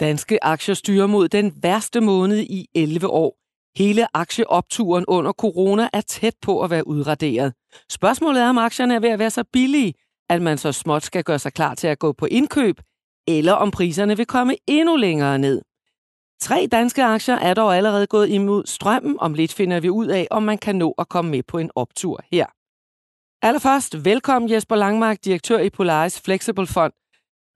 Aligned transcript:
Danske 0.00 0.44
aktier 0.44 0.74
styrer 0.74 1.06
mod 1.06 1.28
den 1.28 1.52
værste 1.62 2.00
måned 2.00 2.38
i 2.38 2.66
11 2.74 3.06
år. 3.06 3.36
Hele 3.78 4.16
aktieopturen 4.16 5.04
under 5.08 5.32
corona 5.32 5.88
er 5.92 6.00
tæt 6.00 6.34
på 6.42 6.62
at 6.62 6.70
være 6.70 6.86
udraderet. 6.86 7.52
Spørgsmålet 7.90 8.42
er, 8.42 8.48
om 8.48 8.58
aktierne 8.58 8.94
er 8.94 9.00
ved 9.00 9.08
at 9.08 9.18
være 9.18 9.30
så 9.30 9.44
billige, 9.52 9.94
at 10.30 10.42
man 10.42 10.58
så 10.58 10.72
småt 10.72 11.02
skal 11.02 11.24
gøre 11.24 11.38
sig 11.38 11.52
klar 11.52 11.74
til 11.74 11.86
at 11.86 11.98
gå 11.98 12.12
på 12.12 12.26
indkøb, 12.26 12.80
eller 13.28 13.52
om 13.52 13.70
priserne 13.70 14.16
vil 14.16 14.26
komme 14.26 14.56
endnu 14.66 14.96
længere 14.96 15.38
ned. 15.38 15.62
Tre 16.40 16.68
danske 16.72 17.04
aktier 17.04 17.34
er 17.34 17.54
dog 17.54 17.76
allerede 17.76 18.06
gået 18.06 18.28
imod 18.28 18.66
strømmen. 18.66 19.16
Om 19.20 19.34
lidt 19.34 19.52
finder 19.52 19.80
vi 19.80 19.90
ud 19.90 20.06
af, 20.06 20.28
om 20.30 20.42
man 20.42 20.58
kan 20.58 20.76
nå 20.76 20.94
at 20.98 21.08
komme 21.08 21.30
med 21.30 21.42
på 21.42 21.58
en 21.58 21.70
optur 21.74 22.20
her. 22.32 22.46
Allerførst, 23.42 24.04
velkommen 24.04 24.50
Jesper 24.50 24.76
Langmark, 24.76 25.24
direktør 25.24 25.58
i 25.58 25.70
Polaris 25.70 26.20
Flexible 26.20 26.66
Fund. 26.66 26.92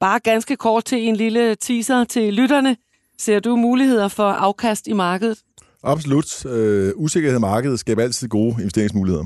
Bare 0.01 0.21
ganske 0.21 0.57
kort 0.57 0.85
til 0.85 1.09
en 1.09 1.17
lille 1.17 1.55
teaser 1.55 2.05
til 2.05 2.35
lytterne. 2.35 2.77
Ser 3.19 3.41
du 3.41 3.57
muligheder 3.57 4.09
for 4.09 4.29
afkast 4.29 4.87
i 4.87 4.93
markedet? 4.93 5.39
Absolut. 5.83 6.47
Øh, 6.47 6.93
usikkerhed 6.97 7.39
i 7.39 7.41
markedet 7.41 7.81
skaber 7.81 8.03
altid 8.03 8.29
gode 8.29 8.57
investeringsmuligheder. 8.59 9.25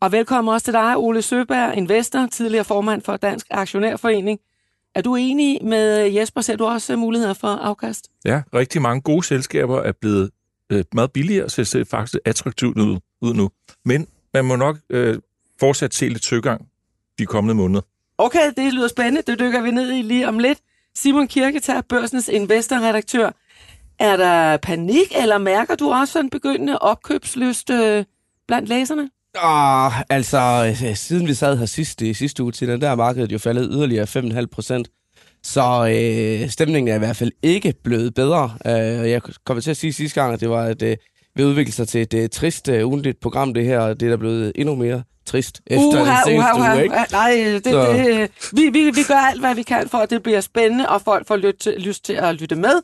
Og 0.00 0.12
velkommen 0.12 0.54
også 0.54 0.64
til 0.64 0.72
dig, 0.72 0.96
Ole 0.96 1.22
Søberg, 1.22 1.76
investor, 1.76 2.26
tidligere 2.26 2.64
formand 2.64 3.02
for 3.02 3.16
Dansk 3.16 3.46
Aktionærforening. 3.50 4.38
Er 4.94 5.02
du 5.02 5.14
enig 5.14 5.64
med 5.64 6.12
Jesper? 6.12 6.40
Ser 6.40 6.56
du 6.56 6.64
også 6.64 6.96
muligheder 6.96 7.34
for 7.34 7.48
afkast? 7.48 8.08
Ja, 8.24 8.42
rigtig 8.54 8.82
mange 8.82 9.00
gode 9.00 9.24
selskaber 9.24 9.82
er 9.82 9.92
blevet 9.92 10.30
øh, 10.70 10.84
meget 10.92 11.12
billigere, 11.12 11.48
så 11.48 11.62
det 11.62 11.68
ser 11.68 11.84
faktisk 11.84 12.18
attraktivt 12.24 12.78
ud, 12.78 12.98
ud 13.20 13.34
nu. 13.34 13.50
Men 13.84 14.06
man 14.34 14.44
må 14.44 14.56
nok 14.56 14.78
øh, 14.90 15.18
fortsat 15.60 15.94
se 15.94 16.08
lidt 16.08 16.24
søgang 16.24 16.68
de 17.18 17.26
kommende 17.26 17.54
måneder. 17.54 17.80
Okay, 18.18 18.52
det 18.56 18.72
lyder 18.74 18.88
spændende. 18.88 19.22
Det 19.26 19.38
dykker 19.38 19.62
vi 19.62 19.70
ned 19.70 19.92
i 19.92 20.02
lige 20.02 20.28
om 20.28 20.38
lidt. 20.38 20.58
Simon 20.94 21.28
Kirketær, 21.28 21.80
børsens 21.80 22.28
investorredaktør. 22.28 23.30
Er 23.98 24.16
der 24.16 24.56
panik, 24.56 25.12
eller 25.20 25.38
mærker 25.38 25.74
du 25.74 25.90
også 25.92 26.20
en 26.20 26.30
begyndende 26.30 26.78
opkøbslyst 26.78 27.70
øh, 27.70 28.04
blandt 28.48 28.68
læserne? 28.68 29.10
Ah, 29.42 29.92
altså, 30.10 30.74
øh, 30.82 30.96
siden 30.96 31.28
vi 31.28 31.34
sad 31.34 31.58
her 31.58 31.66
sidste, 31.66 32.08
i 32.08 32.14
sidste 32.14 32.42
uge 32.42 32.52
til 32.52 32.68
den 32.68 32.80
der 32.80 32.94
markedet 32.94 33.32
jo 33.32 33.38
faldet 33.38 33.68
yderligere 33.72 34.06
5,5 34.40 34.46
procent. 34.46 34.88
Så 35.42 35.88
øh, 35.90 36.48
stemningen 36.50 36.88
er 36.88 36.94
i 36.94 36.98
hvert 36.98 37.16
fald 37.16 37.32
ikke 37.42 37.74
blevet 37.84 38.14
bedre. 38.14 38.54
Øh, 38.66 39.10
jeg 39.10 39.22
kommer 39.44 39.60
til 39.60 39.70
at 39.70 39.76
sige 39.76 39.92
sidste 39.92 40.20
gang, 40.20 40.34
at 40.34 40.40
det 40.40 40.50
var 40.50 40.64
et, 40.64 40.82
øh, 40.82 40.96
ved 41.36 41.44
udvikle 41.44 41.72
sig 41.72 41.88
til 41.88 42.02
et 42.02 42.14
øh, 42.14 42.28
trist 42.28 42.68
øh, 42.68 42.86
ugentligt 42.86 43.20
program, 43.20 43.54
det 43.54 43.64
her. 43.64 43.94
Det 43.94 44.06
er 44.06 44.10
der 44.10 44.16
blevet 44.16 44.52
endnu 44.54 44.74
mere 44.74 45.02
trist 45.26 45.60
efter 45.66 45.86
uha, 45.86 45.98
den 45.98 46.24
seneste 46.24 46.38
uha, 46.38 46.58
uha. 46.58 46.74
uge, 46.74 46.82
ikke? 46.82 46.96
Nej, 47.12 47.30
det, 47.30 47.64
det, 47.64 48.30
vi, 48.52 48.68
vi, 48.68 48.90
vi 48.90 49.02
gør 49.08 49.14
alt, 49.14 49.40
hvad 49.40 49.54
vi 49.54 49.62
kan 49.62 49.88
for, 49.88 49.98
at 49.98 50.10
det 50.10 50.22
bliver 50.22 50.40
spændende, 50.40 50.88
og 50.88 51.02
folk 51.02 51.26
får 51.26 51.36
lyt, 51.36 51.68
lyst 51.78 52.04
til 52.04 52.12
at 52.12 52.34
lytte 52.34 52.56
med. 52.56 52.82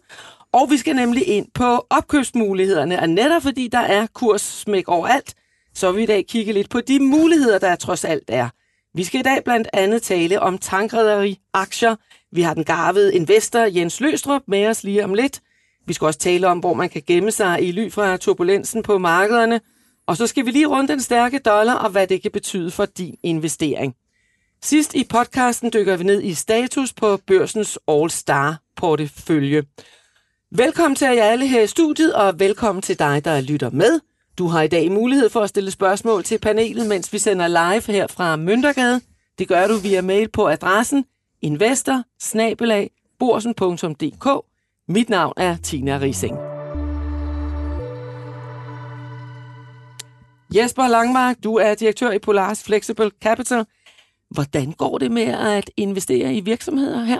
Og 0.52 0.70
vi 0.70 0.76
skal 0.76 0.96
nemlig 0.96 1.28
ind 1.28 1.46
på 1.54 1.86
opkøbsmulighederne, 1.90 3.00
og 3.00 3.08
netop 3.08 3.42
fordi 3.42 3.68
der 3.72 3.78
er 3.78 4.06
kurssmæk 4.14 4.88
overalt, 4.88 5.34
så 5.74 5.92
vil 5.92 5.98
vi 5.98 6.02
i 6.02 6.06
dag 6.06 6.26
kigge 6.28 6.52
lidt 6.52 6.70
på 6.70 6.80
de 6.80 7.00
muligheder, 7.00 7.58
der 7.58 7.74
trods 7.76 8.04
alt 8.04 8.24
er. 8.28 8.48
Vi 8.94 9.04
skal 9.04 9.20
i 9.20 9.22
dag 9.22 9.44
blandt 9.44 9.68
andet 9.72 10.02
tale 10.02 10.40
om 10.40 10.58
tankrederi, 10.58 11.38
aktier. 11.54 11.96
Vi 12.32 12.42
har 12.42 12.54
den 12.54 12.64
garvede 12.64 13.14
investor 13.14 13.58
Jens 13.58 14.00
Løstrup 14.00 14.42
med 14.46 14.66
os 14.66 14.84
lige 14.84 15.04
om 15.04 15.14
lidt. 15.14 15.40
Vi 15.86 15.92
skal 15.92 16.06
også 16.06 16.18
tale 16.18 16.48
om, 16.48 16.58
hvor 16.58 16.74
man 16.74 16.88
kan 16.88 17.02
gemme 17.06 17.30
sig 17.30 17.62
i 17.62 17.72
ly 17.72 17.90
fra 17.90 18.16
turbulensen 18.16 18.82
på 18.82 18.98
markederne. 18.98 19.60
Og 20.06 20.16
så 20.16 20.26
skal 20.26 20.46
vi 20.46 20.50
lige 20.50 20.66
runde 20.66 20.92
den 20.92 21.00
stærke 21.00 21.38
dollar 21.38 21.74
og 21.74 21.90
hvad 21.90 22.06
det 22.06 22.22
kan 22.22 22.30
betyde 22.30 22.70
for 22.70 22.84
din 22.84 23.16
investering. 23.22 23.94
Sidst 24.62 24.94
i 24.94 25.04
podcasten 25.04 25.70
dykker 25.72 25.96
vi 25.96 26.04
ned 26.04 26.22
i 26.22 26.34
status 26.34 26.92
på 26.92 27.18
børsens 27.26 27.78
All-Star-portefølje. 27.88 29.62
Velkommen 30.50 30.96
til 30.96 31.04
jer 31.04 31.24
alle 31.24 31.46
her 31.46 31.62
i 31.62 31.66
studiet, 31.66 32.14
og 32.14 32.38
velkommen 32.38 32.82
til 32.82 32.98
dig, 32.98 33.24
der 33.24 33.40
lytter 33.40 33.70
med. 33.70 34.00
Du 34.38 34.46
har 34.46 34.62
i 34.62 34.68
dag 34.68 34.92
mulighed 34.92 35.30
for 35.30 35.40
at 35.40 35.48
stille 35.48 35.70
spørgsmål 35.70 36.24
til 36.24 36.38
panelet, 36.38 36.86
mens 36.86 37.12
vi 37.12 37.18
sender 37.18 37.48
live 37.48 37.96
her 37.96 38.06
fra 38.06 38.36
Møntergade. 38.36 39.00
Det 39.38 39.48
gør 39.48 39.66
du 39.66 39.76
via 39.76 40.02
mail 40.02 40.28
på 40.28 40.48
adressen 40.48 41.04
investor 41.42 42.02
mit 44.92 45.08
navn 45.08 45.32
er 45.36 45.56
Tina 45.56 45.98
Rising. 45.98 46.36
Jesper 50.54 50.88
Langmark, 50.88 51.36
du 51.44 51.54
er 51.54 51.74
direktør 51.74 52.10
i 52.10 52.18
Polaris 52.18 52.62
Flexible 52.62 53.10
Capital. 53.22 53.64
Hvordan 54.30 54.72
går 54.72 54.98
det 54.98 55.10
med 55.10 55.22
at 55.56 55.70
investere 55.76 56.34
i 56.34 56.40
virksomheder 56.40 57.04
her? 57.04 57.18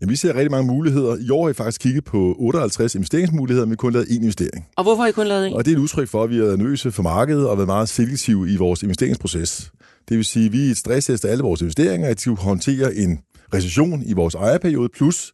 Jamen, 0.00 0.10
vi 0.10 0.16
ser 0.16 0.34
rigtig 0.34 0.50
mange 0.50 0.66
muligheder. 0.66 1.16
I 1.16 1.30
år 1.30 1.42
har 1.42 1.48
vi 1.48 1.54
faktisk 1.54 1.80
kigget 1.80 2.04
på 2.04 2.34
58 2.38 2.94
investeringsmuligheder, 2.94 3.66
men 3.66 3.70
vi 3.70 3.72
har 3.72 3.76
kun 3.76 3.92
lavet 3.92 4.06
én 4.06 4.22
investering. 4.22 4.66
Og 4.76 4.82
hvorfor 4.82 5.02
har 5.02 5.08
I 5.08 5.12
kun 5.12 5.26
lavet 5.26 5.50
én? 5.50 5.54
Og 5.54 5.64
det 5.64 5.72
er 5.72 5.76
et 5.76 5.80
udtryk 5.80 6.08
for, 6.08 6.22
at 6.22 6.30
vi 6.30 6.38
er 6.38 6.56
nøse 6.56 6.92
for 6.92 7.02
markedet 7.02 7.48
og 7.48 7.56
været 7.56 7.68
meget 7.68 7.88
selektive 7.88 8.50
i 8.52 8.56
vores 8.56 8.82
investeringsproces. 8.82 9.72
Det 10.08 10.16
vil 10.16 10.24
sige, 10.24 10.46
at 10.46 10.52
vi 10.52 10.74
stresstester 10.74 11.28
alle 11.28 11.42
vores 11.42 11.60
investeringer, 11.60 12.08
at 12.08 12.24
de 12.24 12.36
håndtere 12.36 12.94
en 12.94 13.18
recession 13.54 14.02
i 14.06 14.12
vores 14.12 14.34
ejerperiode, 14.34 14.88
plus 14.94 15.32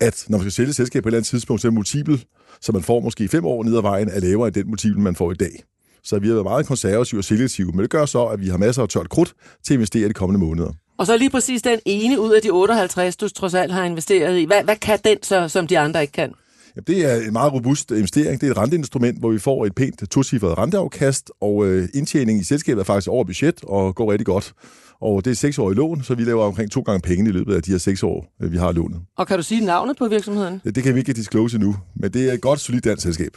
at 0.00 0.24
når 0.28 0.38
man 0.38 0.44
skal 0.44 0.52
sælge 0.52 0.68
et 0.68 0.76
selskab 0.76 1.02
på 1.02 1.08
et 1.08 1.10
eller 1.10 1.18
andet 1.18 1.28
tidspunkt, 1.28 1.62
så 1.62 1.68
er 1.68 1.72
multiple, 1.72 2.18
så 2.60 2.72
man 2.72 2.82
får 2.82 3.00
måske 3.00 3.28
fem 3.28 3.44
år 3.44 3.64
ned 3.64 3.76
ad 3.76 3.82
vejen, 3.82 4.08
er 4.08 4.20
lavere 4.20 4.46
end 4.46 4.54
den 4.54 4.68
multiple, 4.68 5.02
man 5.02 5.14
får 5.14 5.32
i 5.32 5.34
dag. 5.34 5.62
Så 6.04 6.18
vi 6.18 6.26
har 6.26 6.34
været 6.34 6.44
meget 6.44 6.66
konservative 6.66 7.20
og 7.20 7.24
selektive, 7.24 7.72
men 7.72 7.80
det 7.80 7.90
gør 7.90 8.06
så, 8.06 8.24
at 8.24 8.40
vi 8.40 8.48
har 8.48 8.56
masser 8.56 8.82
af 8.82 8.88
tørt 8.88 9.08
krudt 9.08 9.34
til 9.64 9.74
at 9.74 9.76
investere 9.76 10.08
de 10.08 10.12
kommende 10.14 10.46
måneder. 10.46 10.72
Og 10.98 11.06
så 11.06 11.16
lige 11.16 11.30
præcis 11.30 11.62
den 11.62 11.80
ene 11.86 12.20
ud 12.20 12.32
af 12.32 12.42
de 12.42 12.50
58, 12.50 13.16
du 13.16 13.28
trods 13.28 13.54
alt 13.54 13.72
har 13.72 13.84
investeret 13.84 14.38
i. 14.38 14.44
Hvad, 14.44 14.64
hvad 14.64 14.76
kan 14.76 14.98
den 15.04 15.22
så, 15.22 15.48
som 15.48 15.66
de 15.66 15.78
andre 15.78 16.02
ikke 16.02 16.12
kan? 16.12 16.32
Ja, 16.76 16.80
det 16.80 17.04
er 17.04 17.26
en 17.26 17.32
meget 17.32 17.52
robust 17.52 17.90
investering. 17.90 18.40
Det 18.40 18.46
er 18.46 18.50
et 18.50 18.58
renteinstrument, 18.58 19.18
hvor 19.18 19.30
vi 19.30 19.38
får 19.38 19.66
et 19.66 19.74
pænt 19.74 20.10
tocifret 20.10 20.58
renteafkast, 20.58 21.30
og 21.40 21.66
øh, 21.66 21.88
indtjeningen 21.94 22.40
i 22.40 22.44
selskabet 22.44 22.80
er 22.80 22.84
faktisk 22.84 23.08
over 23.08 23.24
budget 23.24 23.64
og 23.64 23.94
går 23.94 24.12
rigtig 24.12 24.26
godt. 24.26 24.52
Og 25.00 25.24
det 25.24 25.30
er 25.30 25.34
seks 25.34 25.58
år 25.58 25.70
i 25.70 25.74
lån, 25.74 26.02
så 26.02 26.14
vi 26.14 26.24
laver 26.24 26.44
omkring 26.44 26.70
to 26.70 26.80
gange 26.80 27.00
penge 27.00 27.28
i 27.28 27.32
løbet 27.32 27.54
af 27.54 27.62
de 27.62 27.70
her 27.70 27.78
seks 27.78 28.02
år, 28.02 28.26
øh, 28.42 28.52
vi 28.52 28.56
har 28.56 28.72
lånet. 28.72 29.00
Og 29.18 29.26
kan 29.26 29.36
du 29.36 29.42
sige 29.42 29.64
navnet 29.64 29.96
på 29.96 30.08
virksomheden? 30.08 30.60
Det, 30.64 30.74
det 30.74 30.82
kan 30.82 30.94
vi 30.94 30.98
ikke 30.98 31.12
disclose 31.12 31.56
endnu, 31.56 31.76
men 31.96 32.12
det 32.12 32.28
er 32.28 32.32
et 32.32 32.40
godt, 32.40 32.60
solidt 32.60 32.84
dansk 32.84 33.02
selskab. 33.02 33.36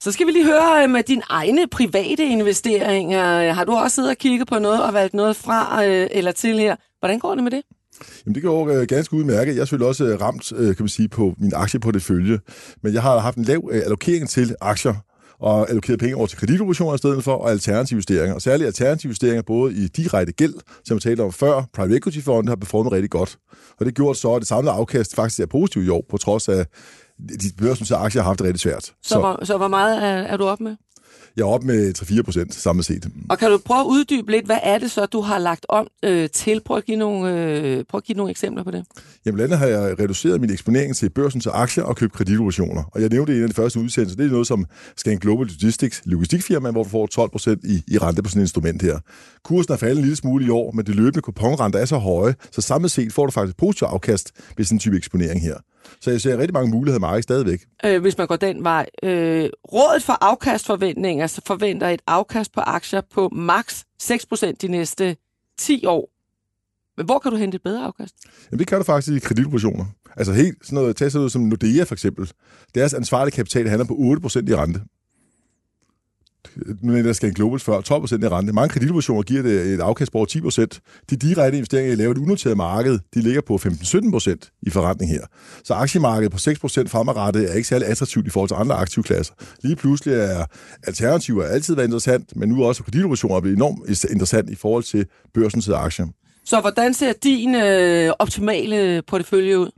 Så 0.00 0.12
skal 0.12 0.26
vi 0.26 0.32
lige 0.32 0.46
høre 0.46 0.88
med 0.88 1.02
dine 1.02 1.22
egne 1.28 1.66
private 1.70 2.24
investeringer. 2.24 3.52
Har 3.52 3.64
du 3.64 3.72
også 3.72 3.94
siddet 3.94 4.10
og 4.10 4.16
kigget 4.16 4.48
på 4.48 4.58
noget 4.58 4.82
og 4.82 4.94
valgt 4.94 5.14
noget 5.14 5.36
fra 5.36 5.84
øh, 5.86 6.08
eller 6.10 6.32
til 6.32 6.58
her? 6.58 6.76
Hvordan 7.00 7.18
går 7.18 7.34
det 7.34 7.44
med 7.44 7.50
det? 7.50 7.62
Jamen, 8.26 8.34
det 8.34 8.42
går 8.42 8.68
øh, 8.68 8.86
ganske 8.86 9.14
udmærket. 9.14 9.54
Jeg 9.54 9.60
er 9.60 9.64
selvfølgelig 9.64 9.88
også 9.88 10.04
øh, 10.04 10.20
ramt, 10.20 10.52
øh, 10.52 10.66
kan 10.66 10.82
man 10.82 10.88
sige, 10.88 11.08
på 11.08 11.34
min 11.38 11.52
aktieportefølje. 11.54 12.38
Men 12.82 12.94
jeg 12.94 13.02
har 13.02 13.18
haft 13.18 13.36
en 13.36 13.44
lav 13.44 13.70
øh, 13.72 13.82
allokering 13.84 14.28
til 14.28 14.54
aktier, 14.60 14.94
og 15.44 15.70
allokeret 15.70 15.98
penge 15.98 16.16
over 16.16 16.26
til 16.26 16.38
kreditoperationer 16.38 16.94
i 16.94 16.98
stedet 16.98 17.24
for, 17.24 17.34
og 17.34 17.50
alternative 17.50 17.96
investeringer. 17.96 18.34
Og 18.34 18.42
særligt 18.42 18.66
alternative 18.66 19.10
investeringer 19.10 19.42
både 19.42 19.74
i 19.74 19.88
direkte 19.88 20.32
gæld, 20.32 20.54
som 20.84 20.94
jeg 20.94 21.02
talte 21.02 21.20
om 21.20 21.32
før, 21.32 21.62
private 21.72 21.96
equity 21.96 22.18
fond 22.20 22.48
har 22.48 22.56
performet 22.56 22.92
rigtig 22.92 23.10
godt. 23.10 23.38
Og 23.78 23.86
det 23.86 23.94
gjort 23.94 24.16
så, 24.16 24.34
at 24.34 24.40
det 24.40 24.48
samlede 24.48 24.72
afkast 24.72 25.14
faktisk 25.14 25.40
er 25.40 25.46
positivt 25.46 25.86
i 25.86 25.88
år, 25.88 26.04
på 26.10 26.16
trods 26.16 26.48
af 26.48 26.66
de 27.18 27.50
børsens 27.58 27.90
aktier 27.90 28.22
har 28.22 28.28
haft 28.28 28.38
det 28.38 28.46
rigtig 28.46 28.60
svært. 28.60 28.84
Så, 28.84 28.92
så, 29.02 29.18
hvor, 29.18 29.44
så 29.44 29.56
hvor 29.56 29.68
meget 29.68 30.04
er, 30.04 30.16
er 30.16 30.36
du 30.36 30.44
op 30.44 30.60
med? 30.60 30.76
Jeg 31.36 31.42
er 31.42 31.46
op 31.46 31.64
med 31.64 31.94
3-4 31.98 32.22
procent 32.22 32.54
samlet 32.54 32.86
set. 32.86 33.08
Og 33.30 33.38
kan 33.38 33.50
du 33.50 33.58
prøve 33.58 33.80
at 33.80 33.86
uddybe 33.86 34.30
lidt, 34.30 34.46
hvad 34.46 34.58
er 34.62 34.78
det 34.78 34.90
så, 34.90 35.06
du 35.06 35.20
har 35.20 35.38
lagt 35.38 35.66
om 35.68 35.86
øh, 36.04 36.28
til? 36.30 36.60
Prøv 36.64 36.76
at, 36.76 36.84
give 36.84 36.96
nogle, 36.96 37.32
øh, 37.32 37.84
prøv 37.88 37.98
at 37.98 38.04
give 38.04 38.16
nogle 38.16 38.30
eksempler 38.30 38.64
på 38.64 38.70
det. 38.70 38.84
Jamen, 39.26 39.36
blandt 39.36 39.54
andet 39.54 39.58
har 39.58 39.66
jeg 39.66 39.98
reduceret 39.98 40.40
min 40.40 40.50
eksponering 40.50 40.96
til 40.96 41.10
børsen 41.10 41.40
til 41.40 41.50
aktier 41.54 41.84
og 41.84 41.96
købt 41.96 42.12
kreditoperationer. 42.12 42.82
Og 42.92 43.00
jeg 43.00 43.08
nævnte 43.08 43.32
i 43.32 43.36
en 43.36 43.42
af 43.42 43.48
de 43.48 43.54
første 43.54 43.80
udsendelser, 43.80 44.16
det 44.16 44.26
er 44.26 44.30
noget 44.30 44.46
som 44.46 44.66
Scan 44.96 45.18
Global 45.18 45.46
Logistics, 45.46 46.02
logistikfirma, 46.04 46.70
hvor 46.70 46.82
du 46.82 46.88
får 46.88 47.06
12 47.06 47.30
procent 47.30 47.64
i, 47.64 47.82
i 47.88 47.98
rente 47.98 48.22
på 48.22 48.30
sådan 48.30 48.40
et 48.40 48.44
instrument 48.44 48.82
her. 48.82 48.98
Kursen 49.44 49.72
er 49.72 49.76
faldet 49.76 49.96
en 49.96 50.02
lille 50.02 50.16
smule 50.16 50.46
i 50.46 50.48
år, 50.48 50.72
men 50.72 50.86
det 50.86 50.94
løbende 50.94 51.20
kuponrenter 51.20 51.78
er 51.78 51.84
så 51.84 51.98
høje, 51.98 52.34
så 52.52 52.60
samlet 52.60 52.90
set 52.90 53.12
får 53.12 53.26
du 53.26 53.32
faktisk 53.32 53.56
positiv 53.56 53.86
afkast 53.86 54.32
ved 54.56 54.64
sådan 54.64 54.76
en 54.76 54.80
type 54.80 54.96
eksponering 54.96 55.42
her. 55.42 55.56
Så 56.00 56.10
jeg 56.10 56.20
ser 56.20 56.38
rigtig 56.38 56.52
mange 56.52 56.70
muligheder 56.70 56.98
i 56.98 57.00
markedet 57.00 57.22
stadigvæk. 57.22 57.60
Øh, 57.84 58.00
hvis 58.00 58.18
man 58.18 58.26
går 58.26 58.36
den 58.36 58.64
vej. 58.64 58.86
Øh, 59.02 59.50
rådet 59.72 60.02
for 60.02 60.18
afkastforventninger 60.20 61.26
så 61.26 61.40
forventer 61.46 61.88
et 61.88 62.02
afkast 62.06 62.52
på 62.52 62.60
aktier 62.60 63.00
på 63.00 63.28
maks 63.32 63.84
6% 64.02 64.52
de 64.62 64.68
næste 64.68 65.16
10 65.58 65.86
år. 65.86 66.10
Men 66.96 67.06
hvor 67.06 67.18
kan 67.18 67.30
du 67.30 67.36
hente 67.36 67.56
et 67.56 67.62
bedre 67.62 67.84
afkast? 67.84 68.14
Jamen, 68.50 68.58
det 68.58 68.66
kan 68.66 68.78
du 68.78 68.84
faktisk 68.84 69.16
i 69.16 69.18
kreditoperationer. 69.18 69.84
Altså 70.16 70.32
helt 70.32 70.56
sådan 70.62 70.74
noget, 70.74 70.96
tag 70.96 71.12
sådan 71.12 71.20
noget 71.20 71.32
som 71.32 71.42
Nordea 71.42 71.82
for 71.84 71.94
eksempel. 71.94 72.32
Deres 72.74 72.94
ansvarlige 72.94 73.34
kapital 73.34 73.68
handler 73.68 73.86
på 73.86 73.94
8% 73.94 74.50
i 74.50 74.54
rente 74.54 74.80
nu 76.82 76.94
der 76.94 77.12
skal 77.12 77.28
en 77.28 77.34
globalt 77.34 77.62
før, 77.62 77.80
12 77.80 78.00
procent 78.00 78.24
i 78.24 78.28
rente. 78.28 78.52
Mange 78.52 78.68
kreditobligationer 78.68 79.22
giver 79.22 79.42
det 79.42 79.66
et 79.74 79.80
afkast 79.80 80.12
på 80.12 80.18
over 80.18 80.26
10 80.26 80.40
procent. 80.40 80.80
De 81.10 81.16
direkte 81.16 81.56
investeringer, 81.56 81.92
I 81.92 81.96
laver 81.96 82.10
i 82.10 82.14
det 82.14 82.22
unoterede 82.22 82.56
marked, 82.56 82.98
de 83.14 83.20
ligger 83.20 83.40
på 83.40 83.54
15-17 83.54 84.10
procent 84.10 84.50
i 84.62 84.70
forretning 84.70 85.10
her. 85.10 85.26
Så 85.64 85.74
aktiemarkedet 85.74 86.32
på 86.32 86.38
6 86.38 86.60
procent 86.60 86.90
fremadrettet 86.90 87.50
er 87.50 87.54
ikke 87.54 87.68
særlig 87.68 87.88
attraktivt 87.88 88.26
i 88.26 88.30
forhold 88.30 88.48
til 88.48 88.54
andre 88.54 88.74
aktivklasser. 88.74 89.34
Lige 89.62 89.76
pludselig 89.76 90.14
er 90.14 90.44
alternativer 90.86 91.44
altid 91.44 91.74
været 91.74 91.86
interessant, 91.86 92.36
men 92.36 92.48
nu 92.48 92.64
også 92.64 92.82
kreditobligationer 92.82 93.36
er 93.36 93.40
blevet 93.40 93.56
enormt 93.56 94.04
interessant 94.10 94.50
i 94.50 94.54
forhold 94.54 94.82
til 94.82 95.06
børsens 95.34 95.68
aktier. 95.68 96.06
Så 96.44 96.60
hvordan 96.60 96.94
ser 96.94 97.12
din 97.12 97.54
øh, 97.54 98.12
optimale 98.18 99.02
portefølje 99.06 99.58
ud? 99.58 99.70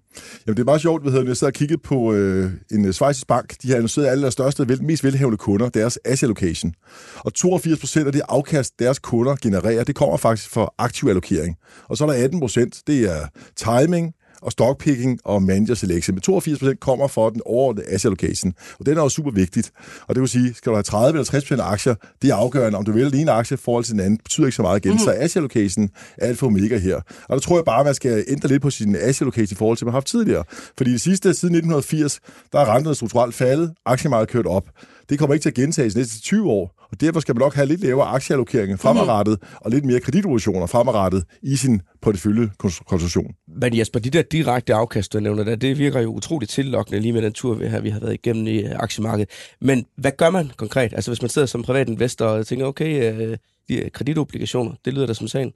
Jamen, 0.47 0.57
det 0.57 0.63
er 0.63 0.65
meget 0.65 0.81
sjovt, 0.81 1.05
ved 1.05 1.27
jeg 1.27 1.37
sad 1.37 1.49
og 1.49 1.55
kiggede 1.55 1.81
på 1.85 2.13
øh, 2.13 2.51
en 2.71 2.85
øh, 2.85 2.93
svejsisk 2.93 3.27
bank. 3.27 3.55
De 3.63 3.69
har 3.69 3.77
annonceret 3.77 4.07
alle 4.07 4.23
deres 4.23 4.33
største, 4.33 4.69
vel, 4.69 4.83
mest 4.83 5.05
velhavende 5.05 5.39
kunder, 5.39 5.69
deres 5.69 5.99
asset 6.05 6.27
allocation. 6.27 6.75
Og 7.17 7.35
82 7.35 7.81
procent 7.81 8.07
af 8.07 8.13
det 8.13 8.23
afkast, 8.29 8.79
deres 8.79 8.99
kunder 8.99 9.37
genererer, 9.43 9.85
det 9.85 9.95
kommer 9.95 10.17
faktisk 10.17 10.51
fra 10.51 10.69
aktiv 10.79 11.09
allokering. 11.09 11.57
Og 11.89 11.97
så 11.97 12.05
er 12.05 12.13
der 12.13 12.25
18 12.25 12.41
procent, 12.41 12.83
det 12.87 13.01
er 13.01 13.27
timing, 13.57 14.13
og 14.43 14.53
stockpicking 14.53 15.21
og 15.25 15.43
manager 15.43 15.75
selection. 15.75 16.15
Men 16.15 16.23
82 16.23 16.59
procent 16.59 16.81
kommer 16.81 17.09
fra 17.09 17.31
den 17.31 17.41
overordnede 17.47 17.87
asset 17.89 18.09
allocation. 18.09 18.55
Og 18.79 18.87
den 18.87 18.99
er 18.99 19.03
jo 19.03 19.09
super 19.09 19.31
vigtigt. 19.31 19.73
Og 20.07 20.15
det 20.15 20.21
vil 20.21 20.29
sige, 20.29 20.55
skal 20.55 20.71
du 20.71 20.75
have 20.77 20.83
30 20.83 21.17
eller 21.17 21.25
60 21.25 21.45
procent 21.45 21.61
aktier, 21.61 21.95
det 22.23 22.31
er 22.31 22.35
afgørende. 22.35 22.79
Om 22.79 22.85
du 22.85 22.93
vælger 22.93 23.11
den 23.11 23.21
ene 23.21 23.33
aktie 23.33 23.55
i 23.55 23.59
forhold 23.59 23.85
til 23.85 23.93
den 23.93 24.01
anden, 24.01 24.19
betyder 24.19 24.47
ikke 24.47 24.57
så 24.57 24.63
meget 24.63 24.85
igen. 24.85 24.93
Mm. 24.93 24.99
Så 24.99 25.15
asset 25.17 25.37
allocation 25.37 25.91
er 26.19 26.27
alt 26.27 26.39
for 26.39 26.49
mega 26.49 26.79
her. 26.79 26.97
Og 27.29 27.37
der 27.37 27.39
tror 27.39 27.57
jeg 27.57 27.65
bare, 27.65 27.81
at 27.81 27.87
man 27.87 27.95
skal 27.95 28.25
ændre 28.29 28.49
lidt 28.49 28.63
på 28.63 28.71
sin 28.71 28.97
asset 28.97 29.21
allocation 29.21 29.53
i 29.53 29.55
forhold 29.55 29.77
til, 29.77 29.85
hvad 29.85 29.91
man 29.91 29.95
har 29.95 30.01
haft 30.01 30.07
tidligere. 30.07 30.45
Fordi 30.79 30.93
det 30.93 31.01
sidste, 31.01 31.35
siden 31.35 31.55
1980, 31.55 32.21
der 32.53 32.61
er 32.61 32.75
renterne 32.75 32.95
strukturelt 32.95 33.35
faldet, 33.35 33.75
aktiemarkedet 33.87 34.33
kørt 34.33 34.47
op. 34.47 34.65
Det 35.09 35.19
kommer 35.19 35.35
ikke 35.35 35.45
til 35.45 35.51
at 35.51 35.55
gentages 35.55 35.97
næste 35.97 36.21
20 36.21 36.51
år, 36.51 36.87
og 36.91 37.01
derfor 37.01 37.21
skal 37.21 37.35
man 37.35 37.41
nok 37.41 37.55
have 37.55 37.67
lidt 37.67 37.81
lavere 37.81 38.07
aktieallokering 38.07 38.81
fremadrettet, 38.81 39.39
mm. 39.43 39.49
og 39.61 39.71
lidt 39.71 39.85
mere 39.85 40.01
kreditobligationer 40.01 40.67
fremadrettet 40.67 41.25
i 41.43 41.57
sin 41.57 41.83
porteføljekonstruktion. 42.03 43.35
Men 43.61 43.79
Jesper, 43.79 44.01
de 44.01 44.11
der 44.11 44.23
direkte 44.23 44.75
afkast, 44.75 45.13
du 45.13 45.21
nævner 45.21 45.45
der, 45.45 45.57
det 45.57 45.79
virker 45.79 46.01
jo 46.01 46.13
utroligt 46.13 46.51
tillokkende 46.51 47.01
lige 47.01 47.13
med 47.13 47.23
den 47.23 47.33
tur, 47.33 47.55
vi 47.55 47.67
har, 47.67 47.81
vi 47.81 47.91
har 47.91 48.01
været 48.01 48.15
igennem 48.15 48.47
i 48.47 48.63
aktiemarkedet. 48.65 49.31
Men 49.61 49.87
hvad 49.99 50.13
gør 50.19 50.31
man 50.31 50.51
konkret? 50.57 50.93
Altså 50.93 51.11
hvis 51.11 51.23
man 51.23 51.29
sidder 51.29 51.47
som 51.47 51.63
privat 51.63 51.89
investor 51.89 52.27
og 52.27 52.47
tænker, 52.47 52.67
okay, 52.67 53.13
øh, 53.13 53.37
de 53.69 53.91
kreditobligationer, 53.91 54.73
det 54.85 54.95
lyder 54.95 55.07
da 55.07 55.15
som 55.15 55.29
sagen. 55.29 55.53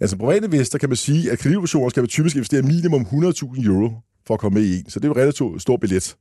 Altså 0.00 0.16
privat 0.16 0.44
investor 0.44 0.78
kan 0.78 0.88
man 0.88 0.96
sige, 0.96 1.32
at 1.32 1.38
kreditobligationer 1.38 1.88
skal 1.88 2.06
typisk 2.06 2.36
investere 2.36 2.62
minimum 2.62 3.02
100.000 3.02 3.66
euro 3.66 3.90
for 4.26 4.34
at 4.34 4.40
komme 4.40 4.60
med 4.60 4.68
i 4.68 4.78
en. 4.78 4.90
Så 4.90 5.00
det 5.00 5.04
er 5.04 5.08
jo 5.08 5.20
relativt 5.20 5.62
stor 5.62 5.76
billet. 5.76 6.16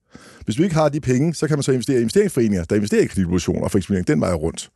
Hvis 0.45 0.57
vi 0.57 0.63
ikke 0.63 0.75
har 0.75 0.89
de 0.89 0.99
penge, 0.99 1.33
så 1.33 1.47
kan 1.47 1.57
man 1.57 1.63
så 1.63 1.71
investere 1.71 1.97
i 1.97 2.01
investeringsforeninger, 2.01 2.63
der 2.63 2.75
investerer 2.75 3.01
i 3.01 3.05
kreditobligationer 3.05 3.61
og 3.61 3.71
for 3.71 3.77
eksponering 3.77 4.07
den 4.07 4.21
vej 4.21 4.33
rundt. 4.33 4.69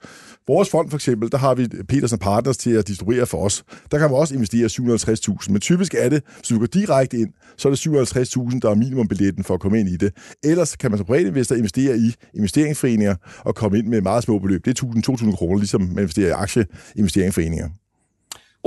Vores 0.47 0.69
fond 0.69 0.89
for 0.89 0.97
eksempel, 0.97 1.31
der 1.31 1.37
har 1.37 1.55
vi 1.55 1.67
Petersen 1.67 2.19
Partners 2.19 2.57
til 2.57 2.71
at 2.71 2.87
distribuere 2.87 3.25
for 3.25 3.37
os. 3.37 3.63
Der 3.91 3.97
kan 3.97 4.09
man 4.09 4.19
også 4.19 4.35
investere 4.35 4.65
750.000, 4.65 5.51
men 5.51 5.61
typisk 5.61 5.93
er 5.97 6.09
det, 6.09 6.23
hvis 6.37 6.47
du 6.47 6.59
går 6.59 6.65
direkte 6.65 7.17
ind, 7.17 7.29
så 7.57 7.67
er 7.67 7.73
det 7.73 7.87
750.000, 7.87 8.59
der 8.59 8.69
er 8.69 8.75
minimumbilletten 8.75 9.43
for 9.43 9.53
at 9.53 9.59
komme 9.59 9.79
ind 9.79 9.89
i 9.89 9.97
det. 9.97 10.13
Ellers 10.43 10.75
kan 10.75 10.91
man 10.91 10.97
som 10.97 11.05
privatinvestor 11.05 11.55
investere 11.55 11.97
i 11.97 12.13
investeringsforeninger 12.33 13.15
og 13.39 13.55
komme 13.55 13.77
ind 13.77 13.87
med 13.87 14.01
meget 14.01 14.23
små 14.23 14.39
beløb. 14.39 14.65
Det 14.65 14.81
er 14.81 14.85
1.000-2.000 14.85 15.35
kroner, 15.35 15.57
ligesom 15.57 15.81
man 15.81 15.97
investerer 15.97 16.27
i 16.27 16.31
aktieinvesteringsforeninger. 16.31 17.69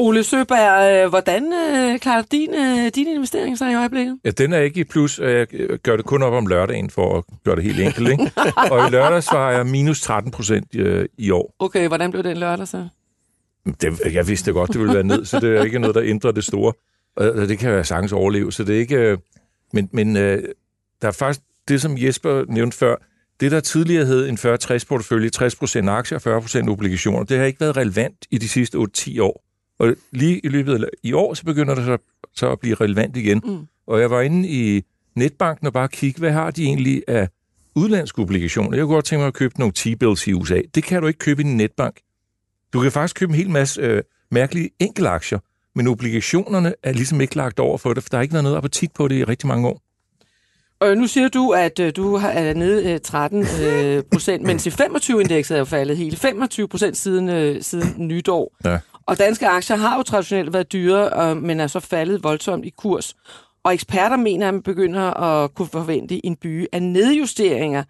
Ole 0.00 0.24
Søberg, 0.24 1.04
øh, 1.04 1.08
hvordan 1.08 1.52
øh, 1.52 1.98
klarer 1.98 2.22
din, 2.22 2.54
øh, 2.54 2.90
din 2.94 3.06
investering 3.06 3.58
sig 3.58 3.72
i 3.72 3.74
øjeblikket? 3.74 4.18
Ja, 4.24 4.30
den 4.30 4.52
er 4.52 4.58
ikke 4.58 4.80
i 4.80 4.84
plus. 4.84 5.18
Jeg 5.18 5.46
gør 5.82 5.96
det 5.96 6.04
kun 6.04 6.22
op 6.22 6.32
om 6.32 6.46
lørdagen 6.46 6.90
for 6.90 7.18
at 7.18 7.24
gøre 7.44 7.56
det 7.56 7.64
helt 7.64 7.80
enkelt. 7.80 8.08
Ikke? 8.08 8.32
og 8.72 8.88
i 8.88 8.90
lørdags 8.90 9.28
var 9.32 9.50
jeg 9.50 9.66
minus 9.66 10.00
13 10.00 10.30
procent 10.30 10.74
i 11.18 11.30
år. 11.30 11.54
Okay, 11.58 11.88
hvordan 11.88 12.10
blev 12.10 12.22
den 12.22 12.36
lørdag 12.36 12.68
så? 12.68 12.88
Det, 13.80 14.00
jeg 14.12 14.28
vidste 14.28 14.52
godt, 14.52 14.72
det 14.72 14.80
ville 14.80 14.94
være 14.94 15.04
ned, 15.04 15.24
så 15.24 15.40
det 15.40 15.56
er 15.56 15.64
ikke 15.64 15.78
noget, 15.78 15.94
der 15.94 16.02
ændrer 16.04 16.32
det 16.32 16.44
store. 16.44 16.72
Og 17.16 17.48
det 17.48 17.58
kan 17.58 17.70
være 17.70 17.84
sagtens 17.84 18.12
overleve, 18.12 18.52
så 18.52 18.64
det 18.64 18.74
er 18.74 18.80
ikke... 18.80 19.18
Men, 19.72 19.88
men 19.92 20.16
der 20.16 20.38
er 21.02 21.10
faktisk 21.10 21.40
det, 21.68 21.80
som 21.80 21.98
Jesper 21.98 22.44
nævnte 22.48 22.76
før, 22.76 22.96
det, 23.40 23.50
der 23.50 23.60
tidligere 23.60 24.04
hed 24.04 24.28
en 24.28 24.38
40-60 24.38 24.86
portefølje, 24.88 25.30
60% 25.36 25.88
aktier 25.88 26.18
og 26.26 26.38
40% 26.38 26.70
obligationer, 26.70 27.24
det 27.24 27.38
har 27.38 27.44
ikke 27.44 27.60
været 27.60 27.76
relevant 27.76 28.26
i 28.30 28.38
de 28.38 28.48
sidste 28.48 28.78
8-10 28.78 29.22
år. 29.22 29.47
Og 29.78 29.94
lige 30.10 30.40
i 30.44 30.48
løbet 30.48 30.84
af 30.84 30.88
i 31.02 31.12
år, 31.12 31.34
så 31.34 31.44
begynder 31.44 31.74
det 31.74 31.84
så, 31.84 31.98
så 32.34 32.52
at 32.52 32.60
blive 32.60 32.74
relevant 32.74 33.16
igen. 33.16 33.42
Mm. 33.44 33.66
Og 33.86 34.00
jeg 34.00 34.10
var 34.10 34.20
inde 34.20 34.48
i 34.48 34.82
netbanken 35.14 35.66
og 35.66 35.72
bare 35.72 35.88
kigge, 35.88 36.18
hvad 36.18 36.30
har 36.30 36.50
de 36.50 36.64
egentlig 36.64 37.02
af 37.08 37.28
udlandske 37.74 38.22
obligationer? 38.22 38.76
Jeg 38.76 38.84
kunne 38.84 38.94
godt 38.94 39.04
tænke 39.04 39.20
mig 39.20 39.26
at 39.26 39.34
købe 39.34 39.58
nogle 39.58 39.72
T-bills 39.78 40.30
i 40.30 40.32
USA. 40.32 40.60
Det 40.74 40.84
kan 40.84 41.00
du 41.00 41.06
ikke 41.06 41.18
købe 41.18 41.42
i 41.42 41.44
en 41.44 41.56
netbank. 41.56 42.00
Du 42.72 42.80
kan 42.80 42.92
faktisk 42.92 43.16
købe 43.16 43.30
en 43.30 43.36
hel 43.36 43.50
masse 43.50 43.80
øh, 43.80 44.02
mærkelige 44.30 44.70
enkeltaktier, 44.78 45.38
men 45.74 45.86
obligationerne 45.86 46.74
er 46.82 46.92
ligesom 46.92 47.20
ikke 47.20 47.36
lagt 47.36 47.58
over 47.58 47.78
for 47.78 47.94
det, 47.94 48.02
for 48.02 48.10
der 48.10 48.16
har 48.16 48.22
ikke 48.22 48.34
været 48.34 48.44
noget 48.44 48.56
appetit 48.56 48.92
på 48.92 49.08
det 49.08 49.14
i 49.14 49.24
rigtig 49.24 49.46
mange 49.46 49.68
år. 49.68 49.82
Og 50.80 50.96
nu 50.96 51.06
siger 51.06 51.28
du, 51.28 51.50
at 51.50 51.80
øh, 51.80 51.92
du 51.96 52.14
er 52.14 52.54
nede 52.54 52.92
øh, 52.92 53.00
13 53.00 53.46
øh, 53.62 54.02
procent, 54.12 54.42
mens 54.42 54.66
i 54.66 54.68
25-indekset 54.68 55.54
er 55.54 55.58
jo 55.58 55.64
faldet 55.64 55.96
hele 55.96 56.16
25 56.16 56.68
procent 56.68 56.96
siden, 56.96 57.28
øh, 57.28 57.62
siden 57.62 58.08
nytår. 58.08 58.56
Ja. 58.64 58.78
Og 59.08 59.18
danske 59.18 59.48
aktier 59.48 59.76
har 59.76 59.96
jo 59.96 60.02
traditionelt 60.02 60.52
været 60.52 60.72
dyre, 60.72 61.30
øh, 61.30 61.36
men 61.36 61.60
er 61.60 61.66
så 61.66 61.80
faldet 61.80 62.24
voldsomt 62.24 62.64
i 62.64 62.70
kurs. 62.70 63.16
Og 63.64 63.74
eksperter 63.74 64.16
mener, 64.16 64.48
at 64.48 64.54
man 64.54 64.62
begynder 64.62 65.02
at 65.02 65.54
kunne 65.54 65.68
forvente 65.68 66.26
en 66.26 66.36
by 66.36 66.66
af 66.72 66.82
nedjusteringer. 66.82 67.84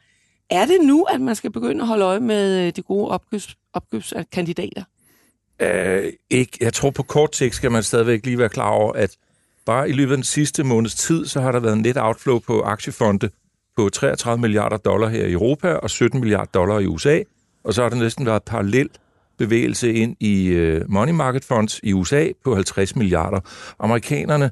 Er 0.50 0.67
det 0.67 0.79
nu, 0.82 1.03
at 1.03 1.20
man 1.20 1.35
skal 1.35 1.53
begynde 1.53 1.81
at 1.81 1.87
holde 1.87 2.05
øje 2.05 2.20
med 2.20 2.67
øh, 2.67 2.73
de 2.76 2.82
gode 2.82 3.09
opkøbs, 3.09 3.56
opkøbskandidater? 3.73 4.82
Øh, 5.61 6.05
øh, 6.05 6.12
ikke. 6.31 6.59
Jeg 6.61 6.73
tror 6.73 6.91
på 6.91 7.03
kort 7.03 7.37
sigt 7.37 7.55
skal 7.55 7.70
man 7.70 7.82
stadigvæk 7.82 8.25
lige 8.25 8.38
være 8.38 8.49
klar 8.49 8.70
over, 8.70 8.93
at 8.93 9.17
bare 9.67 9.88
i 9.88 9.93
løbet 9.93 10.12
af 10.12 10.17
den 10.17 10.25
sidste 10.25 10.65
måneds 10.65 10.94
tid, 10.94 11.26
så 11.26 11.41
har 11.41 11.53
der 11.53 11.61
været 11.61 11.75
en 11.76 11.82
net 11.82 11.97
outflow 11.97 12.38
på 12.38 12.62
aktiefonde 12.62 13.31
på 13.76 13.88
33 13.88 14.41
milliarder 14.41 14.76
dollar 14.76 15.09
her 15.09 15.26
i 15.26 15.32
Europa 15.32 15.73
og 15.73 15.91
17 15.91 16.20
milliarder 16.20 16.50
dollar 16.55 16.79
i 16.79 16.87
USA. 16.87 17.23
Og 17.65 17.75
så 17.75 17.82
har 17.82 17.88
der 17.88 17.97
næsten 17.97 18.26
været 18.26 18.43
parallelt 18.43 19.00
bevægelse 19.38 19.93
ind 19.93 20.17
i 20.20 20.46
øh, 20.46 20.85
money 20.88 21.12
market 21.12 21.44
funds 21.44 21.81
i 21.82 21.93
USA 21.93 22.29
på 22.44 22.55
50 22.55 22.96
milliarder. 22.96 23.40
Amerikanerne 23.81 24.50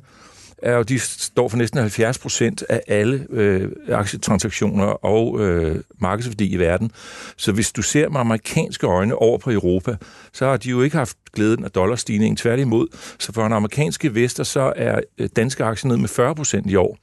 er 0.62 0.76
jo, 0.76 0.82
de 0.82 0.98
står 0.98 1.48
for 1.48 1.56
næsten 1.56 1.80
70 1.80 2.18
procent 2.18 2.64
af 2.68 2.80
alle 2.88 3.26
øh, 3.30 3.70
aktietransaktioner 3.88 4.84
og 4.84 5.40
øh, 5.40 5.80
markedsværdi 6.00 6.46
i 6.46 6.58
verden. 6.58 6.90
Så 7.36 7.52
hvis 7.52 7.72
du 7.72 7.82
ser 7.82 8.08
med 8.08 8.20
amerikanske 8.20 8.86
øjne 8.86 9.14
over 9.14 9.38
på 9.38 9.50
Europa, 9.50 9.96
så 10.32 10.46
har 10.46 10.56
de 10.56 10.70
jo 10.70 10.82
ikke 10.82 10.96
haft 10.96 11.16
glæden 11.32 11.64
af 11.64 11.70
dollarstigningen. 11.70 12.36
Tværtimod, 12.36 12.86
så 13.18 13.32
for 13.32 13.46
en 13.46 13.52
amerikansk 13.52 14.04
investor, 14.04 14.44
så 14.44 14.72
er 14.76 15.00
øh, 15.18 15.28
danske 15.36 15.64
aktier 15.64 15.88
ned 15.88 15.96
med 15.96 16.08
40 16.08 16.34
procent 16.34 16.70
i 16.70 16.76
år. 16.76 16.98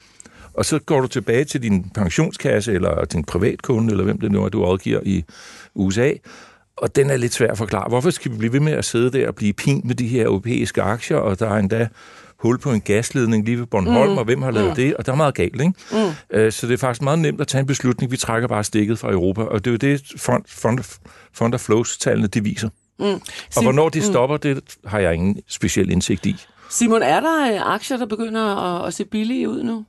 Og 0.53 0.65
så 0.65 0.79
går 0.79 1.01
du 1.01 1.07
tilbage 1.07 1.43
til 1.43 1.61
din 1.61 1.91
pensionskasse, 1.95 2.73
eller 2.73 3.05
din 3.05 3.23
privatkunde, 3.23 3.91
eller 3.91 4.03
hvem 4.03 4.19
det 4.19 4.31
nu 4.31 4.43
er, 4.43 4.49
du 4.49 4.65
rådgiver 4.65 4.99
i 5.03 5.23
USA, 5.75 6.11
og 6.77 6.95
den 6.95 7.09
er 7.09 7.17
lidt 7.17 7.33
svær 7.33 7.51
at 7.51 7.57
forklare. 7.57 7.89
Hvorfor 7.89 8.09
skal 8.09 8.31
vi 8.31 8.37
blive 8.37 8.53
ved 8.53 8.59
med 8.59 8.73
at 8.73 8.85
sidde 8.85 9.11
der 9.11 9.27
og 9.27 9.35
blive 9.35 9.53
pint 9.53 9.85
med 9.85 9.95
de 9.95 10.07
her 10.07 10.25
europæiske 10.25 10.81
aktier, 10.81 11.17
og 11.17 11.39
der 11.39 11.49
er 11.49 11.57
endda 11.57 11.87
hul 12.43 12.57
på 12.57 12.71
en 12.71 12.81
gasledning 12.81 13.45
lige 13.45 13.59
ved 13.59 13.65
Bornholm, 13.65 14.11
mm. 14.11 14.17
og 14.17 14.25
hvem 14.25 14.41
har 14.41 14.51
lavet 14.51 14.69
mm. 14.69 14.75
det? 14.75 14.95
Og 14.95 15.05
der 15.05 15.11
er 15.11 15.15
meget 15.15 15.35
galt, 15.35 15.61
ikke? 15.61 15.73
Mm. 15.91 16.37
Øh, 16.37 16.51
så 16.51 16.67
det 16.67 16.73
er 16.73 16.77
faktisk 16.77 17.01
meget 17.01 17.19
nemt 17.19 17.41
at 17.41 17.47
tage 17.47 17.59
en 17.59 17.67
beslutning. 17.67 18.11
Vi 18.11 18.17
trækker 18.17 18.47
bare 18.47 18.63
stikket 18.63 18.99
fra 18.99 19.11
Europa, 19.11 19.41
og 19.41 19.65
det 19.65 19.67
er 19.67 19.71
jo 19.71 19.77
det, 19.77 20.01
fund, 20.17 20.43
fund, 20.47 20.79
fund 21.33 21.53
of 21.53 21.59
flows-tallene, 21.59 22.27
det 22.27 22.45
viser. 22.45 22.69
Mm. 22.99 23.05
Og 23.55 23.63
hvornår 23.63 23.89
de 23.89 23.99
mm. 23.99 24.05
stopper, 24.05 24.37
det 24.37 24.63
har 24.85 24.99
jeg 24.99 25.13
ingen 25.13 25.37
speciel 25.47 25.91
indsigt 25.91 26.25
i. 26.25 26.35
Simon, 26.69 27.01
er 27.01 27.19
der 27.19 27.53
øh, 27.53 27.73
aktier, 27.73 27.97
der 27.97 28.05
begynder 28.05 28.55
at, 28.55 28.87
at 28.87 28.93
se 28.93 29.05
billige 29.05 29.49
ud 29.49 29.63
nu? 29.63 29.85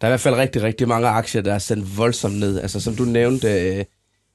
Der 0.00 0.06
er 0.06 0.08
i 0.08 0.10
hvert 0.10 0.20
fald 0.20 0.34
rigtig, 0.34 0.62
rigtig 0.62 0.88
mange 0.88 1.08
aktier, 1.08 1.42
der 1.42 1.54
er 1.54 1.58
sendt 1.58 1.98
voldsomt 1.98 2.38
ned. 2.38 2.60
Altså, 2.60 2.80
som 2.80 2.96
du 2.96 3.04
nævnte, 3.04 3.86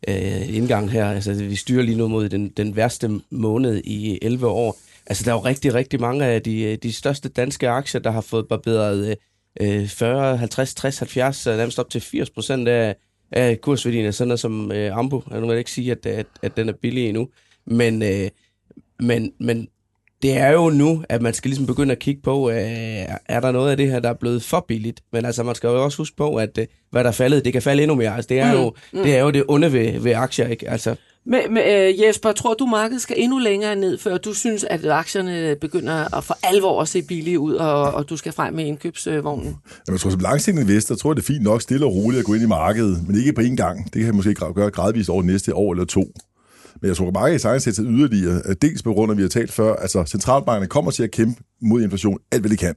øh, 0.07 0.55
indgang 0.55 0.91
her. 0.91 1.05
Altså, 1.05 1.33
vi 1.33 1.55
styrer 1.55 1.83
lige 1.83 1.97
nu 1.97 2.07
mod 2.07 2.29
den, 2.29 2.49
den 2.49 2.75
værste 2.75 3.09
måned 3.29 3.81
i 3.83 4.19
11 4.21 4.47
år. 4.47 4.77
Altså, 5.05 5.23
der 5.23 5.31
er 5.31 5.35
jo 5.35 5.45
rigtig, 5.45 5.73
rigtig 5.73 6.01
mange 6.01 6.25
af 6.25 6.41
de, 6.41 6.61
øh, 6.61 6.77
de 6.83 6.93
største 6.93 7.29
danske 7.29 7.69
aktier, 7.69 8.01
der 8.01 8.11
har 8.11 8.21
fået 8.21 8.47
barberet 8.47 9.17
øh, 9.61 9.87
40, 9.87 10.37
50, 10.37 10.73
60, 10.73 10.99
70, 10.99 11.45
nærmest 11.45 11.79
op 11.79 11.89
til 11.89 12.01
80 12.01 12.29
procent 12.29 12.67
af, 12.67 12.95
af 13.31 13.61
kursværdien. 13.61 14.13
Sådan 14.13 14.27
noget 14.27 14.39
som 14.39 14.71
øh, 14.71 14.97
Ambo. 14.97 15.23
Jeg 15.31 15.41
vil 15.41 15.57
ikke 15.57 15.71
sige, 15.71 15.91
at, 15.91 16.05
at, 16.05 16.25
at 16.43 16.57
den 16.57 16.69
er 16.69 16.73
billig 16.73 17.07
endnu. 17.07 17.29
Men, 17.65 18.01
øh, 18.03 18.29
men, 18.99 19.33
men 19.39 19.67
det 20.21 20.37
er 20.37 20.51
jo 20.51 20.69
nu, 20.69 21.03
at 21.09 21.21
man 21.21 21.33
skal 21.33 21.49
ligesom 21.49 21.65
begynde 21.65 21.91
at 21.91 21.99
kigge 21.99 22.21
på, 22.21 22.49
øh, 22.49 22.57
er 23.25 23.39
der 23.39 23.51
noget 23.51 23.71
af 23.71 23.77
det 23.77 23.91
her, 23.91 23.99
der 23.99 24.09
er 24.09 24.13
blevet 24.13 24.43
for 24.43 24.65
billigt? 24.67 25.01
Men 25.13 25.25
altså, 25.25 25.43
man 25.43 25.55
skal 25.55 25.67
jo 25.67 25.83
også 25.83 25.97
huske 25.97 26.15
på, 26.15 26.35
at 26.35 26.57
øh, 26.57 26.65
hvad 26.91 27.03
der 27.03 27.07
er 27.07 27.13
faldet, 27.13 27.45
det 27.45 27.53
kan 27.53 27.61
falde 27.61 27.83
endnu 27.83 27.95
mere. 27.95 28.15
Altså, 28.15 28.27
det 28.29 28.39
er, 28.39 28.53
mm, 28.53 28.59
jo, 28.59 28.73
mm. 28.93 29.03
det 29.03 29.15
er 29.15 29.21
jo 29.21 29.29
det 29.29 29.43
onde 29.47 29.73
ved, 29.73 29.99
ved 29.99 30.11
aktier, 30.11 30.47
ikke? 30.47 30.69
Altså, 30.69 30.95
men, 31.25 31.53
men 31.53 31.63
øh, 31.67 32.01
Jesper, 32.01 32.31
tror 32.31 32.53
du, 32.53 32.65
markedet 32.65 33.01
skal 33.01 33.15
endnu 33.19 33.37
længere 33.37 33.75
ned, 33.75 33.97
før 33.97 34.17
du 34.17 34.33
synes, 34.33 34.63
at 34.63 34.85
aktierne 34.85 35.55
begynder 35.61 36.17
at 36.17 36.23
for 36.23 36.37
alvor 36.43 36.81
at 36.81 36.87
se 36.87 37.01
billige 37.01 37.39
ud, 37.39 37.53
og, 37.53 37.91
og 37.91 38.09
du 38.09 38.17
skal 38.17 38.31
frem 38.31 38.53
med 38.53 38.65
indkøbsvognen? 38.65 39.45
Jamen, 39.45 39.57
jeg 39.89 39.99
tror, 39.99 40.09
som 40.09 40.19
langsigtet 40.19 40.61
investor, 40.61 40.95
tror 40.95 41.11
jeg, 41.11 41.15
det 41.15 41.21
er 41.21 41.25
fint 41.25 41.43
nok 41.43 41.61
stille 41.61 41.85
og 41.85 41.95
roligt 41.95 42.19
at 42.19 42.25
gå 42.25 42.33
ind 42.33 42.43
i 42.43 42.47
markedet, 42.47 43.07
men 43.07 43.15
ikke 43.19 43.33
på 43.33 43.41
én 43.41 43.55
gang. 43.55 43.83
Det 43.83 43.93
kan 43.93 44.05
jeg 44.05 44.15
måske 44.15 44.33
gøre 44.33 44.71
gradvist 44.71 45.09
over 45.09 45.23
næste 45.23 45.55
år 45.55 45.71
eller 45.73 45.85
to. 45.85 46.13
Men 46.81 46.87
jeg 46.87 46.97
tror, 46.97 47.07
at 47.07 47.13
markedet 47.13 47.45
er 47.45 47.57
sig 47.59 47.85
yderligere, 47.85 48.41
øh, 48.45 48.55
dels 48.61 48.83
på 48.83 48.93
grund 48.93 49.11
af, 49.11 49.13
at 49.13 49.17
vi 49.17 49.21
har 49.21 49.29
talt 49.29 49.51
før, 49.51 49.75
altså 49.75 50.03
centralbankerne 50.05 50.67
kommer 50.67 50.91
til 50.91 51.03
at 51.03 51.11
kæmpe 51.11 51.41
mod 51.61 51.81
inflation 51.81 52.17
alt, 52.31 52.41
hvad 52.41 52.49
de 52.49 52.57
kan. 52.57 52.75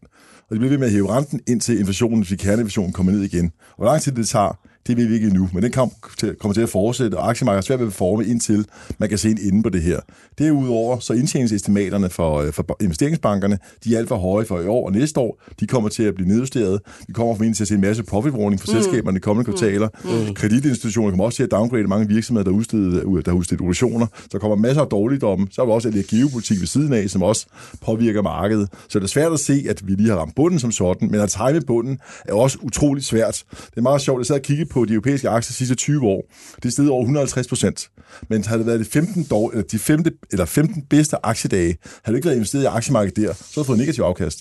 Og 0.50 0.54
de 0.54 0.58
bliver 0.58 0.70
ved 0.70 0.78
med 0.78 0.86
at 0.86 0.92
hæve 0.92 1.10
renten, 1.16 1.40
indtil 1.48 1.78
inflationen, 1.78 2.24
hvis 2.24 2.40
kerneinflationen 2.40 2.92
kommer 2.92 3.12
ned 3.12 3.20
igen. 3.20 3.44
Og 3.44 3.76
hvor 3.76 3.86
lang 3.86 4.02
tid 4.02 4.12
det 4.12 4.28
tager, 4.28 4.58
det 4.86 4.96
ved 4.96 5.06
vi 5.06 5.14
ikke 5.14 5.26
endnu, 5.26 5.48
men 5.52 5.62
den 5.62 5.72
kamp 5.72 5.92
kommer 6.40 6.54
til 6.54 6.60
at 6.60 6.68
fortsætte, 6.68 7.14
og 7.18 7.28
aktiemarkedet 7.28 7.62
er 7.62 7.66
svært 7.66 7.78
ved 7.78 7.86
at 7.86 7.92
performe 7.92 8.26
indtil 8.26 8.66
man 8.98 9.08
kan 9.08 9.18
se 9.18 9.30
en 9.30 9.38
ende 9.42 9.62
på 9.62 9.68
det 9.68 9.82
her. 9.82 10.00
Derudover 10.38 10.98
så 10.98 11.12
indtjeningsestimaterne 11.12 12.10
for, 12.10 12.40
øh, 12.40 12.52
for 12.52 12.76
investeringsbankerne, 12.80 13.58
de 13.84 13.94
er 13.94 13.98
alt 13.98 14.08
for 14.08 14.16
høje 14.16 14.44
for 14.44 14.60
i 14.60 14.66
år 14.66 14.86
og 14.86 14.92
næste 14.92 15.20
år. 15.20 15.42
De 15.60 15.66
kommer 15.66 15.88
til 15.88 16.02
at 16.02 16.14
blive 16.14 16.28
nedjusteret. 16.28 16.80
Vi 17.06 17.12
kommer 17.12 17.34
formentlig 17.34 17.56
til 17.56 17.64
at 17.64 17.68
se 17.68 17.74
en 17.74 17.80
masse 17.80 18.02
profit 18.02 18.32
warning 18.32 18.60
for 18.60 18.72
mm. 18.72 18.82
selskaberne 18.82 19.16
i 19.16 19.18
de 19.18 19.20
kommende 19.20 19.52
kvartaler. 19.52 19.88
Mm. 20.04 20.34
Kreditinstitutioner 20.34 21.10
kommer 21.10 21.24
også 21.24 21.36
til 21.36 21.42
at 21.42 21.50
downgrade 21.50 21.84
mange 21.84 22.08
virksomheder, 22.08 22.44
der 22.44 22.56
udsteder, 22.56 23.20
der 23.20 23.30
har 23.30 23.38
udstedt 23.38 23.60
obligationer. 23.60 24.06
Så 24.30 24.38
kommer 24.38 24.56
masser 24.56 24.82
af 24.82 24.88
dårligdomme. 24.88 25.46
Så 25.50 25.62
er 25.62 25.66
der 25.66 25.72
også 25.72 25.90
her 25.90 26.02
geopolitik 26.08 26.60
ved 26.60 26.66
siden 26.66 26.92
af, 26.92 27.10
som 27.10 27.22
også 27.22 27.46
påvirker 27.80 28.22
markedet. 28.22 28.68
Så 28.88 28.98
det 28.98 29.04
er 29.04 29.08
svært 29.08 29.32
at 29.32 29.40
se, 29.40 29.64
at 29.68 29.86
vi 29.86 29.92
lige 29.92 30.08
har 30.08 30.16
ramt 30.16 30.34
bunden 30.34 30.58
som 30.58 30.72
sådan, 30.72 31.10
men 31.10 31.20
at 31.20 31.30
time 31.30 31.60
bunden 31.60 31.98
er 32.24 32.34
også 32.34 32.58
utroligt 32.62 33.06
svært. 33.06 33.44
Det 33.50 33.76
er 33.76 33.80
meget 33.80 34.00
sjovt. 34.00 34.18
Jeg 34.18 34.26
sad 34.26 34.36
og 34.36 34.42
kiggede 34.42 34.68
på 34.72 34.84
de 34.84 34.92
europæiske 34.92 35.28
aktier 35.28 35.48
de 35.48 35.54
sidste 35.54 35.74
20 35.74 36.06
år. 36.06 36.24
Det 36.56 36.64
er 36.64 36.70
steget 36.70 36.90
over 36.90 37.02
150 37.02 37.46
procent. 37.46 37.90
Men 38.28 38.44
havde 38.44 38.58
det 38.58 38.66
været 38.66 38.80
de 38.80 38.84
15, 38.84 39.22
dår, 39.30 39.50
eller 39.50 39.64
de 39.64 39.78
15, 39.78 40.12
eller 40.32 40.44
15 40.44 40.82
bedste 40.90 41.26
aktiedage, 41.26 41.76
havde 42.04 42.14
du 42.14 42.16
ikke 42.16 42.26
været 42.26 42.36
investeret 42.36 42.62
i 42.62 42.66
aktiemarkedet 42.66 43.16
der, 43.16 43.32
så 43.32 43.44
havde 43.54 43.64
du 43.64 43.64
fået 43.64 43.78
negativ 43.78 44.02
afkast. 44.02 44.38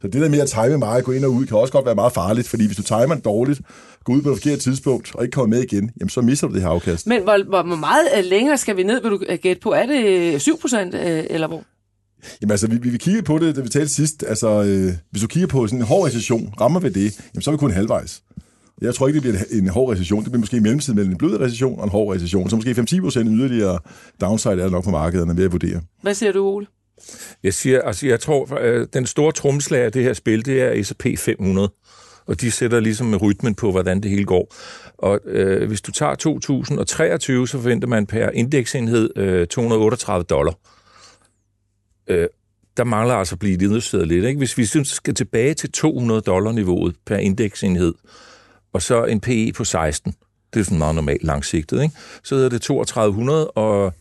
Så 0.00 0.08
det 0.08 0.22
der 0.22 0.28
med 0.28 0.40
at 0.40 0.48
time 0.48 0.78
meget, 0.78 1.04
gå 1.04 1.12
ind 1.12 1.24
og 1.24 1.30
ud, 1.30 1.46
kan 1.46 1.56
også 1.56 1.72
godt 1.72 1.86
være 1.86 1.94
meget 1.94 2.12
farligt, 2.12 2.48
fordi 2.48 2.66
hvis 2.66 2.76
du 2.76 2.82
timer 2.82 3.14
dårligt, 3.24 3.60
går 4.04 4.12
ud 4.14 4.22
på 4.22 4.30
et 4.30 4.36
forkert 4.36 4.58
tidspunkt 4.58 5.14
og 5.14 5.24
ikke 5.24 5.34
kommer 5.34 5.56
med 5.56 5.62
igen, 5.62 5.90
jamen 6.00 6.08
så 6.08 6.20
mister 6.20 6.46
du 6.46 6.54
det 6.54 6.62
her 6.62 6.68
afkast. 6.68 7.06
Men 7.06 7.22
hvor, 7.22 7.44
hvor 7.44 7.62
meget 7.76 8.08
øh, 8.18 8.24
længere 8.24 8.58
skal 8.58 8.76
vi 8.76 8.82
ned, 8.82 9.02
vil 9.02 9.10
du 9.10 9.20
øh, 9.28 9.38
gætte 9.42 9.60
på? 9.60 9.72
Er 9.72 9.86
det 9.86 10.42
7 10.42 10.60
procent, 10.60 10.94
øh, 10.94 11.24
eller 11.30 11.46
hvor? 11.46 11.62
Jamen 12.42 12.50
altså, 12.50 12.66
vi, 12.66 12.76
vi, 12.76 12.88
vi 12.88 12.98
kiggede 12.98 13.22
på 13.24 13.38
det, 13.38 13.56
da 13.56 13.60
vi 13.60 13.68
talte 13.68 13.88
sidst. 13.88 14.24
Altså, 14.28 14.48
øh, 14.62 14.92
hvis 15.10 15.22
du 15.22 15.28
kigger 15.28 15.46
på 15.46 15.66
sådan 15.66 15.78
en 15.78 15.84
hård 15.84 16.06
recession, 16.06 16.54
rammer 16.60 16.80
vi 16.80 16.88
det, 16.88 17.20
jamen 17.34 17.42
så 17.42 17.50
er 17.50 17.52
vi 17.52 17.58
kun 17.58 17.70
halvvejs. 17.70 18.22
Jeg 18.80 18.94
tror 18.94 19.06
ikke, 19.06 19.20
det 19.20 19.22
bliver 19.22 19.60
en, 19.62 19.68
hård 19.68 19.92
recession. 19.92 20.24
Det 20.24 20.32
bliver 20.32 20.40
måske 20.40 20.56
i 20.56 20.60
mellemtiden 20.60 20.96
mellem 20.96 21.12
en 21.12 21.18
blød 21.18 21.40
recession 21.40 21.78
og 21.78 21.84
en 21.84 21.90
hård 21.90 22.14
recession. 22.14 22.50
Så 22.50 22.56
måske 22.56 22.70
5-10 22.70 23.00
procent 23.00 23.30
yderligere 23.32 23.78
downside 24.20 24.52
er 24.52 24.56
der 24.56 24.70
nok 24.70 24.84
på 24.84 24.90
markederne 24.90 25.36
ved 25.36 25.44
at 25.44 25.52
vurdere. 25.52 25.80
Hvad 26.02 26.14
siger 26.14 26.32
du, 26.32 26.46
Ole? 26.46 26.66
Jeg 27.42 27.54
siger, 27.54 27.82
altså 27.82 28.06
jeg 28.06 28.20
tror, 28.20 28.58
øh, 28.60 28.86
den 28.92 29.06
store 29.06 29.32
tromslag 29.32 29.84
af 29.84 29.92
det 29.92 30.02
her 30.02 30.12
spil, 30.12 30.46
det 30.46 30.62
er 30.62 30.82
S&P 30.82 31.06
500. 31.18 31.68
Og 32.26 32.40
de 32.40 32.50
sætter 32.50 32.80
ligesom 32.80 33.16
rytmen 33.16 33.54
på, 33.54 33.70
hvordan 33.70 34.00
det 34.00 34.10
hele 34.10 34.24
går. 34.24 34.54
Og 34.98 35.20
øh, 35.24 35.68
hvis 35.68 35.80
du 35.80 35.92
tager 35.92 36.14
2023, 36.14 37.48
så 37.48 37.58
forventer 37.58 37.88
man 37.88 38.06
per 38.06 38.30
indeksenhed 38.30 39.10
øh, 39.16 39.46
238 39.46 40.24
dollar. 40.24 40.54
Øh, 42.08 42.26
der 42.76 42.84
mangler 42.84 43.14
altså 43.14 43.34
at 43.34 43.38
blive 43.38 43.56
nedjusteret 43.56 44.08
lidt. 44.08 44.24
Ikke? 44.24 44.38
Hvis 44.38 44.58
vi 44.58 44.64
synes, 44.64 44.88
skal 44.88 45.14
tilbage 45.14 45.54
til 45.54 45.72
200 45.72 46.20
dollar 46.20 46.52
niveauet 46.52 46.96
per 47.06 47.16
indeksenhed, 47.16 47.94
og 48.74 48.82
så 48.82 49.04
en 49.04 49.20
PE 49.20 49.52
på 49.52 49.64
16, 49.64 50.14
det 50.54 50.60
er 50.60 50.64
sådan 50.64 50.78
meget 50.78 50.94
normalt 50.94 51.24
langsigtet, 51.24 51.82
ikke? 51.82 51.94
så 52.22 52.34
hedder 52.34 52.48
det 52.48 52.62
3200, 52.62 53.48
og 53.50 53.94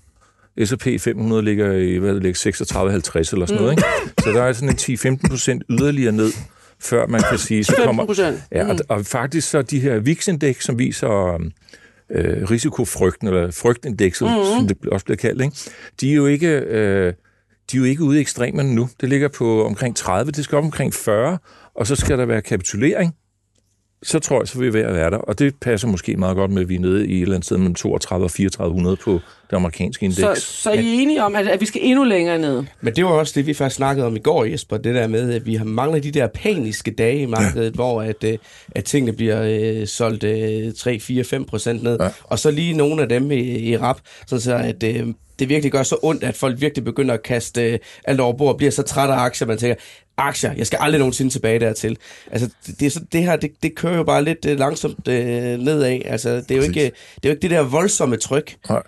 S&P 0.66 0.88
500 1.00 1.42
ligger 1.42 1.72
i 1.72 1.98
hvad 1.98 2.16
det 2.16 2.24
ligger, 2.24 2.52
36,50 2.52 3.34
eller 3.34 3.46
sådan 3.46 3.62
noget. 3.62 3.72
Ikke? 3.72 3.84
Så 4.24 4.30
der 4.30 4.44
er 4.44 4.54
sådan 4.54 4.70
en 4.70 5.20
10-15 5.20 5.30
procent 5.30 5.64
yderligere 5.70 6.12
ned, 6.12 6.32
før 6.80 7.08
man 7.08 7.22
kan 7.30 7.38
sige, 7.38 7.64
så 7.64 7.72
15 7.72 7.86
kommer... 7.86 8.04
Ja, 8.52 8.70
og, 8.70 8.80
og 8.90 9.06
faktisk 9.06 9.50
så 9.50 9.62
de 9.62 9.80
her 9.80 10.00
VIX-indeks, 10.00 10.66
som 10.66 10.80
viser 10.80 11.34
øh, 12.10 12.50
risikofrygten, 12.52 13.28
eller 13.28 13.52
frygtindekset, 13.52 14.28
mm-hmm. 14.28 14.44
som 14.44 14.68
det 14.68 14.90
også 14.92 15.06
bliver 15.06 15.18
kaldt, 15.18 15.42
ikke? 15.42 15.56
de 16.02 16.12
er 16.12 16.16
jo 16.16 16.26
ikke... 16.26 16.48
Øh, 16.48 17.14
de 17.72 17.78
er 17.78 17.80
jo 17.80 17.86
ikke 17.86 18.04
ude 18.04 18.18
i 18.18 18.22
ekstremerne 18.22 18.76
nu. 18.76 18.90
Det 19.02 19.10
ligger 19.10 19.28
på 19.28 19.66
omkring 19.66 19.96
30, 19.96 20.32
det 20.32 20.44
skal 20.44 20.58
op 20.58 20.64
omkring 20.64 20.94
40, 20.94 21.38
og 21.76 21.88
så 21.88 21.96
skal 21.96 22.18
der 22.18 22.26
være 22.26 22.42
kapitulering. 22.42 23.16
Så 24.04 24.20
tror 24.20 24.42
jeg, 24.42 24.48
så 24.48 24.60
vil 24.60 24.74
vi 24.74 24.80
ved 24.80 24.86
at 24.86 24.94
være 24.94 25.12
der. 25.12 25.18
Og 25.18 25.40
det 25.40 25.56
passer 25.62 25.88
måske 25.88 26.16
meget 26.16 26.36
godt 26.36 26.52
med, 26.52 26.62
at 26.62 26.70
vi 26.70 26.76
er 26.76 26.80
nede 26.80 27.08
i 27.08 27.16
et 27.16 27.22
eller 27.22 27.36
andet 27.36 27.46
sted 27.46 27.58
mellem 27.58 27.76
32 27.76 28.26
og 28.26 28.32
3400 28.32 28.96
på 28.96 29.20
det 29.50 29.56
amerikanske 29.56 30.06
indeks. 30.06 30.20
Så, 30.20 30.36
så 30.36 30.70
er 30.72 30.74
I 30.74 31.02
enige 31.02 31.24
om, 31.24 31.36
at, 31.36 31.48
at 31.48 31.62
vi 31.62 31.66
skal 31.66 31.82
endnu 31.84 32.04
længere 32.04 32.40
ned? 32.40 32.64
Men 32.82 32.96
det 32.96 33.06
var 33.06 33.12
også 33.12 33.34
det, 33.36 33.48
vi 33.48 33.54
faktisk 33.54 33.76
snakkede 33.76 34.08
om 34.08 34.16
i 34.16 34.20
går, 34.20 34.46
Jesper. 34.46 34.78
Det 34.78 34.96
der 34.96 35.08
med, 35.08 35.34
at 35.34 35.46
vi 35.46 35.56
har 35.56 35.66
manglet 35.66 36.04
de 36.04 36.12
der 36.12 36.28
paniske 36.28 36.92
dage 36.92 37.22
i 37.22 37.26
markedet, 37.26 37.66
ja. 37.66 37.72
hvor 37.72 38.02
at, 38.02 38.24
øh, 38.24 38.38
at 38.76 38.84
tingene 38.84 39.14
bliver 39.14 39.42
øh, 39.44 39.88
solgt 39.88 40.24
øh, 40.24 40.74
3, 40.74 41.00
4, 41.00 41.24
5 41.24 41.46
procent 41.46 41.84
ned. 41.84 41.98
Ja. 42.00 42.10
Og 42.24 42.40
så 42.40 42.52
lige 42.52 42.74
nogle 42.74 43.02
af 43.02 43.10
dem 43.10 43.32
i, 43.32 43.40
i 43.40 43.78
rap, 43.78 44.00
så, 44.28 44.40
så 44.40 44.56
at 44.56 44.84
øh, 44.84 45.08
det 45.40 45.50
virkelig 45.50 45.72
gør 45.72 45.84
så 45.84 45.96
ondt, 46.04 46.24
at 46.24 46.36
folk 46.36 46.62
virkelig 46.62 46.84
begynder 46.86 47.14
at 47.14 47.24
kaste 47.24 47.72
øh, 47.72 47.80
alt 48.04 48.20
over 48.20 48.34
bord 48.34 48.52
og 48.52 48.58
bliver 48.58 48.72
så 48.72 48.84
træt 48.84 49.10
af 49.10 49.18
aktier, 49.18 49.48
man 49.48 49.58
tænker, 49.58 49.76
aktier, 50.18 50.54
jeg 50.54 50.68
skal 50.68 50.80
aldrig 50.82 51.00
nogensinde 51.00 51.32
tilbage 51.32 51.60
dertil. 51.60 51.98
Altså, 52.32 52.50
det, 52.68 52.80
det, 52.80 52.86
er 52.86 52.90
så, 52.90 53.02
det 53.12 53.24
her, 53.24 53.36
det, 53.36 53.52
det 53.64 53.76
kører 53.76 53.98
jo 53.98 54.04
bare 54.04 54.24
lidt 54.24 54.46
øh, 54.46 54.60
langsomt 54.60 55.08
øh, 55.08 55.16
nedad. 55.60 56.02
Altså, 56.06 56.30
det 56.36 56.52
er, 56.52 56.56
jo 56.56 56.62
ikke, 56.62 56.82
det 56.82 56.86
er 57.24 57.30
jo 57.30 57.30
ikke 57.30 57.42
det 57.42 57.52
der 57.52 57.62
voldsomme 57.62 58.18
tryk. 58.18 58.56
Nej. 58.70 58.84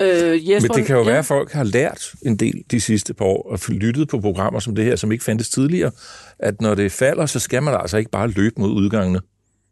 Øh, 0.00 0.50
Jesper, 0.50 0.68
Men 0.68 0.78
det 0.78 0.86
kan 0.86 0.96
jo 0.96 1.02
ja. 1.02 1.08
være, 1.08 1.18
at 1.18 1.24
folk 1.24 1.52
har 1.52 1.64
lært 1.64 2.12
en 2.26 2.36
del 2.36 2.64
de 2.70 2.80
sidste 2.80 3.14
par 3.14 3.24
år, 3.24 3.50
og 3.50 3.58
lyttet 3.68 4.08
på 4.08 4.20
programmer 4.20 4.60
som 4.60 4.74
det 4.74 4.84
her, 4.84 4.96
som 4.96 5.12
ikke 5.12 5.24
fandtes 5.24 5.48
tidligere, 5.48 5.90
at 6.38 6.60
når 6.60 6.74
det 6.74 6.92
falder, 6.92 7.26
så 7.26 7.38
skal 7.38 7.62
man 7.62 7.74
altså 7.74 7.96
ikke 7.96 8.10
bare 8.10 8.28
løbe 8.28 8.54
mod 8.60 8.70
udgangene. 8.70 9.20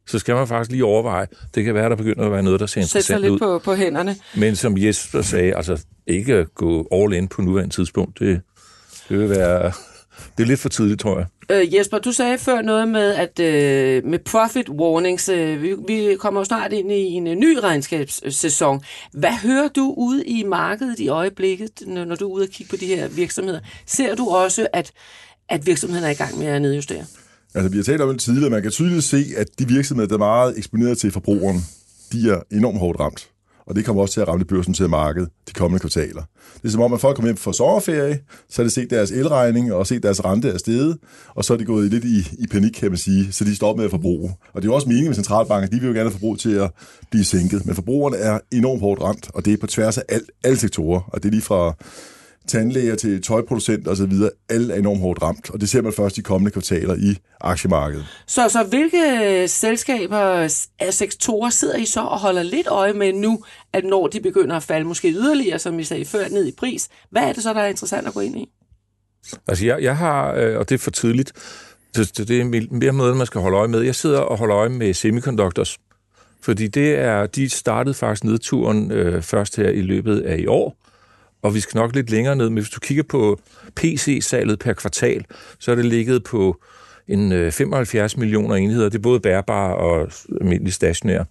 Så 0.06 0.18
skal 0.18 0.34
man 0.34 0.48
faktisk 0.48 0.70
lige 0.70 0.84
overveje, 0.84 1.26
det 1.54 1.64
kan 1.64 1.74
være, 1.74 1.90
der 1.90 1.96
begynder 1.96 2.26
at 2.26 2.32
være 2.32 2.42
noget, 2.42 2.60
der 2.60 2.66
ser 2.66 2.80
Sæt 2.80 2.88
sig 2.88 2.98
interessant 2.98 3.22
lidt 3.22 3.32
ud. 3.32 3.38
på, 3.38 3.58
på 3.58 3.74
hænderne. 3.74 4.16
Men 4.36 4.56
som 4.56 4.78
Jesper 4.78 5.22
sagde, 5.22 5.56
altså 5.56 5.84
ikke 6.06 6.34
at 6.34 6.54
gå 6.54 6.88
all 6.92 7.12
in 7.12 7.28
på 7.28 7.42
nuværende 7.42 7.74
tidspunkt, 7.74 8.18
det, 8.18 8.40
det 9.08 9.18
vil 9.18 9.30
være... 9.30 9.72
Det 10.38 10.42
er 10.42 10.46
lidt 10.46 10.60
for 10.60 10.68
tidligt, 10.68 11.00
tror 11.00 11.18
jeg. 11.18 11.26
Øh, 11.50 11.74
Jesper, 11.74 11.98
du 11.98 12.12
sagde 12.12 12.38
før 12.38 12.62
noget 12.62 12.88
med, 12.88 13.14
at 13.14 13.40
øh, 13.40 14.04
med 14.04 14.18
profit 14.18 14.68
warnings, 14.68 15.28
øh, 15.28 15.62
vi, 15.62 15.74
vi 15.88 16.16
kommer 16.18 16.40
jo 16.40 16.44
snart 16.44 16.72
ind 16.72 16.92
i 16.92 16.94
en 16.94 17.26
øh, 17.26 17.34
ny 17.34 17.56
regnskabssæson. 17.62 18.80
Hvad 19.12 19.32
hører 19.42 19.68
du 19.68 19.94
ude 19.96 20.24
i 20.24 20.44
markedet 20.44 20.98
i 20.98 21.08
øjeblikket, 21.08 21.70
når, 21.86 22.04
når 22.04 22.16
du 22.16 22.28
er 22.28 22.34
ude 22.34 22.42
og 22.42 22.48
kigge 22.48 22.70
på 22.70 22.76
de 22.76 22.86
her 22.86 23.08
virksomheder? 23.08 23.60
Ser 23.86 24.14
du 24.14 24.28
også, 24.28 24.66
at, 24.72 24.92
at 25.48 25.66
virksomhederne 25.66 26.06
er 26.06 26.10
i 26.10 26.14
gang 26.14 26.38
med 26.38 26.46
at 26.46 26.62
nedjustere? 26.62 27.04
Altså, 27.54 27.68
vi 27.70 27.76
har 27.76 27.84
talt 27.84 28.00
om 28.00 28.08
det 28.08 28.20
tidligere, 28.20 28.50
man 28.50 28.62
kan 28.62 28.70
tydeligt 28.70 29.04
se, 29.04 29.24
at 29.36 29.46
de 29.58 29.68
virksomheder, 29.68 30.08
der 30.08 30.14
er 30.14 30.18
meget 30.18 30.58
eksponeret 30.58 30.98
til 30.98 31.12
forbrugeren, 31.12 31.60
de 32.12 32.30
er 32.30 32.40
enormt 32.50 32.78
hårdt 32.78 33.00
ramt. 33.00 33.28
Og 33.66 33.76
det 33.76 33.84
kommer 33.84 34.02
også 34.02 34.12
til 34.12 34.20
at 34.20 34.28
ramme 34.28 34.38
det 34.38 34.48
børsnoterede 34.48 34.90
marked 34.90 35.26
de 35.48 35.52
kommende 35.52 35.80
kvartaler. 35.80 36.22
Det 36.54 36.64
er 36.64 36.68
som 36.68 36.80
om, 36.80 36.92
at 36.92 37.00
folk 37.00 37.16
kommer 37.16 37.28
hjem 37.28 37.36
fra 37.36 37.52
sommerferie, 37.52 38.18
så 38.48 38.62
har 38.62 38.64
de 38.64 38.70
set 38.70 38.90
deres 38.90 39.10
elregning 39.10 39.72
og 39.72 39.86
set 39.86 40.02
deres 40.02 40.24
rente 40.24 40.48
er 40.48 40.58
steget, 40.58 40.98
og 41.34 41.44
så 41.44 41.52
er 41.52 41.56
de 41.56 41.64
gået 41.64 41.90
lidt 41.90 42.04
i, 42.04 42.18
i 42.38 42.46
panik, 42.50 42.72
kan 42.72 42.90
man 42.90 42.98
sige, 42.98 43.32
så 43.32 43.44
de 43.44 43.56
står 43.56 43.76
med 43.76 43.84
at 43.84 43.90
forbruge. 43.90 44.34
Og 44.52 44.62
det 44.62 44.68
er 44.68 44.72
jo 44.72 44.74
også 44.74 44.88
meningen 44.88 45.08
med 45.08 45.14
centralbanker, 45.14 45.68
de 45.68 45.80
vil 45.80 45.86
jo 45.86 45.92
gerne 45.92 46.10
have 46.10 46.12
forbrug 46.12 46.38
til 46.38 46.54
at 46.54 46.70
blive 47.10 47.24
sænket. 47.24 47.66
Men 47.66 47.74
forbrugerne 47.74 48.16
er 48.16 48.38
enormt 48.52 48.80
hårdt 48.80 49.02
ramt, 49.02 49.30
og 49.34 49.44
det 49.44 49.52
er 49.52 49.56
på 49.56 49.66
tværs 49.66 49.98
af 49.98 50.02
al, 50.08 50.22
alle 50.44 50.58
sektorer. 50.58 51.00
Og 51.12 51.22
det 51.22 51.28
er 51.28 51.30
lige 51.30 51.42
fra 51.42 51.74
tandlæger 52.50 52.94
til 52.94 53.22
tøjproducenter 53.22 53.90
osv. 53.90 54.12
Alle 54.48 54.74
er 54.74 54.78
enormt 54.78 55.00
hårdt 55.00 55.22
ramt, 55.22 55.50
og 55.50 55.60
det 55.60 55.68
ser 55.68 55.82
man 55.82 55.92
først 55.92 56.18
i 56.18 56.22
kommende 56.22 56.50
kvartaler 56.50 56.94
i 56.94 57.16
aktiemarkedet. 57.40 58.06
Så, 58.26 58.48
så 58.48 58.62
hvilke 58.62 59.48
selskaber 59.48 60.48
af 60.80 60.94
sektorer 60.94 61.50
sidder 61.50 61.76
I 61.76 61.84
så 61.84 62.00
og 62.00 62.18
holder 62.18 62.42
lidt 62.42 62.66
øje 62.66 62.92
med 62.92 63.12
nu, 63.12 63.44
at 63.72 63.84
når 63.84 64.06
de 64.06 64.20
begynder 64.20 64.56
at 64.56 64.62
falde 64.62 64.86
måske 64.86 65.10
yderligere, 65.10 65.58
som 65.58 65.78
I 65.78 65.84
sagde 65.84 66.04
før, 66.04 66.28
ned 66.28 66.46
i 66.46 66.52
pris? 66.58 66.88
Hvad 67.10 67.22
er 67.22 67.32
det 67.32 67.42
så, 67.42 67.54
der 67.54 67.60
er 67.60 67.66
interessant 67.66 68.06
at 68.06 68.14
gå 68.14 68.20
ind 68.20 68.36
i? 68.36 68.48
Altså, 69.48 69.66
jeg, 69.66 69.82
jeg 69.82 69.96
har, 69.96 70.34
øh, 70.34 70.58
og 70.58 70.68
det 70.68 70.74
er 70.74 70.78
for 70.78 70.90
tidligt, 70.90 71.32
så 71.94 72.12
det 72.16 72.28
det 72.28 72.36
er 72.36 72.40
en 72.40 72.68
mere 72.70 72.92
måde, 72.92 73.14
man 73.14 73.26
skal 73.26 73.40
holde 73.40 73.56
øje 73.56 73.68
med. 73.68 73.80
Jeg 73.80 73.94
sidder 73.94 74.18
og 74.18 74.38
holder 74.38 74.56
øje 74.56 74.68
med 74.68 74.94
semiconductors, 74.94 75.78
fordi 76.42 76.68
det 76.68 76.98
er, 76.98 77.26
de 77.26 77.48
startede 77.48 77.94
faktisk 77.94 78.24
nedturen 78.24 78.90
øh, 78.90 79.22
først 79.22 79.56
her 79.56 79.68
i 79.68 79.80
løbet 79.80 80.20
af 80.20 80.38
i 80.38 80.46
år, 80.46 80.76
og 81.42 81.54
vi 81.54 81.60
skal 81.60 81.78
nok 81.78 81.94
lidt 81.94 82.10
længere 82.10 82.36
ned, 82.36 82.50
men 82.50 82.58
hvis 82.58 82.70
du 82.70 82.80
kigger 82.80 83.02
på 83.02 83.40
PC-salget 83.76 84.58
per 84.58 84.72
kvartal, 84.72 85.24
så 85.58 85.70
er 85.70 85.74
det 85.74 85.84
ligget 85.84 86.24
på 86.24 86.60
en 87.08 87.32
øh, 87.32 87.52
75 87.52 88.16
millioner 88.16 88.54
enheder. 88.54 88.88
Det 88.88 88.98
er 88.98 89.02
både 89.02 89.20
bærbare 89.20 89.76
og 89.76 90.10
almindelige 90.40 90.72
stationære 90.72 91.24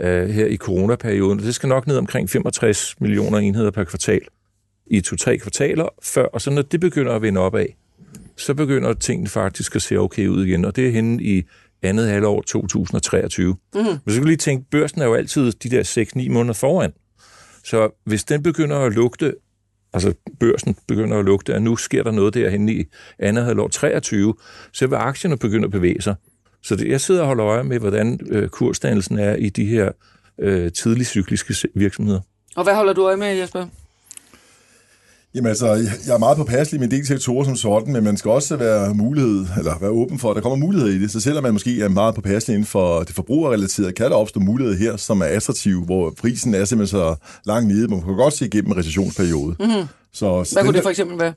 øh, 0.00 0.28
her 0.28 0.46
i 0.46 0.56
coronaperioden. 0.56 1.38
Det 1.38 1.54
skal 1.54 1.68
nok 1.68 1.86
ned 1.86 1.96
omkring 1.96 2.30
65 2.30 2.94
millioner 3.00 3.38
enheder 3.38 3.70
per 3.70 3.84
kvartal 3.84 4.20
i 4.86 5.00
to-tre 5.00 5.38
kvartaler 5.38 5.88
før, 6.02 6.24
og 6.24 6.40
så 6.40 6.50
når 6.50 6.62
det 6.62 6.80
begynder 6.80 7.12
at 7.12 7.22
vende 7.22 7.40
opad, 7.40 7.66
så 8.36 8.54
begynder 8.54 8.92
tingene 8.92 9.28
faktisk 9.28 9.76
at 9.76 9.82
se 9.82 9.96
okay 9.96 10.26
ud 10.26 10.46
igen, 10.46 10.64
og 10.64 10.76
det 10.76 10.86
er 10.86 10.90
henne 10.90 11.22
i 11.22 11.42
andet 11.82 12.08
halvår 12.08 12.42
2023. 12.42 13.56
Mm-hmm. 13.74 13.88
Men 13.88 14.00
så 14.06 14.14
kan 14.14 14.22
du 14.22 14.26
lige 14.26 14.36
tænke, 14.36 14.66
børsen 14.70 15.00
er 15.00 15.04
jo 15.04 15.14
altid 15.14 15.52
de 15.52 15.70
der 15.70 16.06
6-9 16.28 16.30
måneder 16.30 16.54
foran. 16.54 16.92
Så 17.64 18.02
hvis 18.04 18.24
den 18.24 18.42
begynder 18.42 18.78
at 18.78 18.92
lugte, 18.92 19.34
altså 19.94 20.14
børsen 20.40 20.76
begynder 20.88 21.18
at 21.18 21.24
lugte, 21.24 21.54
at 21.54 21.62
nu 21.62 21.76
sker 21.76 22.02
der 22.02 22.10
noget 22.10 22.34
derhen 22.34 22.68
i 22.68 22.84
andet 23.18 23.44
halvår 23.44 23.68
23, 23.68 24.34
så 24.72 24.86
vil 24.86 24.96
aktierne 24.96 25.36
begynde 25.36 25.64
at 25.64 25.70
bevæge 25.70 26.02
sig. 26.02 26.14
Så 26.62 26.76
det, 26.76 26.88
jeg 26.88 27.00
sidder 27.00 27.20
og 27.20 27.26
holder 27.26 27.46
øje 27.46 27.64
med, 27.64 27.78
hvordan 27.78 28.20
øh, 28.30 28.48
kursdannelsen 28.48 29.18
er 29.18 29.34
i 29.34 29.48
de 29.48 29.64
her 29.64 29.90
øh, 30.38 30.72
tidlig 30.72 31.06
cykliske 31.06 31.68
virksomheder. 31.74 32.20
Og 32.56 32.64
hvad 32.64 32.74
holder 32.74 32.92
du 32.92 33.06
øje 33.06 33.16
med, 33.16 33.26
Jesper? 33.26 33.66
Jamen 35.34 35.48
altså, 35.48 35.66
jeg 36.06 36.14
er 36.14 36.18
meget 36.18 36.36
påpasselig 36.36 36.80
med 36.80 36.92
en 36.92 36.96
del 36.98 37.06
sektorer 37.06 37.44
som 37.44 37.56
sådan, 37.56 37.92
men 37.92 38.04
man 38.04 38.16
skal 38.16 38.30
også 38.30 38.56
være 38.56 38.94
mulighed, 38.94 39.46
eller 39.58 39.78
være 39.80 39.90
åben 39.90 40.18
for, 40.18 40.30
at 40.30 40.36
der 40.36 40.42
kommer 40.42 40.56
muligheder 40.56 40.92
i 40.92 40.98
det. 40.98 41.10
Så 41.10 41.20
selvom 41.20 41.42
man 41.42 41.52
måske 41.52 41.80
er 41.80 41.88
meget 41.88 42.14
påpasselig 42.14 42.54
inden 42.54 42.66
for 42.66 43.02
det 43.02 43.14
forbrugerrelaterede, 43.14 43.92
kan 43.92 44.10
der 44.10 44.16
opstå 44.16 44.40
muligheder 44.40 44.78
her, 44.78 44.96
som 44.96 45.20
er 45.20 45.24
attraktive, 45.24 45.84
hvor 45.84 46.10
prisen 46.10 46.54
er 46.54 46.64
simpelthen 46.64 46.98
så 46.98 47.14
langt 47.46 47.68
nede. 47.68 47.88
Man 47.88 48.02
kan 48.02 48.16
godt 48.16 48.34
se 48.34 48.46
igennem 48.46 48.72
en 48.72 48.78
recessionsperiode. 48.78 49.56
Mm-hmm. 49.60 49.88
Så, 50.12 50.44
så 50.44 50.54
Hvad 50.54 50.64
kunne 50.64 50.74
det 50.74 50.82
for 50.82 50.90
eksempel 50.90 51.18
være? 51.18 51.32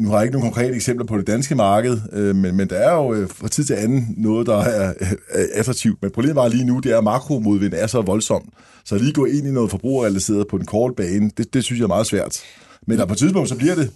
Nu 0.00 0.08
har 0.08 0.16
jeg 0.16 0.24
ikke 0.24 0.38
nogen 0.38 0.52
konkrete 0.52 0.74
eksempler 0.74 1.06
på 1.06 1.18
det 1.18 1.26
danske 1.26 1.54
marked, 1.54 2.00
øh, 2.12 2.36
men, 2.36 2.56
men 2.56 2.68
der 2.68 2.76
er 2.76 2.94
jo 2.94 3.14
øh, 3.14 3.28
fra 3.28 3.48
tid 3.48 3.64
til 3.64 3.74
anden 3.74 4.14
noget, 4.16 4.46
der 4.46 4.56
er, 4.56 4.94
er 5.30 5.46
attraktivt. 5.54 6.02
Men 6.02 6.10
problemet 6.10 6.36
var 6.36 6.48
lige 6.48 6.64
nu, 6.64 6.78
det 6.78 6.92
er, 6.92 6.98
at 6.98 7.04
makromodvind 7.04 7.74
er 7.76 7.86
så 7.86 8.00
voldsomt. 8.00 8.48
Så 8.84 8.98
lige 8.98 9.12
gå 9.12 9.24
ind 9.24 9.46
i 9.46 9.50
noget 9.50 9.70
forbrugerrelateret 9.70 10.46
på 10.48 10.56
en 10.56 10.66
kort 10.66 10.96
bane, 10.96 11.30
det, 11.36 11.54
det 11.54 11.64
synes 11.64 11.78
jeg 11.78 11.84
er 11.84 11.88
meget 11.88 12.06
svært. 12.06 12.42
Men 12.86 12.98
der 12.98 13.06
på 13.06 13.12
et 13.12 13.18
tidspunkt, 13.18 13.48
så 13.48 13.56
bliver 13.56 13.74
det, 13.74 13.90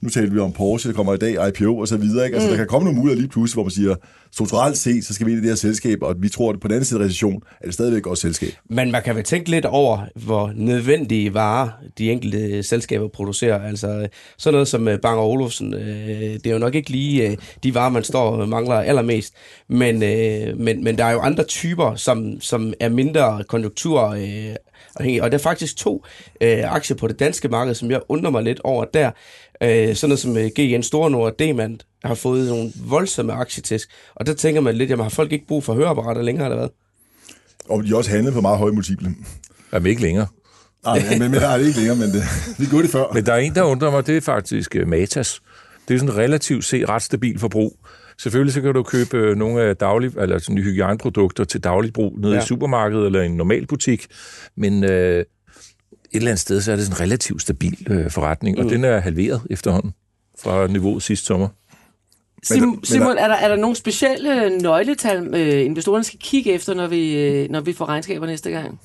nu 0.00 0.08
taler 0.08 0.30
vi 0.30 0.38
om 0.38 0.52
Porsche, 0.52 0.90
der 0.90 0.96
kommer 0.96 1.14
i 1.14 1.16
dag, 1.16 1.48
IPO 1.48 1.78
og 1.78 1.88
så 1.88 1.96
videre. 1.96 2.24
Ikke? 2.24 2.34
Altså, 2.34 2.48
mm. 2.48 2.50
der 2.50 2.56
kan 2.56 2.66
komme 2.66 2.84
nogle 2.84 2.98
muligheder 2.98 3.20
lige 3.20 3.30
pludselig, 3.30 3.54
hvor 3.54 3.64
man 3.64 3.70
siger, 3.70 3.94
strukturelt 4.32 4.78
set, 4.78 5.04
så 5.04 5.14
skal 5.14 5.26
vi 5.26 5.32
ind 5.32 5.38
i 5.38 5.42
det 5.42 5.50
her 5.50 5.56
selskab, 5.56 6.02
og 6.02 6.14
vi 6.18 6.28
tror, 6.28 6.52
at 6.52 6.60
på 6.60 6.68
den 6.68 6.74
anden 6.74 6.84
side 6.84 7.00
af 7.00 7.04
recession 7.04 7.42
er 7.60 7.64
det 7.64 7.74
stadigvæk 7.74 7.98
et 7.98 8.04
godt 8.04 8.18
selskab. 8.18 8.48
Men 8.70 8.90
man 8.90 9.02
kan 9.02 9.16
vel 9.16 9.24
tænke 9.24 9.50
lidt 9.50 9.64
over, 9.64 9.98
hvor 10.14 10.52
nødvendige 10.54 11.34
varer 11.34 11.68
de 11.98 12.10
enkelte 12.10 12.62
selskaber 12.62 13.08
producerer. 13.08 13.62
Altså 13.62 14.08
sådan 14.36 14.54
noget 14.54 14.68
som 14.68 14.88
øh, 14.88 14.98
Bang 15.00 15.20
Olufsen, 15.20 15.74
øh, 15.74 15.80
det 16.20 16.46
er 16.46 16.52
jo 16.52 16.58
nok 16.58 16.74
ikke 16.74 16.90
lige 16.90 17.30
øh, 17.30 17.36
de 17.62 17.74
varer, 17.74 17.90
man 17.90 18.04
står 18.04 18.30
og 18.30 18.48
mangler 18.48 18.74
allermest, 18.74 19.34
men, 19.68 19.98
men, 20.64 20.84
men 20.84 20.98
der 20.98 21.04
er 21.04 21.12
jo 21.12 21.20
andre 21.20 21.44
typer, 21.44 21.94
som, 21.94 22.40
som 22.40 22.72
er 22.80 22.88
mindre 22.88 23.44
konjunktur 23.48 24.16
afhængige. 24.98 25.22
Og 25.22 25.32
der 25.32 25.38
er 25.38 25.42
faktisk 25.42 25.76
to 25.76 26.04
øh, 26.40 26.72
aktier 26.72 26.96
på 26.96 27.08
det 27.08 27.18
danske 27.18 27.48
marked, 27.48 27.74
som 27.74 27.90
jeg 27.90 28.00
undrer 28.08 28.30
mig 28.30 28.42
lidt 28.42 28.60
over 28.64 28.84
der. 28.84 29.10
Øh, 29.62 29.94
sådan 29.96 30.08
noget 30.08 30.18
som 30.18 30.36
øh, 30.36 30.50
GN 30.56 30.82
Store 30.82 31.10
Nord 31.10 31.32
og 31.32 31.38
Demand 31.38 31.78
har 32.04 32.14
fået 32.14 32.48
nogle 32.48 32.72
voldsomme 32.84 33.32
aktietæsk. 33.32 33.90
Og 34.14 34.26
der 34.26 34.34
tænker 34.34 34.60
man 34.60 34.74
lidt, 34.74 34.90
jamen 34.90 35.02
har 35.02 35.10
folk 35.10 35.32
ikke 35.32 35.46
brug 35.46 35.64
for 35.64 35.74
høreapparater 35.74 36.22
længere, 36.22 36.46
eller 36.46 36.58
hvad? 36.58 36.68
Og 37.68 37.84
de 37.84 37.96
også 37.96 38.10
handlet 38.10 38.34
på 38.34 38.40
meget 38.40 38.58
høje 38.58 38.72
multiple. 38.72 39.14
Jamen 39.72 39.86
ikke 39.86 40.02
længere. 40.02 40.26
Nej, 40.84 41.18
men, 41.18 41.30
men 41.30 41.40
der 41.40 41.48
er 41.48 41.58
det 41.58 41.66
ikke 41.66 41.78
længere, 41.78 41.96
men 41.96 42.08
det, 42.14 42.22
vi 42.58 42.66
gjorde 42.66 42.82
det 42.82 42.92
før. 42.92 43.04
Men 43.14 43.26
der 43.26 43.32
er 43.32 43.38
en, 43.38 43.54
der 43.54 43.62
undrer 43.62 43.90
mig, 43.90 44.06
det 44.06 44.16
er 44.16 44.20
faktisk 44.20 44.76
uh, 44.82 44.88
Matas. 44.88 45.40
Det 45.88 45.94
er 45.94 45.98
sådan 45.98 46.16
relativt 46.16 46.64
set 46.64 46.88
ret 46.88 47.02
stabil 47.02 47.38
forbrug. 47.38 47.76
Selvfølgelig 48.18 48.54
så 48.54 48.60
kan 48.60 48.74
du 48.74 48.82
købe 48.82 49.16
øh, 49.16 49.36
nogle 49.36 49.62
af 49.62 49.76
daglig, 49.76 50.16
eller 50.16 50.38
sådan 50.38 50.58
hygiejneprodukter 50.58 51.44
til 51.44 51.64
daglig 51.64 51.92
brug 51.92 52.18
nede 52.18 52.34
ja. 52.34 52.42
i 52.42 52.46
supermarkedet 52.46 53.06
eller 53.06 53.22
i 53.22 53.26
en 53.26 53.36
normal 53.36 53.66
butik, 53.66 54.06
men 54.56 54.84
øh, 54.84 54.90
et 55.20 55.26
eller 56.12 56.28
andet 56.28 56.40
sted, 56.40 56.60
så 56.60 56.72
er 56.72 56.76
det 56.76 56.84
sådan 56.84 56.96
en 56.96 57.00
relativt 57.00 57.42
stabil 57.42 57.86
øh, 57.90 58.10
forretning, 58.10 58.58
mm. 58.58 58.64
og 58.64 58.70
den 58.70 58.84
er 58.84 59.00
halveret 59.00 59.42
efterhånden 59.50 59.92
fra 60.38 60.66
niveauet 60.66 61.02
sidste 61.02 61.26
sommer. 61.26 61.48
Sim, 62.42 62.84
Simon, 62.84 63.18
er 63.18 63.28
der, 63.28 63.34
er 63.34 63.48
der 63.48 63.56
nogle 63.56 63.76
specielle 63.76 64.58
nøgletal, 64.58 65.34
øh, 65.34 65.64
investorerne 65.64 66.04
skal 66.04 66.18
kigge 66.18 66.52
efter, 66.52 66.74
når 66.74 66.86
vi, 66.86 67.16
øh, 67.16 67.50
når 67.50 67.60
vi 67.60 67.72
får 67.72 67.86
regnskaber 67.86 68.26
næste 68.26 68.50
gang? 68.50 68.80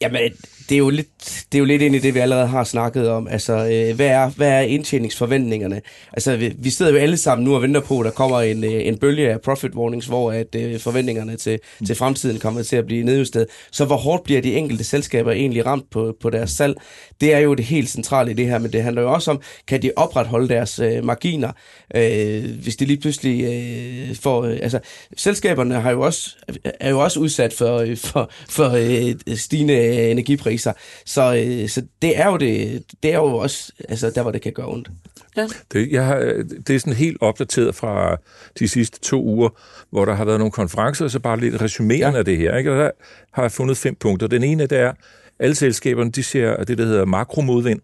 Jamen, 0.00 0.32
det 0.70 0.76
er, 0.76 0.78
jo 0.78 0.90
lidt, 0.90 1.08
det 1.52 1.58
er 1.58 1.58
jo 1.58 1.64
lidt 1.64 1.82
ind 1.82 1.94
i 1.94 1.98
det, 1.98 2.14
vi 2.14 2.18
allerede 2.18 2.46
har 2.46 2.64
snakket 2.64 3.08
om. 3.08 3.28
Altså, 3.28 3.52
øh, 3.52 3.96
hvad, 3.96 4.06
er, 4.06 4.30
hvad 4.30 4.48
er 4.48 4.60
indtjeningsforventningerne? 4.60 5.80
Altså, 6.12 6.36
vi, 6.36 6.54
vi 6.58 6.70
sidder 6.70 6.92
jo 6.92 6.98
alle 6.98 7.16
sammen 7.16 7.44
nu 7.44 7.54
og 7.54 7.62
venter 7.62 7.80
på, 7.80 8.00
at 8.00 8.04
der 8.04 8.10
kommer 8.10 8.40
en, 8.40 8.64
øh, 8.64 8.86
en 8.86 8.98
bølge 8.98 9.32
af 9.32 9.40
profit 9.40 9.74
warnings, 9.74 10.06
hvor 10.06 10.32
at, 10.32 10.54
øh, 10.54 10.80
forventningerne 10.80 11.36
til, 11.36 11.58
til 11.86 11.96
fremtiden 11.96 12.38
kommer 12.38 12.62
til 12.62 12.76
at 12.76 12.86
blive 12.86 13.04
nedjusteret. 13.04 13.46
Så 13.72 13.84
hvor 13.84 13.96
hårdt 13.96 14.24
bliver 14.24 14.40
de 14.40 14.54
enkelte 14.54 14.84
selskaber 14.84 15.32
egentlig 15.32 15.66
ramt 15.66 15.90
på, 15.90 16.16
på 16.20 16.30
deres 16.30 16.50
salg? 16.50 16.74
Det 17.20 17.34
er 17.34 17.38
jo 17.38 17.54
det 17.54 17.64
helt 17.64 17.88
centrale 17.88 18.30
i 18.30 18.34
det 18.34 18.46
her, 18.46 18.58
men 18.58 18.72
det 18.72 18.82
handler 18.82 19.02
jo 19.02 19.12
også 19.12 19.30
om, 19.30 19.40
kan 19.68 19.82
de 19.82 19.90
opretholde 19.96 20.48
deres 20.48 20.78
øh, 20.78 21.04
marginer, 21.04 21.52
øh, 21.94 22.44
hvis 22.62 22.76
de 22.76 22.84
lige 22.84 23.00
pludselig 23.00 23.44
øh, 23.44 24.16
får... 24.16 24.44
Øh, 24.44 24.58
altså, 24.62 24.80
selskaberne 25.16 25.74
har 25.74 25.90
jo 25.90 26.00
også, 26.00 26.36
er 26.80 26.90
jo 26.90 27.00
også 27.00 27.20
udsat 27.20 27.52
for, 27.52 27.76
øh, 27.76 27.96
for, 27.96 28.30
for 28.48 28.70
øh, 28.70 29.36
stigende 29.36 30.10
energipriser. 30.10 30.59
Så, 31.06 31.36
øh, 31.36 31.68
så 31.68 31.82
det 32.02 32.18
er 32.18 32.26
jo 32.26 32.36
det, 32.36 32.82
det 33.02 33.12
er 33.12 33.16
jo 33.16 33.36
også 33.36 33.72
altså, 33.88 34.10
der, 34.10 34.22
hvor 34.22 34.30
det 34.30 34.42
kan 34.42 34.52
gøre 34.52 34.68
ondt. 34.68 34.90
Ja. 35.36 35.46
Det, 35.72 35.92
jeg 35.92 36.06
har, 36.06 36.18
det 36.66 36.70
er 36.70 36.78
sådan 36.78 36.92
helt 36.92 37.16
opdateret 37.20 37.74
fra 37.74 38.16
de 38.58 38.68
sidste 38.68 39.00
to 39.00 39.24
uger, 39.24 39.48
hvor 39.90 40.04
der 40.04 40.14
har 40.14 40.24
været 40.24 40.38
nogle 40.38 40.52
konferencer, 40.52 41.08
så 41.08 41.18
bare 41.18 41.40
lidt 41.40 41.62
resumerende 41.62 42.16
ja. 42.16 42.18
af 42.18 42.24
det 42.24 42.36
her. 42.36 42.56
Ikke? 42.56 42.72
Og 42.72 42.78
der 42.78 42.90
har 43.32 43.42
jeg 43.42 43.52
fundet 43.52 43.76
fem 43.76 43.94
punkter. 43.94 44.26
Den 44.26 44.44
ene, 44.44 44.66
det 44.66 44.78
er, 44.78 44.92
alle 45.38 45.54
selskaberne, 45.54 46.10
de 46.10 46.22
ser 46.22 46.64
det, 46.64 46.78
der 46.78 46.84
hedder 46.84 47.04
makromodvind, 47.04 47.80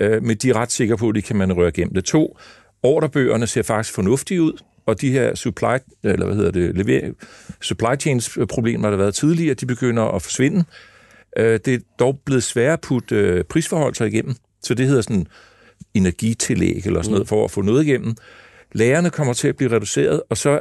øh, 0.00 0.22
men 0.22 0.36
de 0.36 0.50
er 0.50 0.56
ret 0.56 0.72
sikre 0.72 0.96
på, 0.96 1.08
at 1.08 1.14
de 1.14 1.22
kan 1.22 1.36
man 1.36 1.52
røre 1.52 1.68
igennem 1.68 1.94
det. 1.94 2.04
To, 2.04 2.38
ordrebøgerne 2.82 3.46
ser 3.46 3.62
faktisk 3.62 3.94
fornuftige 3.94 4.42
ud 4.42 4.52
og 4.86 5.00
de 5.00 5.12
her 5.12 5.34
supply, 5.34 5.76
eller 6.02 6.26
hvad 6.26 6.36
hedder 6.36 6.50
det, 6.50 6.86
lever, 6.86 7.12
supply 7.60 8.00
chains 8.00 8.38
problemer, 8.48 8.88
der 8.88 8.96
har 8.96 9.02
været 9.02 9.14
tidligere, 9.14 9.54
de 9.54 9.66
begynder 9.66 10.02
at 10.02 10.22
forsvinde. 10.22 10.64
Øh, 11.36 11.60
det 11.64 11.74
er 11.74 11.78
dog 11.98 12.18
blevet 12.24 12.42
sværere 12.42 12.72
at 12.72 12.80
putte 12.80 13.14
øh, 13.14 13.44
prisforhold 13.44 13.94
sig 13.94 14.08
igennem, 14.08 14.34
så 14.62 14.74
det 14.74 14.86
hedder 14.86 15.02
sådan 15.02 15.26
energitillæg 15.94 16.82
eller 16.86 17.02
sådan 17.02 17.12
noget, 17.12 17.24
mm. 17.24 17.28
for 17.28 17.44
at 17.44 17.50
få 17.50 17.62
noget 17.62 17.86
igennem. 17.86 18.16
Lærerne 18.72 19.10
kommer 19.10 19.32
til 19.32 19.48
at 19.48 19.56
blive 19.56 19.70
reduceret, 19.70 20.22
og 20.30 20.36
så, 20.36 20.60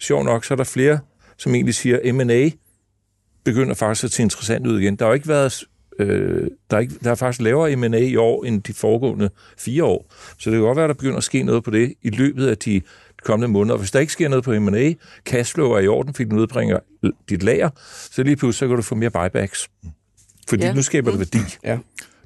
sjov 0.00 0.24
nok, 0.24 0.44
så 0.44 0.54
er 0.54 0.56
der 0.56 0.64
flere, 0.64 0.98
som 1.36 1.54
egentlig 1.54 1.74
siger, 1.74 2.12
M&A 2.12 2.50
begynder 3.44 3.74
faktisk 3.74 4.04
at 4.04 4.12
se 4.12 4.22
interessant 4.22 4.66
ud 4.66 4.80
igen. 4.80 4.96
Der 4.96 5.06
har 5.06 5.14
ikke 5.14 5.28
været 5.28 5.64
øh, 5.98 6.50
der, 6.70 6.76
er 6.76 6.80
ikke, 6.80 6.94
der 7.04 7.10
er 7.10 7.14
faktisk 7.14 7.42
lavere 7.42 7.76
M&A 7.76 7.98
i 7.98 8.16
år 8.16 8.44
end 8.44 8.62
de 8.62 8.74
foregående 8.74 9.30
fire 9.58 9.84
år. 9.84 10.06
Så 10.38 10.50
det 10.50 10.56
kan 10.56 10.60
godt 10.60 10.76
være, 10.76 10.84
at 10.84 10.88
der 10.88 10.94
begynder 10.94 11.16
at 11.16 11.24
ske 11.24 11.42
noget 11.42 11.64
på 11.64 11.70
det 11.70 11.94
i 12.02 12.10
løbet 12.10 12.46
af 12.46 12.58
de 12.58 12.80
kommende 13.22 13.52
måneder. 13.52 13.76
Hvis 13.78 13.90
der 13.90 14.00
ikke 14.00 14.12
sker 14.12 14.28
noget 14.28 14.44
på 14.44 14.60
M&A, 14.60 14.92
cashflow 15.26 15.70
er 15.70 15.78
i 15.78 15.88
orden, 15.88 16.14
fordi 16.14 16.28
du 16.28 16.36
nedbringer 16.36 16.78
dit 17.28 17.42
lager, 17.42 17.70
så 18.10 18.22
lige 18.22 18.36
pludselig 18.36 18.58
så 18.58 18.66
kan 18.66 18.76
du 18.76 18.82
få 18.82 18.94
mere 18.94 19.10
buybacks. 19.10 19.68
Fordi 20.48 20.64
ja. 20.64 20.72
nu 20.72 20.82
skaber 20.82 21.10
det 21.10 21.18
værdi. 21.18 21.38
Ja. 21.64 21.78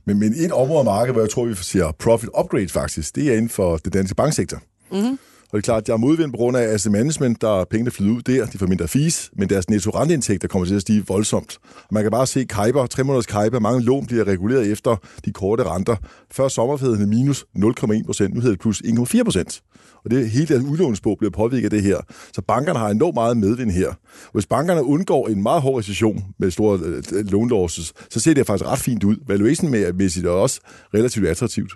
Men, 0.04 0.18
men 0.18 0.34
et 0.36 0.52
område 0.52 0.78
af 0.78 0.84
markedet, 0.84 1.14
hvor 1.14 1.22
jeg 1.22 1.30
tror, 1.30 1.44
vi 1.44 1.54
siger 1.54 1.92
profit 1.98 2.30
upgrade 2.40 2.68
faktisk, 2.68 3.16
det 3.16 3.28
er 3.28 3.32
inden 3.32 3.48
for 3.48 3.76
det 3.76 3.92
danske 3.92 4.14
banksektor. 4.14 4.58
Mm-hmm. 4.92 5.18
Og 5.52 5.56
det 5.56 5.58
er 5.58 5.62
klart, 5.62 5.82
at 5.82 5.88
jeg 5.88 5.94
er 5.94 5.98
modvind 5.98 6.30
på 6.30 6.36
grund 6.36 6.56
af 6.56 6.62
asset 6.62 6.92
management, 6.92 7.40
der 7.40 7.60
er 7.60 7.64
penge, 7.64 7.84
der 7.84 7.90
flyder 7.90 8.12
ud 8.12 8.22
der, 8.22 8.46
de 8.46 8.58
får 8.58 8.66
mindre 8.66 8.88
fees, 8.88 9.30
men 9.36 9.48
deres 9.48 9.70
netto 9.70 9.90
renteindtægter 9.90 10.48
kommer 10.48 10.66
til 10.66 10.74
at 10.74 10.80
stige 10.80 11.04
voldsomt. 11.06 11.58
Og 11.74 11.94
man 11.94 12.02
kan 12.02 12.10
bare 12.10 12.26
se 12.26 12.44
Kuiper, 12.44 12.86
3 12.86 13.04
måneders 13.04 13.26
Kuiper, 13.26 13.58
mange 13.58 13.82
lån 13.82 14.06
bliver 14.06 14.24
reguleret 14.24 14.72
efter 14.72 14.96
de 15.24 15.32
korte 15.32 15.64
renter. 15.64 15.96
Før 16.30 16.48
sommerferien 16.48 17.08
minus 17.08 17.44
0,1 17.58 18.06
procent, 18.06 18.34
nu 18.34 18.40
hedder 18.40 18.54
det 18.54 18.60
plus 18.60 18.82
1,4 18.82 19.22
procent. 19.24 19.62
Og 20.04 20.10
det 20.10 20.30
hele 20.30 20.46
deres 20.46 20.62
udlånsbog 20.64 21.18
bliver 21.18 21.30
påvirket 21.30 21.64
af 21.64 21.70
det 21.70 21.82
her. 21.82 21.96
Så 22.32 22.42
bankerne 22.42 22.78
har 22.78 22.88
enormt 22.88 23.14
meget 23.14 23.36
medvind 23.36 23.70
her. 23.70 23.88
Og 23.88 24.32
hvis 24.32 24.46
bankerne 24.46 24.84
undgår 24.84 25.28
en 25.28 25.42
meget 25.42 25.62
hård 25.62 25.78
recession 25.78 26.24
med 26.38 26.50
store 26.50 26.78
øh, 27.12 27.26
lånlosses, 27.30 27.92
så 28.10 28.20
ser 28.20 28.34
det 28.34 28.46
faktisk 28.46 28.68
ret 28.68 28.78
fint 28.78 29.04
ud. 29.04 29.16
Valuation-mæssigt 29.26 30.26
er 30.26 30.30
også 30.30 30.60
relativt 30.94 31.28
attraktivt. 31.28 31.72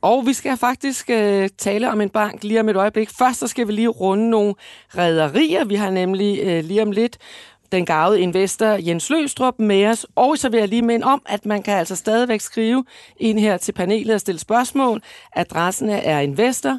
Og 0.00 0.26
vi 0.26 0.32
skal 0.32 0.56
faktisk 0.56 1.10
øh, 1.10 1.48
tale 1.58 1.90
om 1.90 2.00
en 2.00 2.08
bank 2.08 2.44
lige 2.44 2.60
om 2.60 2.68
et 2.68 2.76
øjeblik. 2.76 3.10
Først 3.18 3.40
så 3.40 3.46
skal 3.46 3.66
vi 3.66 3.72
lige 3.72 3.88
runde 3.88 4.30
nogle 4.30 4.54
rædderier. 4.96 5.64
Vi 5.64 5.74
har 5.74 5.90
nemlig 5.90 6.40
øh, 6.42 6.64
lige 6.64 6.82
om 6.82 6.90
lidt 6.90 7.18
den 7.72 7.86
gavede 7.86 8.20
investor 8.20 8.66
Jens 8.66 9.10
Løstrup 9.10 9.58
med 9.58 9.86
os. 9.86 10.06
Og 10.14 10.38
så 10.38 10.48
vil 10.48 10.58
jeg 10.58 10.68
lige 10.68 10.82
minde 10.82 11.06
om, 11.06 11.22
at 11.26 11.46
man 11.46 11.62
kan 11.62 11.78
altså 11.78 11.96
stadigvæk 11.96 12.40
skrive 12.40 12.84
ind 13.16 13.38
her 13.38 13.56
til 13.56 13.72
panelet 13.72 14.14
og 14.14 14.20
stille 14.20 14.38
spørgsmål. 14.38 15.02
Adressen 15.36 15.90
er 15.90 16.20
investor 16.20 16.78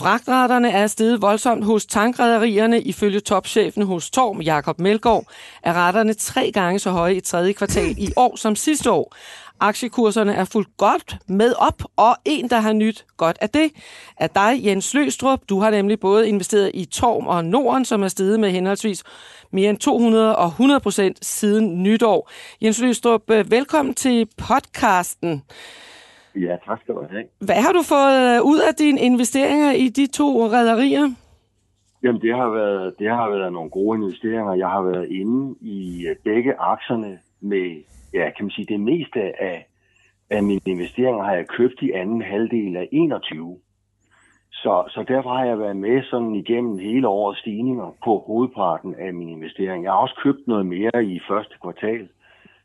Fragtraterne 0.00 0.70
er 0.70 0.86
steget 0.86 1.22
voldsomt 1.22 1.64
hos 1.64 1.86
tankrederierne. 1.86 2.82
Ifølge 2.82 3.20
topchefen 3.20 3.82
hos 3.82 4.10
Torm, 4.10 4.40
Jakob 4.40 4.78
Melgaard, 4.78 5.24
er 5.62 5.72
retterne 5.72 6.14
tre 6.14 6.50
gange 6.54 6.78
så 6.78 6.90
høje 6.90 7.14
i 7.14 7.20
tredje 7.20 7.52
kvartal 7.52 7.94
i 7.98 8.12
år 8.16 8.36
som 8.36 8.56
sidste 8.56 8.90
år. 8.90 9.14
Aktiekurserne 9.60 10.32
er 10.34 10.44
fuldt 10.44 10.76
godt 10.76 11.16
med 11.28 11.52
op, 11.58 11.82
og 11.96 12.16
en, 12.24 12.50
der 12.50 12.60
har 12.60 12.72
nyt 12.72 13.06
godt 13.16 13.38
af 13.40 13.48
det, 13.48 13.72
er 14.16 14.26
dig, 14.26 14.64
Jens 14.66 14.94
Løstrup. 14.94 15.40
Du 15.48 15.60
har 15.60 15.70
nemlig 15.70 16.00
både 16.00 16.28
investeret 16.28 16.70
i 16.74 16.84
Torm 16.84 17.26
og 17.26 17.44
Norden, 17.44 17.84
som 17.84 18.02
er 18.02 18.08
steget 18.08 18.40
med 18.40 18.50
henholdsvis 18.50 19.04
mere 19.52 19.70
end 19.70 19.78
200 19.78 20.36
og 20.36 20.46
100 20.46 20.80
procent 20.80 21.24
siden 21.24 21.82
nytår. 21.82 22.30
Jens 22.62 22.82
Løstrup, 22.82 23.28
velkommen 23.28 23.94
til 23.94 24.28
podcasten. 24.48 25.42
Ja, 26.34 26.56
tak 26.66 26.80
skal 26.82 26.94
du 26.94 27.06
have. 27.10 27.24
Hvad 27.40 27.62
har 27.62 27.72
du 27.72 27.82
fået 27.82 28.36
øh, 28.36 28.42
ud 28.42 28.58
af 28.68 28.74
dine 28.74 29.00
investeringer 29.00 29.72
i 29.72 29.88
de 29.88 30.06
to 30.06 30.46
rædderier? 30.46 31.08
Jamen, 32.02 32.20
det 32.20 32.34
har, 32.34 32.50
været, 32.50 32.94
det 32.98 33.08
har 33.08 33.30
været 33.30 33.52
nogle 33.52 33.70
gode 33.70 33.98
investeringer. 33.98 34.54
Jeg 34.54 34.68
har 34.68 34.82
været 34.82 35.08
inde 35.10 35.54
i 35.60 36.06
øh, 36.06 36.16
begge 36.24 36.54
aktierne 36.58 37.18
med, 37.40 37.82
ja, 38.14 38.30
kan 38.30 38.44
man 38.44 38.50
sige, 38.50 38.66
det 38.66 38.80
meste 38.80 39.42
af, 39.42 39.66
af 40.30 40.42
mine 40.42 40.60
investeringer 40.66 41.24
har 41.24 41.34
jeg 41.34 41.48
købt 41.48 41.82
i 41.82 41.90
anden 41.90 42.22
halvdel 42.22 42.76
af 42.76 42.88
21. 42.92 43.58
Så, 44.52 44.84
så 44.88 45.04
derfor 45.08 45.30
har 45.36 45.44
jeg 45.44 45.58
været 45.58 45.76
med 45.76 46.02
sådan 46.02 46.34
igennem 46.34 46.78
hele 46.78 47.08
årets 47.08 47.40
stigninger 47.40 47.96
på 48.04 48.24
hovedparten 48.26 48.94
af 48.94 49.14
min 49.14 49.28
investering. 49.28 49.84
Jeg 49.84 49.92
har 49.92 49.98
også 49.98 50.20
købt 50.22 50.46
noget 50.46 50.66
mere 50.66 51.04
i 51.04 51.20
første 51.28 51.54
kvartal, 51.62 52.08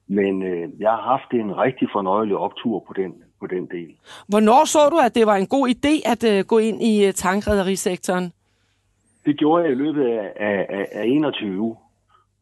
men 0.07 0.43
øh, 0.43 0.69
jeg 0.79 0.89
har 0.89 1.01
haft 1.01 1.31
en 1.33 1.57
rigtig 1.57 1.87
fornøjelig 1.91 2.35
optur 2.37 2.83
på 2.87 2.93
den, 2.93 3.13
på 3.39 3.47
den 3.47 3.65
del. 3.65 3.95
Hvornår 4.27 4.65
så 4.65 4.79
du, 4.91 4.97
at 5.05 5.15
det 5.15 5.25
var 5.25 5.35
en 5.35 5.47
god 5.47 5.69
idé 5.75 6.11
at 6.11 6.23
øh, 6.31 6.45
gå 6.45 6.57
ind 6.57 6.81
i 6.81 7.05
øh, 7.07 7.13
tankrederisektoren? 7.13 8.31
Det 9.25 9.37
gjorde 9.37 9.63
jeg 9.63 9.71
i 9.71 9.75
løbet 9.75 10.05
af, 10.05 10.33
af, 10.35 10.87
af 10.91 11.05
21. 11.05 11.75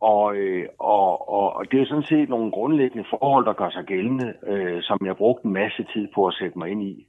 Og, 0.04 0.36
øh, 0.36 0.66
og, 0.80 1.30
og, 1.30 1.56
og 1.56 1.72
det 1.72 1.82
er 1.82 1.86
sådan 1.86 2.10
set 2.10 2.30
nogle 2.30 2.52
grundlæggende 2.52 3.10
forhold, 3.10 3.46
der 3.46 3.54
gør 3.54 3.70
sig 3.70 3.84
gældende, 3.84 4.34
øh, 4.48 4.82
som 4.82 4.98
jeg 5.06 5.18
brugte 5.18 5.46
en 5.46 5.54
masse 5.54 5.86
tid 5.94 6.08
på 6.16 6.28
at 6.28 6.34
sætte 6.34 6.58
mig 6.58 6.70
ind 6.70 6.84
i. 6.84 7.08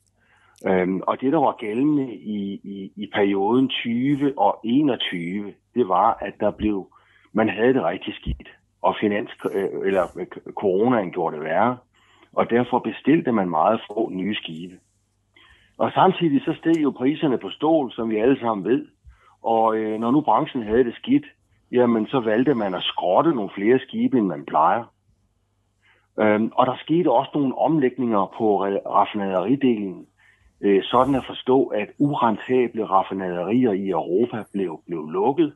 Øhm, 0.67 1.01
og 1.07 1.21
det, 1.21 1.33
der 1.33 1.39
var 1.39 1.57
gældende 1.59 2.15
i, 2.15 2.61
i, 2.75 2.93
i 2.97 3.11
perioden 3.15 3.69
20 3.69 4.39
og 4.39 4.61
21, 4.65 5.53
det 5.75 5.89
var, 5.89 6.19
at 6.21 6.35
der 6.41 6.51
blev, 6.51 6.89
man 7.33 7.49
havde 7.49 7.75
det 7.75 7.85
rigtig 7.85 8.15
skidt, 8.15 8.49
og 8.83 8.97
finans, 9.01 9.31
øh, 9.55 9.87
eller 9.87 10.05
øh, 10.19 10.27
coronaen 10.55 11.11
gjorde 11.11 11.37
det 11.37 11.45
værre, 11.45 11.77
og 12.33 12.51
derfor 12.51 12.79
bestilte 12.79 13.33
man 13.33 13.49
meget 13.49 13.81
få 13.87 14.11
nye 14.13 14.35
skibe. 14.35 14.75
Og 15.79 15.91
samtidig 15.93 16.43
så 16.45 16.55
steg 16.59 16.83
jo 16.83 16.91
priserne 16.91 17.39
på 17.39 17.51
stål, 17.51 17.93
som 17.93 18.11
vi 18.11 18.17
alle 18.17 18.41
sammen 18.41 18.65
ved, 18.65 18.87
og 19.43 19.77
øh, 19.77 20.01
når 20.01 20.11
nu 20.11 20.21
branchen 20.21 20.63
havde 20.63 20.85
det 20.85 20.95
skidt, 20.95 21.27
jamen 21.75 22.07
så 22.07 22.21
valgte 22.21 22.55
man 22.55 22.75
at 22.75 22.83
skrotte 22.83 23.35
nogle 23.35 23.51
flere 23.55 23.79
skibe, 23.79 24.19
end 24.19 24.27
man 24.27 24.45
plejer. 24.45 24.85
Øhm, 26.21 26.51
og 26.53 26.67
der 26.67 26.77
skete 26.77 27.11
også 27.11 27.31
nogle 27.35 27.59
omlægninger 27.59 28.35
på 28.39 28.65
raffinaderidelen, 28.87 30.07
øh, 30.61 30.83
sådan 30.83 31.15
at 31.15 31.25
forstå, 31.27 31.67
at 31.67 31.89
urentable 31.99 32.85
raffinaderier 32.85 33.73
i 33.73 33.89
Europa 33.89 34.45
blev, 34.53 34.83
blev 34.87 35.09
lukket, 35.09 35.53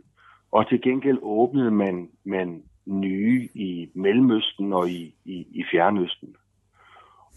og 0.53 0.69
til 0.69 0.83
gengæld 0.83 1.19
åbnede 1.23 1.71
man, 1.71 2.09
man 2.25 2.63
nye 2.87 3.49
i 3.55 3.89
Mellemøsten 3.95 4.73
og 4.73 4.89
i, 4.89 5.15
i, 5.25 5.47
i 5.51 5.65
Fjernøsten. 5.71 6.37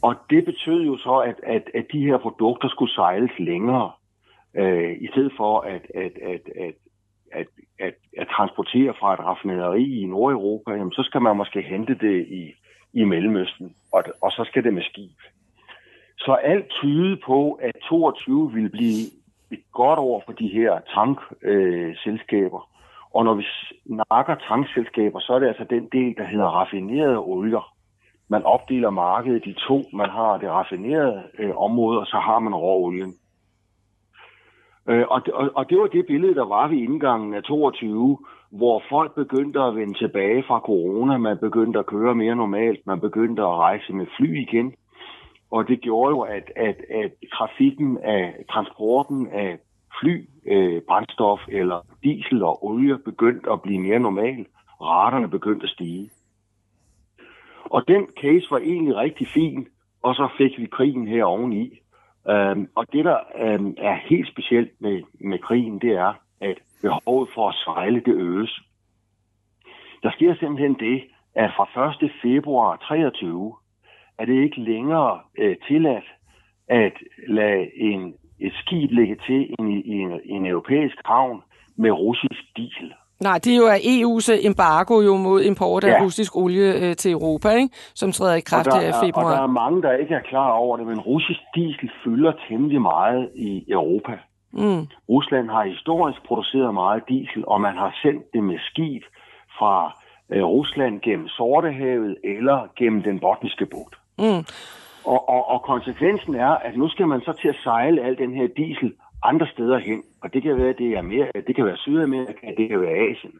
Og 0.01 0.15
det 0.29 0.45
betød 0.45 0.81
jo 0.81 0.97
så, 0.97 1.15
at, 1.17 1.39
at, 1.43 1.69
at 1.73 1.85
de 1.93 2.05
her 2.05 2.17
produkter 2.17 2.69
skulle 2.69 2.93
sejles 2.93 3.31
længere, 3.39 3.91
øh, 4.55 4.97
i 5.01 5.07
stedet 5.07 5.33
for 5.37 5.59
at, 5.59 5.85
at, 5.95 6.11
at, 6.21 6.41
at, 6.55 6.73
at, 7.31 7.47
at, 7.79 7.93
at 8.17 8.27
transportere 8.27 8.93
fra 8.99 9.13
et 9.13 9.19
raffinaderi 9.19 10.01
i 10.01 10.05
Nordeuropa, 10.05 10.71
jamen, 10.71 10.91
så 10.91 11.03
skal 11.03 11.21
man 11.21 11.37
måske 11.37 11.61
hente 11.61 11.95
det 11.95 12.27
i, 12.27 12.53
i 12.93 13.03
Mellemøsten, 13.03 13.75
og, 13.93 14.03
og 14.21 14.31
så 14.31 14.43
skal 14.43 14.63
det 14.63 14.73
med 14.73 14.83
skib. 14.83 15.17
Så 16.17 16.33
alt 16.33 16.69
tyder 16.69 17.17
på, 17.25 17.51
at 17.51 17.75
22 17.89 18.53
vil 18.53 18.69
blive 18.69 19.01
et 19.51 19.63
godt 19.71 19.99
år 19.99 20.23
for 20.25 20.33
de 20.33 20.47
her 20.47 20.79
tankselskaber. 20.95 22.59
Øh, 22.59 22.67
og 23.13 23.25
når 23.25 23.33
vi 23.33 23.45
snakker 23.87 24.35
tankselskaber, 24.35 25.19
så 25.19 25.33
er 25.33 25.39
det 25.39 25.47
altså 25.47 25.65
den 25.69 25.89
del, 25.91 26.15
der 26.17 26.23
hedder 26.23 26.45
raffinerede 26.45 27.17
olier. 27.17 27.73
Man 28.29 28.43
opdeler 28.43 28.89
markedet 28.89 29.45
i 29.45 29.53
to. 29.67 29.83
Man 29.93 30.09
har 30.09 30.37
det 30.37 30.49
raffinerede 30.49 31.23
øh, 31.39 31.57
område, 31.57 31.99
og 31.99 32.07
så 32.07 32.17
har 32.17 32.39
man 32.39 32.55
råolien. 32.55 33.13
Øh, 34.89 35.05
og, 35.09 35.21
og, 35.33 35.49
og 35.55 35.69
det 35.69 35.77
var 35.77 35.87
det 35.87 36.05
billede, 36.05 36.35
der 36.35 36.45
var 36.45 36.67
ved 36.67 36.77
indgangen 36.77 37.33
af 37.33 37.43
22, 37.43 38.17
hvor 38.51 38.83
folk 38.89 39.15
begyndte 39.15 39.59
at 39.59 39.75
vende 39.75 39.93
tilbage 39.93 40.43
fra 40.47 40.59
corona. 40.59 41.17
Man 41.17 41.37
begyndte 41.37 41.79
at 41.79 41.85
køre 41.85 42.15
mere 42.15 42.35
normalt. 42.35 42.87
Man 42.87 42.99
begyndte 42.99 43.41
at 43.41 43.47
rejse 43.47 43.93
med 43.93 44.05
fly 44.17 44.41
igen. 44.47 44.73
Og 45.51 45.67
det 45.67 45.81
gjorde 45.81 46.09
jo, 46.09 46.21
at, 46.21 46.51
at, 46.55 46.75
at 46.89 47.11
trafikken 47.33 47.97
af 47.97 48.45
transporten 48.51 49.27
af 49.27 49.59
fly, 50.01 50.29
øh, 50.45 50.81
brændstof 50.87 51.39
eller 51.47 51.81
diesel 52.03 52.43
og 52.43 52.65
olie 52.65 52.97
begyndte 52.97 53.51
at 53.51 53.61
blive 53.61 53.79
mere 53.79 53.99
normal. 53.99 54.45
Raterne 54.81 55.29
begyndte 55.29 55.63
at 55.63 55.69
stige. 55.69 56.09
Og 57.63 57.87
den 57.87 58.07
case 58.21 58.47
var 58.51 58.57
egentlig 58.57 58.95
rigtig 58.95 59.27
fin, 59.27 59.67
og 60.03 60.15
så 60.15 60.29
fik 60.37 60.59
vi 60.59 60.65
krigen 60.65 61.07
her 61.07 61.23
oveni. 61.23 61.80
Øhm, 62.29 62.69
og 62.75 62.85
det, 62.93 63.05
der 63.05 63.19
øhm, 63.35 63.75
er 63.77 63.95
helt 64.09 64.27
specielt 64.27 64.71
med, 64.79 65.01
med 65.19 65.39
krigen, 65.39 65.79
det 65.79 65.91
er, 65.91 66.13
at 66.41 66.57
behovet 66.81 67.29
for 67.33 67.49
at 67.49 67.55
sejle, 67.55 67.99
det 67.99 68.13
øges. 68.13 68.61
Der 70.03 70.11
sker 70.11 70.35
simpelthen 70.35 70.73
det, 70.79 71.03
at 71.35 71.51
fra 71.55 71.89
1. 72.03 72.11
februar 72.21 72.75
23, 72.75 73.55
er 74.17 74.25
det 74.25 74.43
ikke 74.43 74.61
længere 74.61 75.19
øh, 75.37 75.55
tilladt 75.67 76.05
at 76.67 76.93
lade 77.27 77.69
en, 77.75 78.15
et 78.39 78.53
skib 78.53 78.91
ligge 78.91 79.15
til 79.15 79.41
i, 79.59 79.81
i, 79.85 79.91
en, 79.91 80.21
en 80.23 80.45
europæisk 80.45 80.95
havn 81.05 81.41
med 81.75 81.91
russisk 81.91 82.41
diesel. 82.57 82.93
Nej, 83.21 83.37
det 83.43 83.51
er 83.53 83.57
jo 83.57 83.67
EU's 83.93 84.45
embargo 84.45 85.01
jo 85.01 85.17
mod 85.17 85.41
import 85.41 85.83
af 85.83 85.89
ja. 85.89 86.03
russisk 86.03 86.35
olie 86.35 86.73
øh, 86.73 86.95
til 86.95 87.11
Europa, 87.11 87.49
ikke? 87.49 87.69
som 87.95 88.11
træder 88.11 88.35
i 88.35 88.39
kraft 88.39 88.67
i 88.67 88.91
februar. 89.05 89.25
Og 89.25 89.31
der 89.31 89.43
er 89.43 89.47
mange, 89.47 89.81
der 89.81 89.93
ikke 89.93 90.15
er 90.15 90.21
klar 90.21 90.51
over 90.51 90.77
det, 90.77 90.87
men 90.87 90.99
russisk 90.99 91.39
diesel 91.55 91.91
fylder 92.03 92.33
temmelig 92.49 92.81
meget 92.81 93.29
i 93.35 93.65
Europa. 93.69 94.11
Mm. 94.53 94.87
Rusland 95.09 95.49
har 95.49 95.63
historisk 95.63 96.23
produceret 96.27 96.73
meget 96.73 97.03
diesel, 97.09 97.43
og 97.47 97.61
man 97.61 97.75
har 97.77 97.95
sendt 98.01 98.33
det 98.33 98.43
med 98.43 98.59
skib 98.69 99.03
fra 99.57 99.97
øh, 100.29 100.43
Rusland 100.43 101.01
gennem 101.01 101.27
Sortehavet 101.27 102.17
eller 102.23 102.67
gennem 102.77 103.03
den 103.03 103.19
botniske 103.19 103.65
bugt. 103.65 103.95
Mm. 104.19 104.45
Og, 105.05 105.29
og, 105.29 105.49
og 105.49 105.61
konsekvensen 105.61 106.35
er, 106.35 106.53
at 106.67 106.77
nu 106.77 106.89
skal 106.89 107.07
man 107.07 107.21
så 107.21 107.33
til 107.41 107.47
at 107.47 107.59
sejle 107.63 108.01
al 108.01 108.17
den 108.17 108.33
her 108.33 108.47
diesel 108.57 108.93
andre 109.23 109.47
steder 109.53 109.79
hen. 109.79 110.03
Og 110.21 110.33
det 110.33 110.43
kan 110.43 110.57
være, 110.57 110.73
det 110.77 110.89
er 110.97 111.01
mere, 111.01 111.27
det 111.47 111.55
kan 111.55 111.65
være 111.65 111.77
Sydamerika, 111.77 112.47
det 112.57 112.69
kan 112.69 112.81
være 112.81 112.95
Asien. 113.09 113.33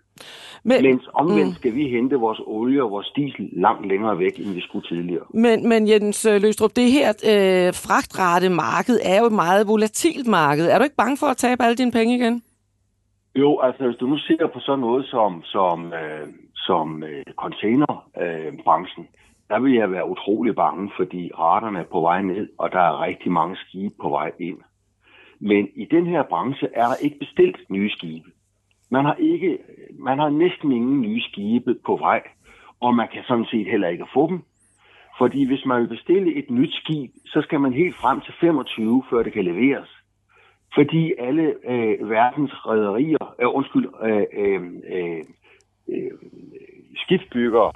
Men, 0.63 0.83
Mens 0.83 1.09
omvendt 1.13 1.47
mm. 1.47 1.53
skal 1.53 1.75
vi 1.75 1.89
hente 1.89 2.15
vores 2.15 2.41
olie 2.45 2.83
og 2.83 2.91
vores 2.91 3.11
diesel 3.15 3.49
langt 3.51 3.87
længere 3.87 4.19
væk, 4.19 4.39
end 4.39 4.53
vi 4.53 4.61
skulle 4.61 4.87
tidligere. 4.87 5.25
Men, 5.33 5.69
men 5.69 5.87
Jens 5.87 6.25
øh, 6.25 6.41
Løstrup, 6.41 6.71
det 6.75 6.91
her 6.91 7.09
øh, 7.09 7.73
fragtrate 7.73 8.49
marked 8.49 8.99
er 9.03 9.19
jo 9.19 9.25
et 9.25 9.33
meget 9.33 9.67
volatilt 9.67 10.27
marked. 10.27 10.65
Er 10.69 10.77
du 10.77 10.83
ikke 10.83 10.95
bange 10.95 11.17
for 11.17 11.27
at 11.27 11.37
tabe 11.37 11.63
alle 11.63 11.75
dine 11.75 11.91
penge 11.91 12.15
igen? 12.15 12.41
Jo, 13.35 13.59
altså 13.59 13.85
hvis 13.85 13.97
du 13.97 14.07
nu 14.07 14.17
ser 14.17 14.47
på 14.53 14.59
sådan 14.59 14.79
noget 14.79 15.05
som, 15.05 15.43
som, 15.43 15.93
øh, 15.93 16.27
som 16.55 17.03
øh, 17.03 17.23
containerbranchen, 17.35 19.03
øh, 19.03 19.19
der 19.49 19.59
vil 19.59 19.73
jeg 19.73 19.91
være 19.91 20.09
utrolig 20.09 20.55
bange, 20.55 20.91
fordi 20.97 21.31
raterne 21.39 21.79
er 21.79 21.83
på 21.91 22.01
vej 22.01 22.21
ned, 22.21 22.49
og 22.57 22.71
der 22.71 22.79
er 22.79 23.01
rigtig 23.01 23.31
mange 23.31 23.55
skibe 23.55 23.95
på 24.01 24.09
vej 24.09 24.31
ind. 24.39 24.57
Men 25.41 25.69
i 25.75 25.85
den 25.85 26.05
her 26.05 26.23
branche 26.23 26.67
er 26.73 26.85
der 26.87 26.95
ikke 26.95 27.19
bestilt 27.19 27.57
nye 27.69 27.89
skibe. 27.89 28.29
Man 28.89 29.05
har, 29.05 29.15
ikke, 29.19 29.57
man 29.99 30.19
har 30.19 30.29
næsten 30.29 30.71
ingen 30.71 31.01
nye 31.01 31.21
skibe 31.21 31.75
på 31.85 31.95
vej, 31.95 32.21
og 32.79 32.95
man 32.95 33.07
kan 33.13 33.23
sådan 33.27 33.45
set 33.45 33.65
heller 33.65 33.87
ikke 33.87 34.05
få 34.13 34.27
dem. 34.27 34.39
Fordi 35.17 35.47
hvis 35.47 35.65
man 35.65 35.81
vil 35.81 35.87
bestille 35.87 36.35
et 36.35 36.49
nyt 36.49 36.73
skib, 36.73 37.11
så 37.25 37.41
skal 37.41 37.59
man 37.59 37.73
helt 37.73 37.95
frem 37.95 38.21
til 38.21 38.33
25, 38.39 39.03
før 39.09 39.23
det 39.23 39.33
kan 39.33 39.43
leveres. 39.43 39.89
Fordi 40.75 41.13
alle 41.19 41.55
øh, 41.63 42.09
verdens 42.09 42.51
rædderier, 42.65 43.35
øh, 43.41 43.55
undskyld, 43.55 43.87
øh, 44.03 44.25
øh, 44.33 44.61
øh, 44.89 45.23
øh, 45.89 46.11
skibsbyggere, 46.95 47.71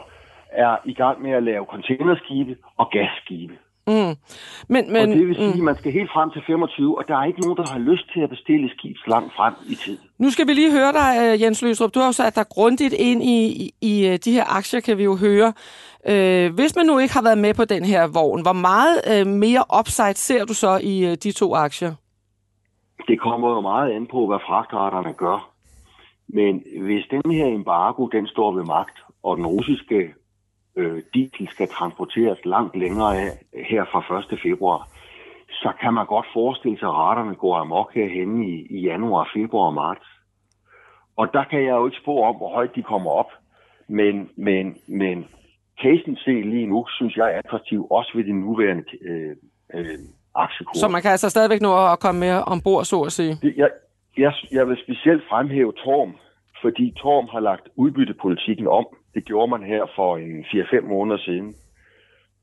er 0.50 0.78
i 0.86 0.94
gang 0.94 1.22
med 1.22 1.32
at 1.32 1.44
lave 1.44 1.66
containerskibe 1.66 2.58
og 2.78 2.90
gasskibe. 2.92 3.58
Mm. 3.88 3.94
Men, 3.94 4.94
men, 4.94 5.02
og 5.02 5.08
det 5.08 5.28
vil 5.28 5.36
sige, 5.36 5.54
mm. 5.54 5.60
at 5.60 5.64
man 5.64 5.76
skal 5.76 5.92
helt 5.92 6.12
frem 6.12 6.32
til 6.32 6.42
25, 6.48 6.98
og 6.98 7.04
der 7.08 7.18
er 7.18 7.26
ikke 7.26 7.42
nogen, 7.42 7.58
der 7.58 7.68
har 7.72 7.80
lyst 7.80 8.14
til 8.14 8.22
at 8.22 8.30
bestille 8.30 8.70
skib 8.70 8.98
så 8.98 9.04
langt 9.08 9.34
frem 9.36 9.54
i 9.70 9.76
tid. 9.76 9.98
Nu 10.18 10.30
skal 10.30 10.48
vi 10.48 10.54
lige 10.54 10.72
høre 10.72 10.94
dig, 10.94 11.12
øh, 11.22 11.42
Jens 11.42 11.62
Løsrup. 11.62 11.94
Du 11.94 12.00
har 12.00 12.06
jo 12.06 12.12
sat 12.12 12.36
dig 12.36 12.48
grundigt 12.50 12.94
ind 12.94 13.24
i, 13.24 13.38
i, 13.64 13.74
i 13.82 14.08
øh, 14.08 14.20
de 14.26 14.32
her 14.32 14.58
aktier, 14.58 14.80
kan 14.80 14.98
vi 14.98 15.04
jo 15.04 15.16
høre. 15.16 15.54
Øh, 16.08 16.54
hvis 16.54 16.76
man 16.76 16.86
nu 16.86 16.98
ikke 16.98 17.14
har 17.14 17.24
været 17.24 17.38
med 17.38 17.54
på 17.54 17.66
den 17.66 17.86
her 17.86 18.08
vogn, 18.08 18.42
hvor 18.42 18.54
meget 18.54 18.98
øh, 19.12 19.28
mere 19.28 19.64
upside 19.80 20.16
ser 20.16 20.46
du 20.46 20.54
så 20.54 20.80
i 20.84 21.06
øh, 21.06 21.16
de 21.24 21.32
to 21.32 21.56
aktier? 21.56 21.94
Det 23.08 23.20
kommer 23.20 23.50
jo 23.50 23.62
meget 23.62 23.92
an 23.92 24.08
på, 24.12 24.28
hvad 24.28 24.40
fragtraterne 24.48 25.14
gør. 25.14 25.52
Men 26.28 26.64
hvis 26.82 27.06
den 27.12 27.32
her 27.32 27.48
embargo, 27.48 28.08
den 28.08 28.28
står 28.28 28.52
ved 28.52 28.64
magt, 28.64 28.98
og 29.24 29.38
den 29.38 29.46
russiske 29.46 30.14
øh, 30.76 31.02
diesel 31.14 31.48
skal 31.52 31.68
transporteres 31.68 32.46
langt 32.46 32.76
længere 32.76 33.18
af, 33.18 33.30
her 33.70 33.86
fra 33.92 34.20
1. 34.34 34.40
februar, 34.44 34.88
så 35.50 35.72
kan 35.82 35.94
man 35.94 36.06
godt 36.06 36.28
forestille 36.34 36.80
sig, 36.80 36.88
at 36.88 36.94
raterne 36.96 37.36
går 37.36 37.56
amok 37.56 37.94
herhenne 37.94 38.48
i, 38.48 38.68
i 38.70 38.80
januar, 38.82 39.30
februar 39.34 39.66
og 39.66 39.74
marts. 39.74 40.08
Og 41.16 41.34
der 41.34 41.44
kan 41.44 41.60
jeg 41.60 41.70
jo 41.70 41.86
ikke 41.86 41.98
spå 42.02 42.22
om, 42.22 42.36
hvor 42.36 42.54
højt 42.54 42.76
de 42.76 42.84
kommer 42.84 43.12
op. 43.12 43.32
Men, 43.88 44.30
men, 44.36 44.78
men 44.88 45.28
casen 45.82 46.16
se 46.16 46.32
lige 46.32 46.68
nu, 46.68 46.86
synes 46.90 47.16
jeg 47.16 47.34
er 47.34 47.38
attraktiv, 47.38 47.88
også 47.92 48.12
ved 48.16 48.24
de 48.24 48.34
nuværende 48.34 48.84
øh, 49.02 49.36
øh, 49.74 49.86
aktiekurs. 50.36 50.78
Så 50.78 50.88
man 50.88 51.02
kan 51.02 51.12
altså 51.12 51.30
stadigvæk 51.30 51.62
nå 51.62 51.92
at 51.94 52.00
komme 52.00 52.20
med 52.20 52.42
ombord, 52.48 52.84
så 52.84 53.02
at 53.02 53.12
sige? 53.12 53.38
Jeg, 53.58 53.70
jeg, 54.18 54.34
jeg 54.52 54.68
vil 54.68 54.78
specielt 54.84 55.24
fremhæve 55.30 55.74
Torm, 55.74 56.16
fordi 56.62 56.94
Torm 56.98 57.28
har 57.32 57.40
lagt 57.40 57.70
udbyttepolitikken 57.76 58.68
om. 58.68 58.86
Det 59.14 59.26
gjorde 59.26 59.50
man 59.50 59.64
her 59.64 59.86
for 59.96 60.18
en 60.18 60.46
4-5 60.46 60.82
måneder 60.82 61.18
siden. 61.18 61.56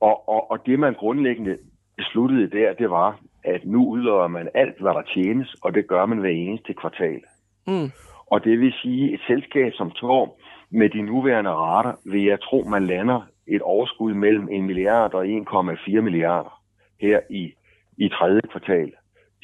Og, 0.01 0.29
og, 0.29 0.51
og 0.51 0.67
det, 0.67 0.79
man 0.79 0.95
grundlæggende 0.95 1.59
besluttede 1.97 2.51
der, 2.51 2.73
det 2.73 2.91
var, 2.91 3.21
at 3.45 3.65
nu 3.65 3.89
udløjer 3.89 4.29
man 4.29 4.49
alt, 4.55 4.81
hvad 4.81 4.95
der 4.95 5.03
tjenes, 5.03 5.55
og 5.63 5.75
det 5.75 5.87
gør 5.89 6.07
man 6.07 6.19
hver 6.19 6.31
eneste 6.31 6.75
kvartal. 6.75 7.21
Mm. 7.67 7.91
Og 8.27 8.45
det 8.45 8.61
vil 8.61 8.73
sige, 8.83 9.15
et 9.15 9.21
selskab 9.27 9.73
som 9.73 9.91
Torm, 9.91 10.31
med 10.71 10.91
de 10.91 11.03
nuværende 11.03 11.51
rater, 11.51 11.93
vil 12.05 12.25
jeg 12.25 12.41
tro, 12.41 12.65
man 12.65 12.87
lander 12.87 13.21
et 13.47 13.63
overskud 13.63 14.15
mellem 14.15 14.49
1 14.49 14.63
milliard 14.65 15.15
og 15.15 15.27
1,4 15.27 16.01
milliarder 16.01 16.63
her 17.01 17.21
i, 17.31 17.53
i 17.99 18.09
tredje 18.09 18.41
kvartal. 18.51 18.93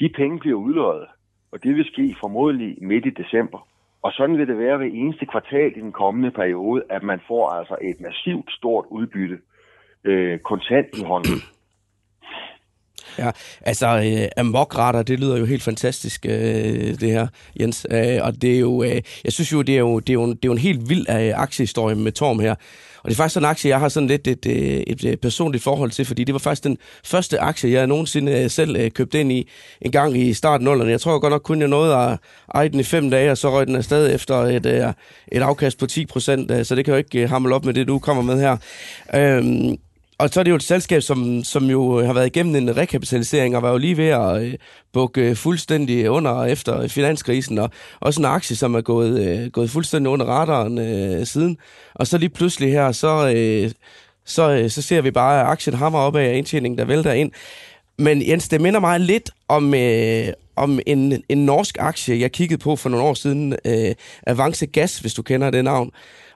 De 0.00 0.08
penge 0.16 0.38
bliver 0.38 0.58
udløjet, 0.58 1.06
og 1.52 1.62
det 1.62 1.74
vil 1.76 1.84
ske 1.84 2.16
formodentlig 2.20 2.76
midt 2.80 3.06
i 3.06 3.10
december. 3.10 3.68
Og 4.02 4.12
sådan 4.12 4.38
vil 4.38 4.48
det 4.48 4.58
være 4.58 4.78
ved 4.78 4.90
eneste 4.92 5.26
kvartal 5.26 5.72
i 5.76 5.80
den 5.80 5.92
kommende 5.92 6.30
periode, 6.30 6.82
at 6.90 7.02
man 7.02 7.20
får 7.28 7.48
altså 7.48 7.76
et 7.82 8.00
massivt 8.00 8.52
stort 8.52 8.86
udbytte 8.90 9.38
øh, 10.04 10.38
kontant 10.38 10.98
i 10.98 11.04
hånden. 11.04 11.38
Ja, 13.18 13.30
altså 13.60 13.86
øh, 13.86 14.28
amokretter, 14.36 15.02
det 15.02 15.20
lyder 15.20 15.36
jo 15.36 15.44
helt 15.44 15.62
fantastisk, 15.62 16.26
øh, 16.26 17.00
det 17.00 17.10
her, 17.10 17.26
Jens. 17.60 17.86
Øh, 17.90 18.18
og 18.22 18.42
det 18.42 18.54
er 18.54 18.58
jo, 18.58 18.82
øh, 18.82 19.02
jeg 19.24 19.32
synes 19.32 19.52
jo, 19.52 19.62
det 19.62 19.74
er 19.74 19.78
jo, 19.78 19.98
det 19.98 20.10
er 20.10 20.14
jo, 20.14 20.24
en, 20.24 20.30
det 20.30 20.44
er 20.44 20.48
jo 20.48 20.52
en 20.52 20.58
helt 20.58 20.88
vild 20.88 21.06
øh, 21.10 21.32
aktiehistorie 21.34 21.96
med 21.96 22.12
Torm 22.12 22.40
her. 22.40 22.54
Og 23.02 23.10
det 23.10 23.12
er 23.12 23.16
faktisk 23.16 23.36
en 23.36 23.44
aktie, 23.44 23.68
jeg 23.68 23.80
har 23.80 23.88
sådan 23.88 24.06
lidt 24.06 24.26
et, 24.26 24.46
øh, 24.46 24.52
et, 24.52 24.84
et, 24.86 25.04
et 25.04 25.20
personligt 25.20 25.64
forhold 25.64 25.90
til, 25.90 26.04
fordi 26.04 26.24
det 26.24 26.32
var 26.32 26.38
faktisk 26.38 26.64
den 26.64 26.78
første 27.04 27.40
aktie, 27.40 27.72
jeg 27.72 27.86
nogensinde 27.86 28.32
øh, 28.32 28.50
selv 28.50 28.76
øh, 28.76 28.90
købte 28.90 29.20
ind 29.20 29.32
i 29.32 29.48
en 29.82 29.92
gang 29.92 30.18
i 30.18 30.34
starten 30.34 30.68
af 30.68 30.76
0'erne. 30.76 30.88
Jeg 30.88 31.00
tror 31.00 31.18
godt 31.18 31.30
nok 31.30 31.42
kun, 31.42 31.60
jeg 31.60 31.68
nåede 31.68 31.96
at 31.96 32.18
eje 32.54 32.68
den 32.68 32.80
i 32.80 32.82
fem 32.82 33.10
dage, 33.10 33.30
og 33.30 33.38
så 33.38 33.50
røg 33.50 33.66
den 33.66 33.76
afsted 33.76 34.14
efter 34.14 34.36
et, 34.36 34.66
øh, 34.66 34.92
et 35.32 35.42
afkast 35.42 35.78
på 35.78 35.86
10 35.86 36.06
procent, 36.06 36.50
øh, 36.50 36.64
så 36.64 36.74
det 36.74 36.84
kan 36.84 36.94
jo 36.94 36.98
ikke 36.98 37.22
øh, 37.22 37.28
hamle 37.28 37.54
op 37.54 37.64
med 37.64 37.74
det, 37.74 37.88
du 37.88 37.98
kommer 37.98 38.22
med 38.22 38.40
her. 38.40 38.56
Øh, 39.14 39.78
og 40.18 40.30
så 40.30 40.40
er 40.40 40.44
det 40.44 40.50
jo 40.50 40.56
et 40.56 40.62
selskab, 40.62 41.02
som, 41.02 41.44
som 41.44 41.64
jo 41.64 42.04
har 42.06 42.12
været 42.12 42.26
igennem 42.26 42.54
en 42.54 42.76
rekapitalisering 42.76 43.56
og 43.56 43.62
var 43.62 43.70
jo 43.70 43.76
lige 43.78 43.96
ved 43.96 44.08
at 44.08 44.42
øh, 44.42 44.54
bukke 44.92 45.20
øh, 45.20 45.36
fuldstændig 45.36 46.10
under 46.10 46.44
efter 46.44 46.88
finanskrisen, 46.88 47.58
og 47.58 47.70
også 48.00 48.20
en 48.20 48.24
aktie, 48.24 48.56
som 48.56 48.74
er 48.74 48.80
gået, 48.80 49.20
øh, 49.20 49.50
gået 49.50 49.70
fuldstændig 49.70 50.12
under 50.12 50.26
radaren 50.26 50.78
øh, 50.78 51.26
siden. 51.26 51.58
Og 51.94 52.06
så 52.06 52.18
lige 52.18 52.28
pludselig 52.28 52.72
her, 52.72 52.92
så, 52.92 53.32
øh, 53.36 53.70
så, 54.24 54.50
øh, 54.50 54.70
så 54.70 54.82
ser 54.82 55.00
vi 55.00 55.10
bare, 55.10 55.40
at 55.40 55.46
aktien 55.46 55.76
hammer 55.76 55.98
op 55.98 56.16
af 56.16 56.36
indtjeningen, 56.36 56.78
der 56.78 56.84
vælter 56.84 57.12
ind. 57.12 57.32
Men 57.98 58.28
Jens, 58.28 58.48
det 58.48 58.60
minder 58.60 58.80
mig 58.80 59.00
lidt 59.00 59.30
om, 59.48 59.74
øh, 59.74 60.28
om 60.56 60.80
en, 60.86 61.22
en 61.28 61.44
norsk 61.44 61.76
aktie, 61.80 62.20
jeg 62.20 62.32
kiggede 62.32 62.58
på 62.58 62.76
for 62.76 62.88
nogle 62.88 63.06
år 63.06 63.14
siden, 63.14 63.56
øh, 63.64 63.94
Avance 64.26 64.66
Gas, 64.66 64.98
hvis 64.98 65.14
du 65.14 65.22
kender 65.22 65.50
det 65.50 65.64
navn. 65.64 65.90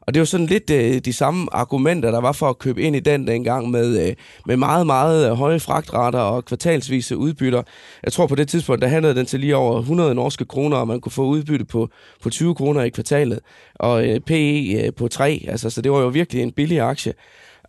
Og 0.06 0.14
det 0.14 0.20
var 0.20 0.24
sådan 0.24 0.46
lidt 0.46 0.70
øh, 0.70 0.98
de 0.98 1.12
samme 1.12 1.48
argumenter, 1.52 2.10
der 2.10 2.20
var 2.20 2.32
for 2.32 2.48
at 2.48 2.58
købe 2.58 2.82
ind 2.82 2.96
i 2.96 3.00
den 3.00 3.26
dengang 3.26 3.70
med, 3.70 4.08
øh, 4.08 4.14
med 4.46 4.56
meget, 4.56 4.86
meget 4.86 5.30
øh, 5.30 5.36
høje 5.36 5.60
fragtrater 5.60 6.18
og 6.18 6.44
kvartalsvise 6.44 7.16
udbytter. 7.16 7.62
Jeg 8.02 8.12
tror 8.12 8.26
på 8.26 8.34
det 8.34 8.48
tidspunkt, 8.48 8.82
der 8.82 8.88
handlede 8.88 9.14
den 9.14 9.26
til 9.26 9.40
lige 9.40 9.56
over 9.56 9.78
100 9.78 10.14
norske 10.14 10.44
kroner, 10.44 10.76
og 10.76 10.88
man 10.88 11.00
kunne 11.00 11.12
få 11.12 11.24
udbytte 11.24 11.64
på, 11.64 11.88
på 12.22 12.30
20 12.30 12.54
kroner 12.54 12.82
i 12.82 12.88
kvartalet. 12.88 13.40
Og 13.74 14.08
øh, 14.08 14.20
PE 14.20 14.84
øh, 14.84 14.92
på 14.94 15.08
3, 15.08 15.44
altså, 15.48 15.70
så 15.70 15.82
det 15.82 15.92
var 15.92 16.00
jo 16.00 16.08
virkelig 16.08 16.42
en 16.42 16.52
billig 16.52 16.80
aktie. 16.80 17.12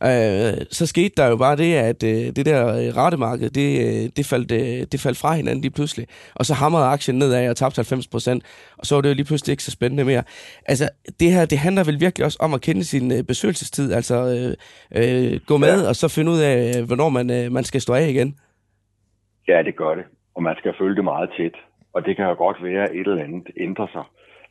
Øh, 0.09 0.65
så 0.71 0.85
skete 0.85 1.13
der 1.17 1.27
jo 1.27 1.37
bare 1.37 1.55
det, 1.55 1.73
at 1.73 2.03
øh, 2.03 2.25
det 2.35 2.45
der 2.45 2.59
øh, 2.67 2.97
rettemarked, 3.01 3.49
det, 3.49 3.69
øh, 3.85 4.09
det, 4.17 4.25
faldt, 4.25 4.51
øh, 4.51 4.87
det 4.91 4.99
faldt 4.99 5.17
fra 5.17 5.33
hinanden 5.33 5.61
lige 5.61 5.71
pludselig. 5.71 6.07
Og 6.35 6.45
så 6.45 6.53
hamrede 6.53 6.85
aktien 6.85 7.17
nedad 7.19 7.49
og 7.49 7.55
tabte 7.55 7.77
90 7.77 8.07
procent. 8.07 8.43
Og 8.77 8.85
så 8.85 8.95
var 8.95 9.01
det 9.01 9.09
jo 9.09 9.13
lige 9.13 9.25
pludselig 9.25 9.53
ikke 9.53 9.63
så 9.63 9.71
spændende 9.71 10.03
mere. 10.03 10.23
Altså, 10.65 10.89
det 11.19 11.31
her, 11.31 11.45
det 11.45 11.57
handler 11.57 11.83
vel 11.83 11.99
virkelig 11.99 12.25
også 12.25 12.39
om 12.41 12.53
at 12.53 12.61
kende 12.61 12.83
sin 12.83 13.11
øh, 13.11 13.23
besøgelsestid. 13.23 13.93
Altså, 13.93 14.15
øh, 14.35 14.51
øh, 14.99 15.39
gå 15.47 15.57
med 15.57 15.77
ja. 15.81 15.89
og 15.89 15.95
så 15.95 16.07
finde 16.07 16.31
ud 16.31 16.39
af, 16.39 16.83
hvornår 16.87 17.09
man, 17.09 17.29
øh, 17.37 17.51
man 17.51 17.63
skal 17.63 17.81
stå 17.81 17.93
af 17.93 18.07
igen. 18.09 18.39
Ja, 19.47 19.63
det 19.63 19.75
gør 19.75 19.95
det. 19.95 20.05
Og 20.35 20.43
man 20.43 20.55
skal 20.59 20.73
følge 20.79 20.95
det 20.95 21.03
meget 21.03 21.29
tæt. 21.37 21.55
Og 21.93 22.05
det 22.05 22.15
kan 22.15 22.25
jo 22.25 22.35
godt 22.45 22.63
være, 22.63 22.83
at 22.83 22.95
et 22.95 23.07
eller 23.07 23.23
andet 23.23 23.47
ændrer 23.57 23.87
sig. 23.87 24.03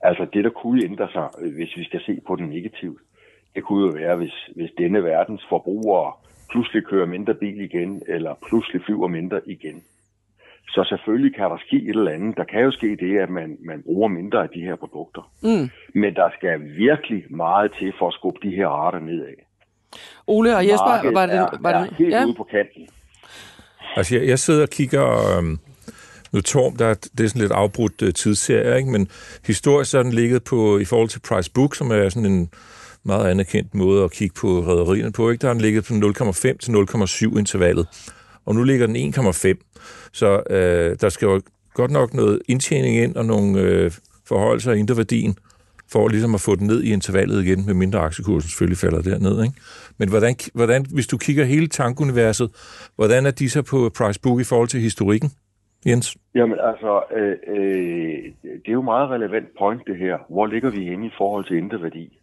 Altså 0.02 0.26
det, 0.32 0.44
der 0.44 0.50
kunne 0.50 0.84
ændre 0.84 1.08
sig, 1.12 1.28
øh, 1.42 1.54
hvis 1.54 1.76
vi 1.76 1.84
skal 1.84 2.00
se 2.06 2.20
på 2.26 2.36
det 2.36 2.48
negativt, 2.48 3.00
det 3.54 3.64
kunne 3.64 3.86
jo 3.86 3.92
være, 3.92 4.16
hvis, 4.16 4.34
hvis 4.56 4.70
denne 4.78 5.04
verdens 5.04 5.42
forbrugere 5.48 6.12
pludselig 6.50 6.84
kører 6.86 7.06
mindre 7.06 7.34
bil 7.34 7.60
igen, 7.60 8.02
eller 8.08 8.34
pludselig 8.48 8.82
flyver 8.86 9.08
mindre 9.08 9.40
igen. 9.46 9.82
Så 10.68 10.84
selvfølgelig 10.88 11.34
kan 11.34 11.44
der 11.44 11.58
ske 11.66 11.76
et 11.76 11.88
eller 11.88 12.10
andet. 12.10 12.36
Der 12.36 12.44
kan 12.44 12.60
jo 12.60 12.70
ske 12.70 12.96
det, 12.96 13.18
at 13.18 13.30
man, 13.30 13.56
man 13.64 13.82
bruger 13.82 14.08
mindre 14.08 14.42
af 14.42 14.48
de 14.48 14.60
her 14.60 14.76
produkter. 14.76 15.30
Mm. 15.42 15.70
Men 16.00 16.14
der 16.14 16.28
skal 16.38 16.60
virkelig 16.76 17.24
meget 17.30 17.72
til 17.78 17.92
for 17.98 18.08
at 18.08 18.14
skubbe 18.14 18.38
de 18.42 18.56
her 18.56 18.68
arter 18.68 18.98
nedad. 18.98 19.34
Ole 20.26 20.56
og 20.56 20.64
Jesper, 20.68 20.86
Markedet 20.86 21.14
var 21.14 21.26
det... 21.26 21.34
er, 21.34 21.48
var 21.60 21.70
er 21.72 21.84
det 21.84 21.96
helt 21.98 22.10
ja? 22.14 22.24
ude 22.26 22.34
på 22.34 22.44
kanten. 22.44 22.88
Altså, 23.96 24.16
jeg, 24.16 24.28
jeg 24.28 24.38
sidder 24.38 24.62
og 24.62 24.68
kigger... 24.68 25.38
Øhm, 25.38 25.58
nu 26.32 26.40
Torm, 26.40 26.76
der, 26.76 26.86
er- 26.86 27.08
det 27.16 27.24
er 27.24 27.28
sådan 27.28 27.42
lidt 27.42 27.52
afbrudt 27.52 28.02
øh, 28.02 28.12
tidsserie, 28.12 28.78
ikke? 28.78 28.90
men 28.90 29.08
historisk 29.46 29.90
så 29.90 29.98
er 29.98 30.02
den 30.02 30.12
ligget 30.12 30.44
på, 30.44 30.78
i 30.78 30.84
forhold 30.84 31.08
til 31.08 31.20
price 31.28 31.50
book, 31.54 31.74
som 31.74 31.90
er 31.90 32.08
sådan 32.08 32.32
en 32.32 32.50
meget 33.04 33.30
anerkendt 33.30 33.74
måde 33.74 34.04
at 34.04 34.12
kigge 34.12 34.34
på 34.40 34.46
rædderierne 34.46 35.12
på, 35.12 35.30
ikke? 35.30 35.42
der 35.42 35.46
har 35.46 35.54
den 35.54 35.62
ligget 35.62 35.84
på 35.84 35.94
0,5 35.94 36.56
til 36.58 36.72
0,7 37.32 37.38
intervallet. 37.38 37.86
Og 38.46 38.54
nu 38.54 38.62
ligger 38.62 38.86
den 38.86 38.96
1,5. 38.96 40.10
Så 40.12 40.42
øh, 40.50 40.96
der 41.00 41.08
skal 41.08 41.26
jo 41.26 41.40
godt 41.74 41.90
nok 41.90 42.14
noget 42.14 42.42
indtjening 42.48 42.96
ind 42.96 43.16
og 43.16 43.24
nogle 43.24 43.60
øh, 43.60 43.90
forholdelser 44.28 44.72
af 44.72 44.76
interværdien, 44.76 45.34
for 45.92 46.08
ligesom 46.08 46.34
at 46.34 46.40
få 46.40 46.54
den 46.54 46.66
ned 46.66 46.82
i 46.82 46.92
intervallet 46.92 47.44
igen, 47.44 47.66
med 47.66 47.74
mindre 47.74 47.98
aktiekursen 47.98 48.48
selvfølgelig 48.48 48.78
falder 48.78 49.02
derned. 49.02 49.42
Ikke? 49.44 49.54
Men 49.98 50.08
hvordan, 50.08 50.34
hvordan, 50.54 50.86
hvis 50.94 51.06
du 51.06 51.18
kigger 51.18 51.44
hele 51.44 51.66
tankuniverset, 51.66 52.50
hvordan 52.96 53.26
er 53.26 53.30
de 53.30 53.50
så 53.50 53.62
på 53.62 53.90
price 53.98 54.20
book 54.20 54.40
i 54.40 54.44
forhold 54.44 54.68
til 54.68 54.80
historikken, 54.80 55.30
Jens? 55.86 56.16
Jamen 56.34 56.58
altså, 56.60 57.02
øh, 57.16 57.36
øh, 57.56 58.24
det 58.44 58.68
er 58.68 58.72
jo 58.72 58.82
meget 58.82 59.10
relevant 59.10 59.48
point 59.58 59.82
det 59.86 59.96
her. 59.96 60.16
Hvor 60.28 60.46
ligger 60.46 60.70
vi 60.70 60.84
henne 60.84 61.06
i 61.06 61.10
forhold 61.18 61.44
til 61.44 61.56
interværdi? 61.56 62.18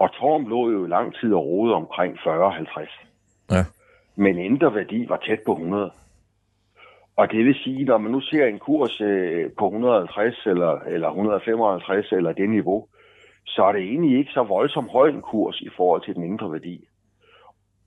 Og 0.00 0.12
Torm 0.12 0.46
lå 0.46 0.70
jo 0.70 0.84
i 0.84 0.88
lang 0.88 1.14
tid 1.14 1.34
og 1.34 1.46
rode 1.46 1.74
omkring 1.74 2.18
40-50. 2.18 3.50
Ja. 3.50 3.64
Men 4.16 4.38
interværdi 4.38 5.08
var 5.08 5.16
tæt 5.16 5.40
på 5.46 5.52
100. 5.52 5.90
Og 7.16 7.30
det 7.30 7.44
vil 7.44 7.54
sige, 7.64 7.84
når 7.84 7.98
man 7.98 8.12
nu 8.12 8.20
ser 8.20 8.46
en 8.46 8.58
kurs 8.58 9.00
øh, 9.00 9.50
på 9.58 9.66
150 9.66 10.46
eller, 10.46 10.80
eller 10.80 11.08
155 11.08 12.12
eller 12.12 12.32
det 12.32 12.50
niveau, 12.50 12.86
så 13.46 13.64
er 13.64 13.72
det 13.72 13.82
egentlig 13.82 14.18
ikke 14.18 14.32
så 14.32 14.42
voldsomt 14.42 14.92
høj 14.92 15.08
en 15.08 15.22
kurs 15.22 15.60
i 15.60 15.68
forhold 15.76 16.04
til 16.04 16.14
den 16.14 16.24
indre 16.24 16.52
værdi. 16.52 16.84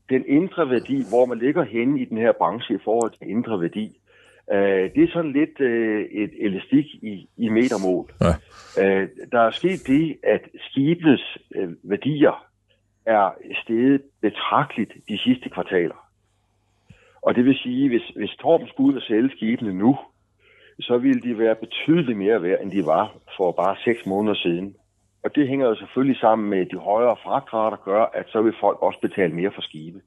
Den 0.10 0.24
indre 0.28 0.70
værdi, 0.70 0.98
hvor 1.10 1.26
man 1.26 1.38
ligger 1.38 1.64
henne 1.64 2.02
i 2.02 2.06
den 2.06 2.18
her 2.18 2.32
branche 2.32 2.76
i 2.76 2.84
forhold 2.84 3.12
til 3.12 3.30
indre 3.30 3.62
værdi, 3.62 3.98
øh, 4.52 4.92
det 4.96 5.04
er 5.04 5.14
sådan 5.14 5.32
lidt 5.32 5.60
øh, 5.60 6.06
et 6.12 6.32
elastik 6.40 6.86
i, 6.86 7.28
i 7.38 7.50
metermål. 7.50 8.10
Ja. 8.22 8.34
Øh, 8.84 9.10
der 9.32 9.40
er 9.40 9.52
sket 9.52 9.88
det, 9.88 10.18
at 10.24 10.42
skibenes 10.70 11.38
øh, 11.56 11.70
værdier 11.84 12.46
er 13.06 13.32
steget 13.64 14.02
betragteligt 14.22 14.94
de 15.10 15.18
sidste 15.18 15.50
kvartaler. 15.50 16.10
Og 17.22 17.36
det 17.36 17.46
vil 17.46 17.56
sige, 17.56 17.90
hvis, 17.90 18.10
hvis 18.16 18.32
Torben 18.40 18.68
skulle 18.68 18.90
ud 18.90 18.98
og 18.98 19.02
sælge 19.02 19.32
skibene 19.36 19.74
nu, 19.74 19.98
så 20.80 20.98
ville 20.98 21.22
de 21.22 21.40
være 21.40 21.56
betydeligt 21.56 22.18
mere 22.18 22.42
værd, 22.44 22.62
end 22.62 22.72
de 22.72 22.86
var 22.86 23.16
for 23.38 23.52
bare 23.52 23.76
seks 23.86 24.06
måneder 24.06 24.36
siden. 24.36 24.76
Og 25.24 25.36
det 25.36 25.48
hænger 25.48 25.68
jo 25.68 25.76
selvfølgelig 25.76 26.20
sammen 26.20 26.50
med 26.50 26.66
de 26.66 26.78
højere 26.78 27.16
fragtrater, 27.24 27.78
gør, 27.78 28.04
at 28.14 28.26
så 28.30 28.42
vil 28.42 28.54
folk 28.60 28.82
også 28.82 29.00
betale 29.00 29.34
mere 29.34 29.52
for 29.56 29.62
skibe. 29.62 30.00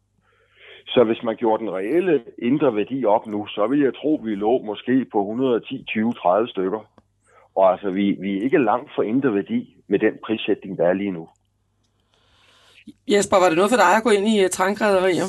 Så 0.89 1.05
hvis 1.05 1.23
man 1.23 1.37
gjorde 1.37 1.65
den 1.65 1.73
reelle 1.79 2.25
indre 2.39 2.77
værdi 2.77 3.05
op 3.05 3.27
nu, 3.27 3.47
så 3.47 3.67
vil 3.67 3.81
jeg 3.81 3.95
tro, 3.95 4.19
at 4.19 4.25
vi 4.27 4.35
lå 4.35 4.63
måske 4.63 5.07
på 5.13 5.21
110, 5.21 5.85
20, 5.89 6.13
30 6.13 6.49
stykker. 6.49 6.83
Og 7.57 7.73
altså, 7.73 7.91
vi, 7.91 8.17
vi 8.21 8.39
er 8.39 8.43
ikke 8.43 8.59
langt 8.59 8.91
for 8.95 9.03
indre 9.03 9.35
værdi 9.35 9.77
med 9.89 9.99
den 9.99 10.15
prissætning, 10.25 10.79
der 10.79 10.87
er 10.89 10.93
lige 10.93 11.11
nu. 11.11 11.29
Jesper, 13.09 13.37
var 13.37 13.49
det 13.49 13.57
noget 13.57 13.71
for 13.71 13.77
dig 13.77 13.97
at 13.97 14.03
gå 14.03 14.11
ind 14.11 14.29
i 14.29 14.45
uh, 14.45 14.51
trankrædderier? 14.51 15.29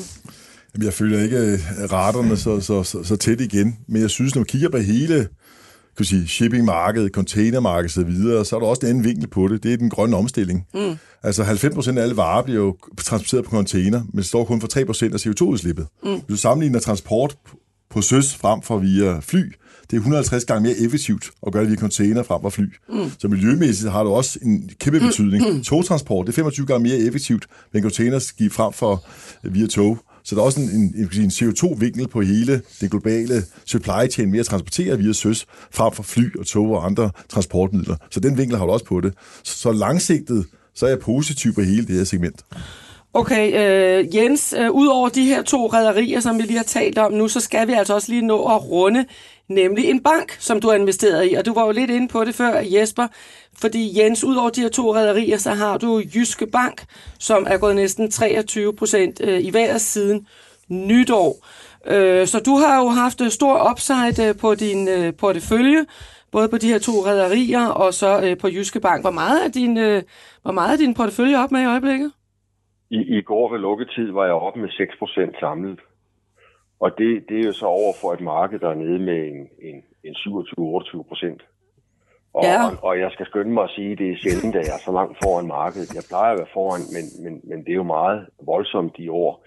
Jamen, 0.74 0.84
jeg 0.84 0.92
følger 0.92 1.20
ikke 1.26 1.36
øh, 1.36 1.58
raterne 1.98 2.36
så, 2.36 2.60
så, 2.60 2.82
så, 2.82 3.04
så 3.04 3.16
tæt 3.16 3.40
igen, 3.40 3.78
men 3.88 4.02
jeg 4.02 4.10
synes, 4.10 4.34
når 4.34 4.40
man 4.40 4.46
kigger 4.46 4.70
på 4.70 4.76
hele 4.76 5.28
kan 5.98 6.06
sige, 6.06 6.26
shippingmarkedet, 6.26 7.12
containermarkedet 7.12 7.98
osv., 7.98 8.44
så 8.44 8.56
er 8.56 8.60
der 8.60 8.66
også 8.66 8.80
en 8.82 8.88
anden 8.88 9.04
vinkel 9.04 9.28
på 9.28 9.48
det. 9.48 9.62
Det 9.62 9.72
er 9.72 9.76
den 9.76 9.90
grønne 9.90 10.16
omstilling. 10.16 10.66
Mm. 10.74 10.96
Altså 11.22 11.42
90% 11.42 11.98
af 11.98 12.02
alle 12.02 12.16
varer 12.16 12.42
bliver 12.42 12.60
jo 12.60 12.76
transporteret 12.96 13.44
på 13.44 13.50
container, 13.50 14.02
men 14.12 14.24
står 14.24 14.44
kun 14.44 14.60
for 14.60 14.68
3% 14.68 14.78
af 15.12 15.26
CO2-udslippet. 15.26 15.86
Mm. 16.04 16.10
Hvis 16.10 16.22
du 16.28 16.36
sammenligner 16.36 16.80
transport 16.80 17.36
på 17.90 18.02
søs 18.02 18.34
frem 18.34 18.62
for 18.62 18.78
via 18.78 19.18
fly, 19.18 19.52
det 19.90 19.96
er 19.96 20.00
150 20.00 20.44
gange 20.44 20.62
mere 20.62 20.78
effektivt 20.78 21.30
at 21.46 21.52
gøre 21.52 21.62
det 21.62 21.70
via 21.70 21.78
container 21.78 22.22
frem 22.22 22.40
for 22.42 22.50
fly. 22.50 22.64
Mm. 22.88 23.10
Så 23.18 23.28
miljømæssigt 23.28 23.92
har 23.92 24.02
det 24.04 24.12
også 24.12 24.38
en 24.42 24.70
kæmpe 24.80 25.00
betydning. 25.00 25.54
Mm. 25.54 25.62
Togtransport, 25.62 26.26
det 26.26 26.32
er 26.32 26.36
25 26.36 26.66
gange 26.66 26.82
mere 26.82 26.98
effektivt 26.98 27.46
med 27.72 27.80
en 27.80 27.82
containerskib 27.82 28.52
frem 28.52 28.72
for 28.72 29.04
øh, 29.44 29.54
via 29.54 29.66
tog. 29.66 29.98
Så 30.24 30.34
der 30.34 30.40
er 30.40 30.44
også 30.44 30.60
en, 30.60 30.68
en, 30.68 31.08
en, 31.20 31.30
CO2-vinkel 31.30 32.08
på 32.08 32.20
hele 32.20 32.62
det 32.80 32.90
globale 32.90 33.42
supply 33.66 34.10
chain 34.10 34.30
med 34.30 34.40
at 34.40 34.46
transportere 34.46 34.98
via 34.98 35.12
søs 35.12 35.46
frem 35.70 35.92
for 35.92 36.02
fly 36.02 36.36
og 36.38 36.46
tog 36.46 36.70
og 36.70 36.86
andre 36.86 37.10
transportmidler. 37.28 37.96
Så 38.10 38.20
den 38.20 38.38
vinkel 38.38 38.58
har 38.58 38.66
du 38.66 38.72
også 38.72 38.84
på 38.84 39.00
det. 39.00 39.14
Så, 39.42 39.58
så 39.58 39.72
langsigtet, 39.72 40.46
så 40.74 40.86
er 40.86 40.90
jeg 40.90 40.98
positiv 40.98 41.54
på 41.54 41.60
hele 41.60 41.86
det 41.86 41.96
her 41.96 42.04
segment. 42.04 42.44
Okay, 43.14 43.52
øh, 43.52 44.16
Jens, 44.16 44.54
øh, 44.58 44.70
ud 44.70 44.86
over 44.86 45.08
de 45.08 45.24
her 45.24 45.42
to 45.42 45.66
rædderier, 45.66 46.20
som 46.20 46.38
vi 46.38 46.42
lige 46.42 46.56
har 46.56 46.64
talt 46.64 46.98
om 46.98 47.12
nu, 47.12 47.28
så 47.28 47.40
skal 47.40 47.68
vi 47.68 47.72
altså 47.72 47.94
også 47.94 48.12
lige 48.12 48.26
nå 48.26 48.44
at 48.44 48.70
runde, 48.70 49.04
nemlig 49.48 49.84
en 49.84 50.00
bank, 50.00 50.36
som 50.38 50.60
du 50.60 50.68
har 50.68 50.74
investeret 50.74 51.32
i. 51.32 51.34
Og 51.34 51.46
du 51.46 51.54
var 51.54 51.66
jo 51.66 51.72
lidt 51.72 51.90
inde 51.90 52.08
på 52.08 52.24
det 52.24 52.34
før, 52.34 52.62
Jesper, 52.64 53.06
fordi 53.60 53.98
Jens, 53.98 54.24
ud 54.24 54.36
over 54.36 54.50
de 54.50 54.60
her 54.60 54.68
to 54.68 54.94
rædderier, 54.94 55.36
så 55.36 55.50
har 55.50 55.78
du 55.78 56.02
Jyske 56.14 56.46
Bank, 56.46 56.84
som 57.18 57.46
er 57.50 57.58
gået 57.58 57.76
næsten 57.76 58.10
23 58.10 58.76
procent 58.76 59.20
øh, 59.24 59.40
i 59.44 59.52
vejret 59.52 59.80
siden 59.80 60.26
nytår. 60.68 61.46
Øh, 61.86 62.26
så 62.26 62.42
du 62.46 62.54
har 62.56 62.82
jo 62.82 62.88
haft 62.88 63.20
øh, 63.20 63.28
stor 63.28 63.70
upside 63.70 64.34
på 64.40 64.54
din 64.54 64.88
portefølje, 65.20 65.86
både 66.32 66.48
på 66.48 66.56
de 66.56 66.68
her 66.68 66.78
to 66.78 66.92
rædderier 66.92 67.66
og 67.66 67.94
så 67.94 68.36
på 68.40 68.48
Jyske 68.48 68.80
Bank. 68.80 69.02
Hvor 69.02 69.10
meget 69.10 69.44
er 69.46 69.50
din, 69.50 69.74
hvor 70.42 70.52
meget 70.52 70.72
er 70.72 70.84
din 70.84 70.94
portefølje 70.94 71.42
op 71.42 71.52
med 71.52 71.60
i 71.60 71.66
øjeblikket? 71.66 72.12
I, 72.90 73.18
I 73.18 73.22
går 73.22 73.52
ved 73.52 73.58
lukketid 73.58 74.10
var 74.10 74.24
jeg 74.24 74.34
oppe 74.34 74.60
med 74.60 74.68
6% 74.68 75.40
samlet. 75.40 75.80
Og 76.80 76.90
det, 76.98 77.24
det 77.28 77.40
er 77.40 77.46
jo 77.46 77.52
så 77.52 77.66
over 77.66 77.92
for 78.00 78.12
et 78.12 78.20
marked, 78.20 78.58
der 78.58 78.70
er 78.70 78.74
nede 78.74 78.98
med 78.98 79.28
en, 79.32 79.48
en, 79.68 79.82
en 80.04 80.14
27-28 80.14 81.02
procent. 81.08 81.42
Og, 82.34 82.44
Ja. 82.44 82.64
og, 82.66 82.72
og 82.82 82.98
jeg 83.00 83.10
skal 83.12 83.26
skynde 83.26 83.50
mig 83.52 83.64
at 83.64 83.70
sige, 83.70 83.92
at 83.92 83.98
det 83.98 84.10
er 84.10 84.16
sjældent, 84.22 84.56
at 84.56 84.66
jeg 84.66 84.74
er 84.74 84.84
så 84.88 84.92
langt 84.92 85.18
foran 85.24 85.46
markedet. 85.46 85.94
Jeg 85.94 86.04
plejer 86.08 86.32
at 86.32 86.38
være 86.38 86.54
foran, 86.54 86.82
men, 86.94 87.04
men, 87.24 87.40
men 87.48 87.58
det 87.64 87.70
er 87.72 87.80
jo 87.82 87.82
meget 87.98 88.26
voldsomt 88.42 88.94
i 88.98 89.08
år. 89.08 89.44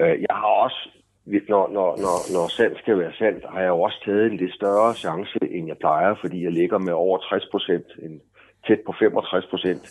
Øh, 0.00 0.08
Jeg 0.28 0.34
har 0.42 0.52
også, 0.66 0.88
når, 1.48 1.68
når, 1.76 1.88
når, 2.04 2.16
når 2.34 2.48
salg 2.48 2.78
skal 2.78 2.98
være 2.98 3.12
salg, 3.18 3.44
har 3.52 3.60
jeg 3.60 3.68
jo 3.68 3.80
også 3.82 3.98
taget 4.04 4.26
en 4.32 4.36
lidt 4.36 4.54
større 4.54 4.94
chance, 4.94 5.38
end 5.50 5.66
jeg 5.68 5.78
plejer, 5.78 6.14
fordi 6.20 6.44
jeg 6.44 6.52
ligger 6.52 6.78
med 6.78 6.92
over 6.92 7.18
60 7.18 7.46
procent, 7.50 7.86
tæt 8.66 8.80
på 8.86 8.94
65 8.98 9.46
procent 9.50 9.82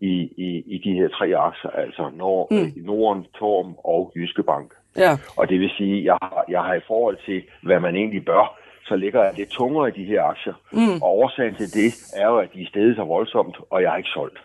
i, 0.00 0.12
i, 0.46 0.48
i 0.74 0.78
de 0.84 0.92
her 0.94 1.08
tre 1.08 1.26
aktier, 1.36 1.70
altså 1.70 2.10
Nord, 2.14 2.46
mm. 2.50 2.72
Norden, 2.76 3.26
Torm 3.38 3.74
og 3.84 4.12
Jyske 4.16 4.42
Bank. 4.42 4.72
Ja. 4.96 5.12
Og 5.36 5.48
det 5.48 5.60
vil 5.60 5.70
sige, 5.78 5.98
at 5.98 6.04
jeg 6.04 6.16
har, 6.22 6.44
jeg 6.48 6.60
har 6.62 6.74
i 6.74 6.80
forhold 6.86 7.18
til, 7.26 7.42
hvad 7.62 7.80
man 7.80 7.94
egentlig 7.96 8.24
bør, 8.24 8.59
så 8.90 8.96
ligger 9.04 9.20
jeg 9.24 9.32
lidt 9.36 9.50
tungere 9.58 9.88
i 9.90 9.94
de 10.00 10.04
her 10.04 10.22
aktier. 10.32 10.56
Mm. 10.72 10.96
Og 11.02 11.08
årsagen 11.20 11.54
til 11.60 11.68
det 11.78 11.88
er 12.20 12.26
jo, 12.32 12.36
at 12.44 12.48
de 12.54 12.62
er 12.62 12.68
steget 12.72 12.96
så 12.96 13.04
voldsomt, 13.04 13.56
og 13.70 13.82
jeg 13.82 13.90
har 13.90 13.98
ikke 14.02 14.14
solgt. 14.18 14.38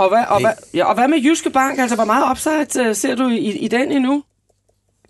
Og 0.00 0.06
hvad, 0.12 0.24
og, 0.34 0.38
hvad, 0.44 0.54
ja, 0.78 0.84
og 0.90 0.94
hvad 0.98 1.08
med 1.08 1.18
Jyske 1.26 1.50
Bank? 1.58 1.74
Altså, 1.84 1.96
hvor 2.00 2.10
meget 2.12 2.24
upside 2.30 2.70
øh, 2.82 2.94
ser 3.02 3.14
du 3.20 3.26
i, 3.28 3.50
i 3.66 3.68
den 3.76 3.88
endnu? 3.96 4.14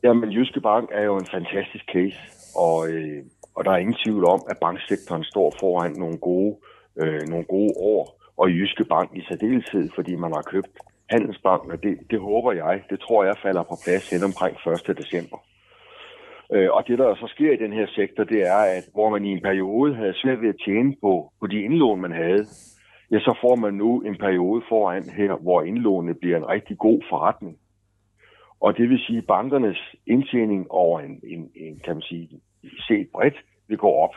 Jamen, 0.04 0.28
Jyske 0.36 0.60
Bank 0.60 0.86
er 0.98 1.04
jo 1.10 1.14
en 1.22 1.28
fantastisk 1.36 1.84
case, 1.94 2.20
og, 2.66 2.78
øh, 2.92 3.18
og 3.56 3.60
der 3.64 3.70
er 3.72 3.80
ingen 3.84 3.98
tvivl 4.04 4.24
om, 4.34 4.40
at 4.50 4.56
banksektoren 4.64 5.24
står 5.24 5.48
foran 5.60 5.92
nogle 6.02 6.18
gode, 6.28 6.52
øh, 7.00 7.22
nogle 7.32 7.44
gode 7.44 7.72
år, 7.94 8.02
og 8.40 8.46
Jyske 8.50 8.84
Bank 8.84 9.08
i 9.18 9.22
særdeleshed, 9.28 9.90
fordi 9.96 10.12
man 10.24 10.32
har 10.36 10.42
købt 10.42 10.72
Handelsbanken, 11.12 11.70
og 11.74 11.82
det, 11.82 11.92
det 12.10 12.20
håber 12.20 12.52
jeg, 12.52 12.82
det 12.90 13.00
tror 13.00 13.24
jeg 13.24 13.36
falder 13.42 13.62
på 13.62 13.76
plads 13.84 14.10
hen 14.10 14.22
omkring 14.22 14.56
1. 14.88 14.98
december. 15.02 15.38
Øh, 16.54 16.70
og 16.70 16.84
det, 16.88 16.98
der 16.98 17.14
så 17.14 17.26
sker 17.34 17.52
i 17.52 17.62
den 17.64 17.72
her 17.72 17.86
sektor, 17.86 18.24
det 18.24 18.40
er, 18.46 18.62
at 18.76 18.84
hvor 18.92 19.10
man 19.10 19.24
i 19.24 19.32
en 19.32 19.42
periode 19.42 19.94
havde 19.94 20.14
svært 20.14 20.40
ved 20.42 20.48
at 20.48 20.60
tjene 20.64 20.94
på, 21.00 21.32
på 21.40 21.46
de 21.46 21.60
indlån, 21.60 22.00
man 22.00 22.12
havde, 22.12 22.46
ja, 23.10 23.18
så 23.18 23.38
får 23.40 23.56
man 23.56 23.74
nu 23.74 24.00
en 24.00 24.16
periode 24.16 24.62
foran 24.68 25.04
her, 25.10 25.34
hvor 25.34 25.62
indlånene 25.62 26.14
bliver 26.14 26.36
en 26.36 26.48
rigtig 26.48 26.78
god 26.78 27.00
forretning. 27.10 27.56
Og 28.60 28.76
det 28.76 28.88
vil 28.88 28.98
sige, 28.98 29.18
at 29.18 29.26
bankernes 29.26 29.78
indtjening 30.06 30.70
over 30.70 31.00
en, 31.00 31.20
en, 31.24 31.50
en 31.56 31.80
kan 31.84 31.94
man 31.94 32.02
sige, 32.02 32.40
set 32.88 33.08
bredt, 33.12 33.36
vil 33.68 33.78
gå 33.78 33.90
op. 33.90 34.14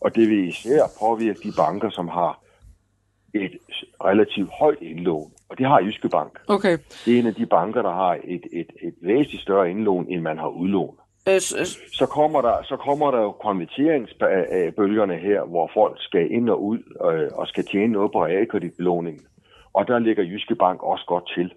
Og 0.00 0.14
det 0.14 0.28
vil 0.28 0.48
især 0.48 0.82
påvirke 1.00 1.40
de 1.42 1.52
banker, 1.56 1.90
som 1.90 2.08
har 2.08 2.42
et 3.34 3.52
relativt 4.04 4.50
højt 4.60 4.80
indlån. 4.80 5.32
Og 5.48 5.58
det 5.58 5.66
har 5.66 5.80
Jyske 5.80 6.08
Bank. 6.08 6.38
Okay. 6.48 6.78
Det 7.04 7.14
er 7.14 7.18
en 7.18 7.26
af 7.26 7.34
de 7.34 7.46
banker, 7.46 7.82
der 7.82 7.92
har 7.92 8.18
et, 8.24 8.46
et, 8.52 8.70
et 8.82 8.94
væsentligt 9.02 9.42
større 9.42 9.70
indlån, 9.70 10.06
end 10.08 10.20
man 10.20 10.38
har 10.38 10.48
udlån. 10.48 10.96
Øh, 11.28 11.40
s- 11.40 11.78
Så 11.92 12.06
kommer 12.06 12.40
der, 12.42 12.56
så 12.64 12.76
kommer 12.76 13.10
der 13.10 13.20
jo 13.20 13.32
konverteringsbølgerne 13.32 15.16
her, 15.16 15.42
hvor 15.44 15.70
folk 15.74 15.96
skal 16.00 16.30
ind 16.32 16.48
og 16.50 16.62
ud 16.64 16.78
øh, 17.12 17.28
og 17.34 17.46
skal 17.48 17.64
tjene 17.72 17.92
noget 17.92 18.12
på 18.12 18.24
realkreditbelåningen. 18.24 19.22
Og 19.74 19.88
der 19.88 19.98
ligger 19.98 20.24
Jyske 20.24 20.54
Bank 20.54 20.82
også 20.82 21.04
godt 21.08 21.30
til. 21.36 21.52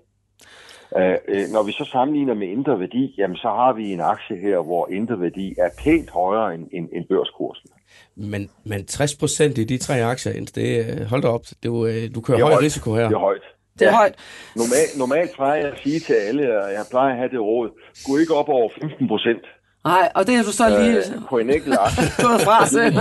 Øh, 0.97 1.15
øh, 1.28 1.43
når 1.54 1.63
vi 1.63 1.71
så 1.71 1.86
sammenligner 1.91 2.34
med 2.34 2.47
indre 2.47 2.80
værdi, 2.80 3.15
jamen 3.17 3.38
så 3.38 3.47
har 3.47 3.73
vi 3.73 3.93
en 3.93 4.01
aktie 4.01 4.38
her, 4.38 4.60
hvor 4.63 4.88
indre 4.91 5.21
værdi 5.21 5.56
er 5.58 5.69
pænt 5.84 6.10
højere 6.10 6.54
end, 6.56 6.67
end, 6.73 6.89
end 6.93 7.06
børskursen. 7.10 7.69
Men, 8.15 8.49
men 8.63 8.86
60 8.86 9.15
procent 9.15 9.58
i 9.58 9.63
de 9.63 9.78
tre 9.78 10.04
aktier, 10.04 10.34
det, 10.56 10.86
øh, 11.01 11.06
hold 11.06 11.21
da 11.21 11.28
op, 11.28 11.41
det 11.63 11.65
jo, 11.65 11.86
øh, 11.86 12.15
du 12.15 12.21
kører 12.21 12.38
er 12.38 12.43
høj 12.43 12.51
højt. 12.51 12.63
risiko 12.63 12.93
her. 12.93 13.04
Det 13.08 13.13
er 13.15 13.19
højt. 13.19 13.41
det 13.80 13.88
er 13.88 13.91
højt. 13.95 14.15
Normal, 14.56 14.88
normalt 14.97 15.32
plejer 15.36 15.56
jeg 15.56 15.71
at 15.71 15.80
sige 15.84 15.99
til 15.99 16.13
alle, 16.13 16.63
og 16.63 16.71
jeg 16.71 16.84
plejer 16.91 17.12
at 17.12 17.17
have 17.17 17.30
det 17.30 17.39
råd, 17.39 17.69
gå 18.08 18.17
ikke 18.17 18.34
op 18.34 18.49
over 18.49 18.69
15 18.82 19.08
procent 19.08 19.43
Nej, 19.86 20.12
og 20.15 20.28
det 20.28 20.36
har 20.36 20.43
du 20.43 20.52
så 20.52 20.69
lige 20.80 20.98
øh, 20.98 21.04
på 21.30 21.38
en 21.38 21.50
enkelt 21.50 21.76
aktie. 21.80 22.04
gået 22.26 22.41
fra 22.48 22.67
selv. 22.67 22.95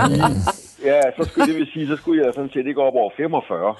Ja, 0.83 1.01
så 1.17 1.29
skulle 1.29 1.47
det 1.47 1.55
vil 1.55 1.67
sige, 1.73 1.87
så 1.87 1.95
skulle 1.95 2.25
jeg 2.25 2.33
sådan 2.33 2.49
set 2.53 2.67
ikke 2.67 2.81
op 2.81 2.93
over 2.93 3.11
45. 3.17 3.75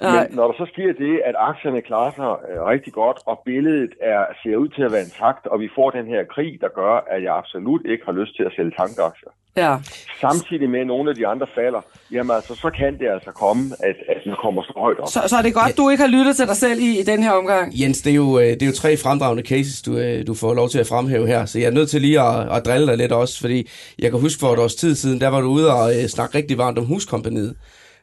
Nej. 0.00 0.28
Men 0.28 0.36
når 0.36 0.46
der 0.50 0.56
så 0.62 0.66
sker 0.72 0.92
det, 1.04 1.14
at 1.28 1.34
aktierne 1.38 1.82
klarer 1.82 2.12
sig 2.18 2.30
øh, 2.48 2.64
rigtig 2.72 2.92
godt, 2.92 3.18
og 3.26 3.36
billedet 3.44 3.92
er, 4.00 4.20
ser 4.42 4.56
ud 4.56 4.68
til 4.68 4.82
at 4.82 4.92
være 4.92 5.04
intakt, 5.08 5.46
og 5.46 5.60
vi 5.60 5.68
får 5.74 5.90
den 5.90 6.06
her 6.06 6.22
krig, 6.34 6.52
der 6.60 6.68
gør, 6.80 6.94
at 7.14 7.22
jeg 7.22 7.32
absolut 7.36 7.82
ikke 7.92 8.04
har 8.04 8.12
lyst 8.12 8.36
til 8.36 8.44
at 8.48 8.52
sælge 8.56 8.72
tankaktier. 8.78 9.32
Ja. 9.56 9.76
Samtidig 10.20 10.70
med, 10.70 10.80
at 10.80 10.86
nogle 10.86 11.10
af 11.10 11.16
de 11.16 11.26
andre 11.26 11.46
falder, 11.54 11.80
jamen 12.12 12.36
altså, 12.36 12.54
så 12.54 12.70
kan 12.70 12.98
det 12.98 13.08
altså 13.08 13.30
komme, 13.30 13.62
at, 13.80 13.96
at 14.08 14.16
den 14.24 14.34
kommer 14.42 14.62
så 14.62 14.72
højt 14.76 14.98
op. 14.98 15.08
Så, 15.08 15.20
så 15.26 15.36
er 15.36 15.42
det 15.42 15.54
godt, 15.54 15.76
du 15.76 15.88
ikke 15.90 16.02
har 16.02 16.10
lyttet 16.10 16.36
til 16.36 16.46
dig 16.46 16.56
selv 16.56 16.80
i, 16.80 17.00
i 17.00 17.02
den 17.02 17.22
her 17.22 17.32
omgang. 17.32 17.72
Jens, 17.80 18.02
det 18.02 18.10
er, 18.10 18.14
jo, 18.14 18.38
øh, 18.38 18.46
det 18.46 18.62
er 18.62 18.66
jo 18.66 18.72
tre 18.72 18.96
fremdragende 18.96 19.42
cases, 19.42 19.82
du, 19.82 19.96
øh, 19.96 20.26
du 20.26 20.34
får 20.34 20.54
lov 20.54 20.68
til 20.68 20.78
at 20.78 20.86
fremhæve 20.86 21.26
her, 21.26 21.44
så 21.44 21.58
jeg 21.58 21.66
er 21.66 21.70
nødt 21.70 21.90
til 21.90 22.00
lige 22.00 22.20
at, 22.20 22.56
at 22.56 22.64
drille 22.66 22.86
dig 22.86 22.96
lidt 22.96 23.12
også, 23.12 23.40
fordi 23.40 23.68
jeg 23.98 24.10
kan 24.10 24.20
huske 24.20 24.40
for 24.40 24.52
et 24.52 24.58
års 24.58 24.74
tid 24.74 24.94
siden, 24.94 25.20
der 25.20 25.28
var 25.28 25.40
du 25.40 25.48
ude 25.48 25.74
og 25.74 25.90
øh, 25.96 26.04
snakke 26.08 26.38
rigtig 26.38 26.58
varmt 26.58 26.78
om 26.78 26.84
huskompaniet, 26.84 27.56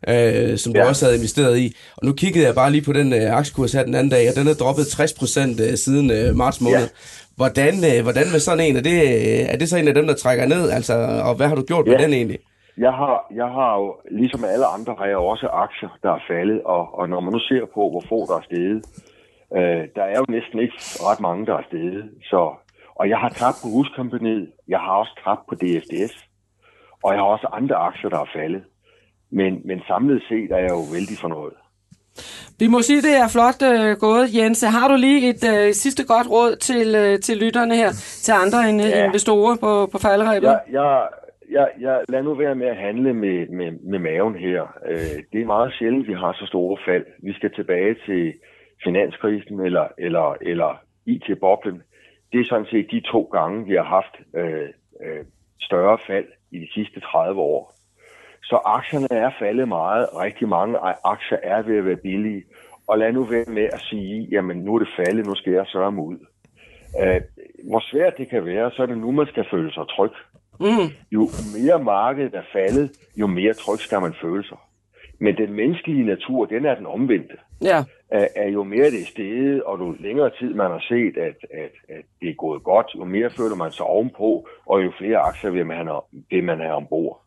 øh, 0.09 0.57
som 0.57 0.73
du 0.73 0.79
Ja. 0.79 0.87
også 0.87 1.05
havde 1.05 1.17
investeret 1.17 1.57
i. 1.65 1.67
Og 1.97 2.05
nu 2.07 2.13
kiggede 2.13 2.45
jeg 2.45 2.55
bare 2.55 2.71
lige 2.71 2.85
på 2.89 2.93
den 2.93 3.13
øh, 3.13 3.37
aktiekurs 3.39 3.73
her 3.73 3.83
den 3.83 3.95
anden 3.95 4.11
dag, 4.11 4.29
og 4.29 4.35
den 4.39 4.47
er 4.47 4.53
droppet 4.53 4.83
60% 4.83 5.63
øh, 5.65 5.77
siden 5.85 6.11
øh, 6.11 6.35
marts 6.35 6.61
måned. 6.61 6.87
Ja. 6.87 7.35
Hvordan, 7.39 7.73
øh, 7.89 8.03
hvordan 8.03 8.27
med 8.33 8.39
sådan 8.47 8.65
en? 8.67 8.75
Er 8.77 8.81
det, 8.89 8.97
øh, 9.03 9.53
er 9.53 9.57
det 9.57 9.69
så 9.69 9.77
en 9.77 9.87
af 9.87 9.93
dem, 9.93 10.07
der 10.07 10.13
trækker 10.23 10.45
ned? 10.45 10.69
Altså, 10.77 10.93
og 11.27 11.35
hvad 11.37 11.47
har 11.47 11.55
du 11.55 11.63
gjort 11.71 11.85
med 11.87 11.95
Ja. 11.99 12.03
den 12.03 12.13
egentlig? 12.13 12.39
Jeg 12.85 12.91
har, 13.01 13.15
jeg 13.41 13.49
har 13.57 13.71
jo, 13.81 13.87
ligesom 14.21 14.41
alle 14.53 14.65
andre, 14.75 14.95
har 14.99 15.05
jeg 15.05 15.17
også 15.17 15.47
aktier, 15.65 15.89
der 16.03 16.11
er 16.17 16.21
faldet, 16.31 16.59
og, 16.75 16.83
og 16.99 17.09
når 17.09 17.19
man 17.19 17.33
nu 17.33 17.39
ser 17.39 17.63
på, 17.75 17.81
hvor 17.91 18.03
få 18.11 18.17
der 18.29 18.37
er 18.41 18.45
steget, 18.49 18.79
øh, 19.57 19.83
der 19.97 20.03
er 20.13 20.17
jo 20.21 20.25
næsten 20.37 20.57
ikke 20.65 20.77
ret 21.09 21.19
mange, 21.27 21.45
der 21.49 21.55
er 21.61 21.65
steget. 21.69 22.03
Så, 22.31 22.39
og 22.99 23.09
jeg 23.11 23.17
har 23.23 23.29
tabt 23.41 23.57
på 23.63 23.67
huskompaniet, 23.75 24.47
jeg 24.73 24.79
har 24.85 24.93
også 25.01 25.13
tabt 25.25 25.43
på 25.49 25.53
DFDS, 25.61 26.13
og 27.03 27.09
jeg 27.13 27.19
har 27.21 27.29
også 27.35 27.47
andre 27.59 27.75
aktier, 27.89 28.09
der 28.15 28.19
er 28.25 28.29
faldet. 28.37 28.63
Men, 29.31 29.61
men 29.65 29.81
samlet 29.87 30.23
set 30.29 30.51
er 30.51 30.57
jeg 30.57 30.69
jo 30.69 30.83
vældig 30.93 31.17
fornøjet. 31.17 31.53
Vi 32.59 32.67
må 32.67 32.81
sige, 32.81 33.01
det 33.01 33.15
er 33.23 33.27
flot 33.35 33.61
øh, 33.71 33.97
gået, 33.97 34.35
Jens. 34.35 34.61
Har 34.63 34.87
du 34.87 34.95
lige 34.95 35.29
et 35.29 35.43
øh, 35.53 35.73
sidste 35.73 36.03
godt 36.13 36.29
råd 36.29 36.55
til, 36.55 36.95
øh, 36.95 37.19
til 37.19 37.37
lytterne 37.37 37.75
her, 37.75 37.91
til 38.25 38.33
andre 38.43 38.69
end, 38.69 38.81
ja. 38.81 38.87
Ja. 38.87 39.05
investorer 39.05 39.55
på, 39.55 39.71
på 39.91 39.97
fejlrebet? 39.97 40.47
Jeg, 40.47 40.61
jeg, 40.71 41.07
jeg, 41.51 41.67
jeg, 41.79 42.03
lad 42.09 42.23
nu 42.23 42.33
være 42.33 42.55
med 42.55 42.67
at 42.67 42.77
handle 42.77 43.13
med, 43.13 43.47
med, 43.47 43.71
med 43.91 43.99
maven 43.99 44.35
her. 44.35 44.61
Øh, 44.89 45.17
det 45.31 45.41
er 45.41 45.45
meget 45.45 45.73
sjældent, 45.79 46.07
vi 46.07 46.13
har 46.13 46.33
så 46.33 46.45
store 46.45 46.77
fald. 46.87 47.05
Vi 47.23 47.33
skal 47.33 47.51
tilbage 47.55 47.95
til 48.05 48.33
finanskrisen 48.83 49.59
eller, 49.59 49.87
eller, 49.97 50.35
eller 50.41 50.81
IT-boblen. 51.05 51.81
Det 52.31 52.39
er 52.39 52.45
sådan 52.45 52.65
set 52.71 52.87
de 52.91 53.01
to 53.11 53.21
gange, 53.23 53.65
vi 53.65 53.73
har 53.73 53.83
haft 53.83 54.15
øh, 54.35 54.69
øh, 55.03 55.25
større 55.61 55.97
fald 56.07 56.25
i 56.51 56.59
de 56.59 56.67
sidste 56.73 56.99
30 56.99 57.41
år. 57.41 57.76
Så 58.49 58.55
aktierne 58.65 59.07
er 59.11 59.31
faldet 59.39 59.67
meget. 59.67 60.05
Rigtig 60.15 60.47
mange 60.47 60.77
aktier 61.03 61.37
er 61.43 61.61
ved 61.61 61.77
at 61.77 61.85
være 61.85 61.95
billige. 61.95 62.43
Og 62.87 62.97
lad 62.97 63.11
nu 63.13 63.23
være 63.23 63.45
med 63.47 63.63
at 63.73 63.81
sige, 63.81 64.27
jamen 64.31 64.57
nu 64.57 64.75
er 64.75 64.79
det 64.79 64.87
faldet, 64.95 65.25
nu 65.25 65.35
skal 65.35 65.53
jeg 65.53 65.65
sørge 65.67 65.91
mig 65.91 66.03
ud. 66.03 66.17
Øh, 67.01 67.21
hvor 67.69 67.79
svært 67.79 68.17
det 68.17 68.29
kan 68.29 68.45
være, 68.45 68.71
så 68.71 68.81
er 68.81 68.85
det 68.85 68.97
nu, 68.97 69.11
man 69.11 69.27
skal 69.27 69.45
føle 69.51 69.73
sig 69.73 69.83
tryg. 69.87 70.11
Mm. 70.59 70.89
Jo 71.11 71.29
mere 71.57 71.83
markedet 71.83 72.35
er 72.35 72.41
faldet, 72.53 72.91
jo 73.15 73.27
mere 73.27 73.53
tryg 73.53 73.79
skal 73.79 74.01
man 74.01 74.13
føle 74.21 74.43
sig. 74.43 74.57
Men 75.19 75.37
den 75.37 75.53
menneskelige 75.53 76.05
natur, 76.05 76.45
den 76.45 76.65
er 76.65 76.75
den 76.75 76.85
omvendte. 76.85 77.37
Ja. 77.61 77.83
Er, 78.09 78.27
er 78.35 78.49
jo 78.49 78.63
mere 78.63 78.91
det 78.91 79.01
er 79.01 79.05
steget, 79.05 79.63
og 79.63 79.79
jo 79.79 79.95
længere 79.99 80.29
tid 80.39 80.53
man 80.53 80.71
har 80.71 80.83
set, 80.87 81.17
at, 81.17 81.37
at, 81.63 81.71
at 81.89 82.03
det 82.21 82.29
er 82.29 82.33
gået 82.33 82.63
godt, 82.63 82.87
jo 82.95 83.05
mere 83.05 83.29
føler 83.29 83.55
man 83.55 83.71
sig 83.71 83.85
ovenpå, 83.85 84.47
og 84.65 84.83
jo 84.83 84.91
flere 84.97 85.17
aktier 85.17 85.49
vil 85.49 85.65
man 85.65 85.87
have, 85.87 86.01
vil 86.29 86.43
man 86.43 86.59
have 86.59 86.73
ombord. 86.73 87.26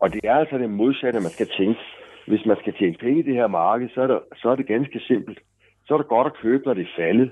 Og 0.00 0.12
det 0.12 0.20
er 0.24 0.34
altså 0.34 0.58
det 0.58 0.70
modsatte, 0.70 1.20
man 1.20 1.30
skal 1.30 1.48
tænke. 1.58 1.80
Hvis 2.26 2.46
man 2.46 2.56
skal 2.60 2.74
tjene 2.78 2.96
penge 3.00 3.18
i 3.18 3.22
det 3.22 3.34
her 3.34 3.46
marked, 3.46 3.88
så 3.94 4.00
er 4.02 4.06
det, 4.06 4.20
så 4.36 4.48
er 4.48 4.56
det 4.56 4.66
ganske 4.66 5.00
simpelt. 5.00 5.38
Så 5.86 5.94
er 5.94 5.98
det 5.98 6.08
godt 6.08 6.26
at 6.26 6.36
købe, 6.42 6.64
når 6.64 6.74
det 6.74 6.82
er 6.82 6.96
faldet. 6.96 7.30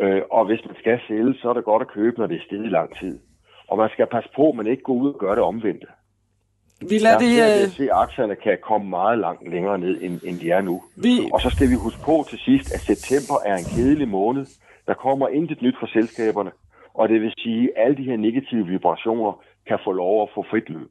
Øh, 0.00 0.22
og 0.30 0.44
hvis 0.44 0.60
man 0.66 0.76
skal 0.78 1.00
sælge, 1.08 1.34
så 1.34 1.48
er 1.48 1.54
det 1.54 1.64
godt 1.64 1.82
at 1.82 1.88
købe, 1.88 2.18
når 2.18 2.26
det 2.26 2.36
er 2.36 2.44
steget 2.46 2.64
i 2.64 2.68
lang 2.68 2.98
tid. 2.98 3.18
Og 3.68 3.78
man 3.78 3.90
skal 3.92 4.06
passe 4.06 4.30
på, 4.36 4.48
at 4.48 4.54
man 4.54 4.66
ikke 4.66 4.82
går 4.82 4.92
ud 4.92 5.12
og 5.12 5.18
gør 5.18 5.34
det 5.34 5.44
omvendte. 5.44 5.86
Vi 6.80 6.98
lader 6.98 7.18
Jeg 7.20 7.20
det... 7.20 7.60
Øh, 7.60 7.64
at 7.64 7.70
se, 7.70 7.82
at 7.82 7.90
aktierne 7.92 8.36
kan 8.36 8.58
komme 8.62 8.88
meget 8.88 9.18
langt 9.18 9.50
længere 9.50 9.78
ned, 9.78 10.02
end, 10.02 10.20
end 10.24 10.40
de 10.40 10.50
er 10.50 10.60
nu. 10.60 10.82
vi, 10.96 11.14
Og 11.32 11.40
så 11.40 11.50
skal 11.50 11.68
vi 11.70 11.74
huske 11.74 12.00
på 12.04 12.24
til 12.30 12.38
sidst, 12.38 12.74
at 12.74 12.80
september 12.80 13.36
er 13.44 13.56
en 13.56 13.64
kedelig 13.76 14.08
måned. 14.08 14.46
Der 14.86 14.94
kommer 14.94 15.28
intet 15.28 15.62
nyt 15.62 15.76
fra 15.80 15.86
selskaberne, 15.86 16.50
og 16.94 17.08
det 17.08 17.20
vil 17.20 17.32
sige, 17.38 17.62
at 17.62 17.84
alle 17.84 17.96
de 17.96 18.02
her 18.02 18.16
negative 18.16 18.66
vibrationer 18.66 19.32
kan 19.68 19.78
få 19.84 19.92
lov 19.92 20.22
at 20.22 20.28
få 20.34 20.44
frit 20.50 20.68
løb. 20.68 20.90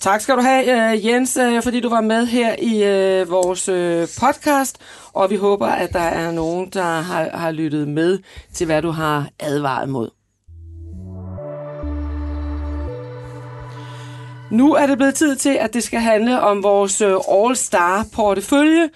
Tak 0.00 0.20
skal 0.20 0.36
du 0.36 0.40
have, 0.40 0.92
øh, 0.92 1.06
Jens, 1.06 1.36
øh, 1.36 1.62
fordi 1.62 1.80
du 1.80 1.88
var 1.88 2.00
med 2.00 2.26
her 2.26 2.56
i 2.58 2.84
øh, 2.84 3.30
vores 3.30 3.64
podcast, 4.20 4.78
og 5.12 5.30
vi 5.30 5.36
håber, 5.36 5.66
at 5.66 5.92
der 5.92 6.00
er 6.00 6.32
nogen, 6.32 6.70
der 6.70 7.00
har, 7.00 7.28
har 7.36 7.50
lyttet 7.50 7.88
med 7.88 8.18
til, 8.52 8.66
hvad 8.66 8.82
du 8.82 8.90
har 8.90 9.28
advaret 9.40 9.88
mod. 9.88 10.10
Nu 14.50 14.74
er 14.74 14.86
det 14.86 14.98
blevet 14.98 15.14
tid 15.14 15.36
til, 15.36 15.56
at 15.60 15.74
det 15.74 15.82
skal 15.82 16.00
handle 16.00 16.40
om 16.40 16.62
vores 16.62 17.02
All-Star-portefølje, 17.02 18.88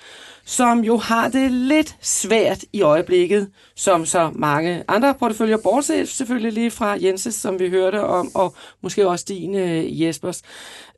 som 0.44 0.84
jo 0.84 0.96
har 0.96 1.28
det 1.28 1.50
lidt 1.50 1.96
svært 2.00 2.58
i 2.72 2.82
øjeblikket, 2.82 3.48
som 3.76 4.06
så 4.06 4.30
mange 4.34 4.84
andre 4.88 5.14
porteføljer, 5.14 5.56
bortset 5.56 6.08
selvfølgelig 6.08 6.52
lige 6.52 6.70
fra 6.70 6.96
Jenses, 7.02 7.34
som 7.34 7.58
vi 7.58 7.68
hørte 7.68 8.00
om, 8.00 8.36
og 8.36 8.54
måske 8.82 9.08
også 9.08 9.24
din, 9.28 9.54
uh, 9.54 10.02
Jespers. 10.02 10.42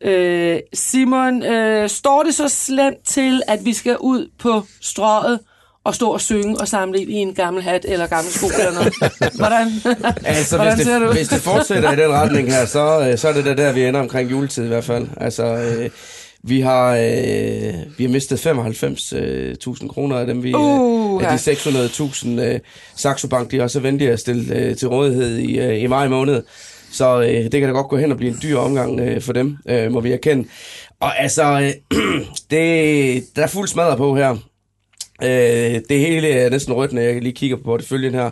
Uh, 0.06 0.56
Simon, 0.74 1.36
uh, 1.36 1.88
står 1.88 2.22
det 2.22 2.34
så 2.34 2.48
slemt 2.48 3.06
til, 3.06 3.42
at 3.48 3.64
vi 3.64 3.72
skal 3.72 3.96
ud 3.98 4.30
på 4.38 4.62
strøget 4.80 5.40
og 5.84 5.94
stå 5.94 6.10
og 6.10 6.20
synge 6.20 6.60
og 6.60 6.68
samle 6.68 7.02
i 7.02 7.12
en 7.12 7.34
gammel 7.34 7.62
hat 7.62 7.84
eller 7.88 8.06
gammel 8.06 8.32
sko 8.32 8.46
eller 8.58 8.72
noget. 8.72 8.94
Hvordan, 9.40 9.68
altså, 10.24 10.56
Hvordan 10.56 10.76
hvis, 10.76 10.86
det, 10.86 11.12
hvis 11.12 11.28
det 11.28 11.40
fortsætter 11.40 11.92
i 11.92 11.96
den 11.96 12.12
retning 12.12 12.52
her, 12.52 12.66
så, 12.66 13.14
så 13.16 13.28
er 13.28 13.32
det 13.32 13.44
der, 13.44 13.54
der, 13.54 13.72
vi 13.72 13.84
ender 13.84 14.00
omkring 14.00 14.30
juletid 14.30 14.64
i 14.64 14.68
hvert 14.68 14.84
fald. 14.84 15.06
Altså, 15.16 15.44
øh, 15.44 15.90
vi 16.46 16.60
har, 16.60 16.96
øh, 16.96 17.98
vi 17.98 18.04
har 18.04 18.08
mistet 18.08 18.46
95.000 18.46 19.84
øh, 19.84 19.88
kroner 19.88 20.16
af 20.16 20.26
dem. 20.26 20.42
Vi, 20.42 20.54
uh, 20.54 21.22
af 21.22 21.38
de 21.38 21.52
600.000 21.52 22.28
øh, 22.40 22.60
Saxo 22.96 23.28
Bank, 23.28 23.50
de 23.50 23.58
har 23.58 23.68
så 23.68 23.80
ventet 23.80 24.08
at 24.08 24.20
stille 24.20 24.56
øh, 24.56 24.76
til 24.76 24.88
rådighed 24.88 25.38
i, 25.38 25.58
øh, 25.58 25.82
i 25.82 25.86
maj 25.86 26.08
måned. 26.08 26.42
Så 26.92 27.22
øh, 27.22 27.28
det 27.28 27.52
kan 27.52 27.62
da 27.62 27.68
godt 27.68 27.88
gå 27.88 27.96
hen 27.96 28.10
og 28.10 28.16
blive 28.16 28.32
en 28.32 28.38
dyr 28.42 28.56
omgang 28.56 29.00
øh, 29.00 29.20
for 29.20 29.32
dem, 29.32 29.56
øh, 29.68 29.92
må 29.92 30.00
vi 30.00 30.12
erkende. 30.12 30.48
Og 31.00 31.20
altså, 31.20 31.60
øh, 31.60 31.98
det, 32.50 33.36
der 33.36 33.42
er 33.42 33.46
fuld 33.46 33.68
smadret 33.68 33.98
på 33.98 34.16
her. 34.16 34.30
Øh, 35.22 35.80
det 35.88 36.00
hele 36.00 36.28
er 36.28 36.50
næsten 36.50 36.74
rødt, 36.74 36.92
når 36.92 37.02
jeg 37.02 37.22
lige 37.22 37.32
kigger 37.32 37.56
på 37.56 37.62
porteføljen 37.62 38.14
her. 38.14 38.30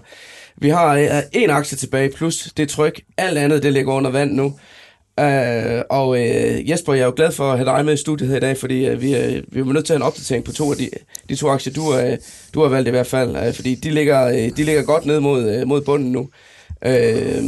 Vi 0.56 0.68
har 0.68 0.94
øh, 0.94 1.08
en 1.32 1.50
aktie 1.50 1.78
tilbage, 1.78 2.10
plus 2.16 2.48
det 2.56 2.68
tryk. 2.68 3.00
Alt 3.16 3.38
andet, 3.38 3.62
det 3.62 3.72
ligger 3.72 3.92
under 3.92 4.10
vand 4.10 4.32
nu. 4.32 4.54
Uh, 5.20 5.80
og 5.90 6.08
uh, 6.08 6.70
Jesper, 6.70 6.92
jeg 6.94 7.02
er 7.02 7.06
jo 7.06 7.12
glad 7.16 7.32
for 7.32 7.52
at 7.52 7.58
have 7.58 7.70
dig 7.70 7.84
med 7.84 7.94
i 7.94 7.96
studiet 7.96 8.30
her 8.30 8.36
i 8.36 8.40
dag, 8.40 8.56
fordi 8.56 8.90
uh, 8.90 9.02
vi, 9.02 9.14
uh, 9.14 9.54
vi 9.54 9.60
er 9.60 9.64
nødt 9.64 9.86
til 9.86 9.92
at 9.92 9.98
have 9.98 10.06
en 10.06 10.06
opdatering 10.06 10.44
på 10.44 10.52
to 10.52 10.70
af 10.70 10.76
de, 10.76 10.90
de 11.28 11.36
to 11.36 11.48
aktier, 11.48 11.72
du, 11.72 11.82
uh, 11.82 12.16
du 12.54 12.62
har 12.62 12.68
valgt 12.68 12.88
i 12.88 12.90
hvert 12.90 13.06
fald, 13.06 13.48
uh, 13.48 13.54
fordi 13.54 13.74
de 13.74 13.90
ligger, 13.90 14.26
uh, 14.26 14.56
de 14.56 14.64
ligger 14.64 14.82
godt 14.82 15.06
ned 15.06 15.20
mod, 15.20 15.60
uh, 15.60 15.68
mod 15.68 15.80
bunden 15.80 16.12
nu. 16.12 16.28
Øh, 16.86 17.42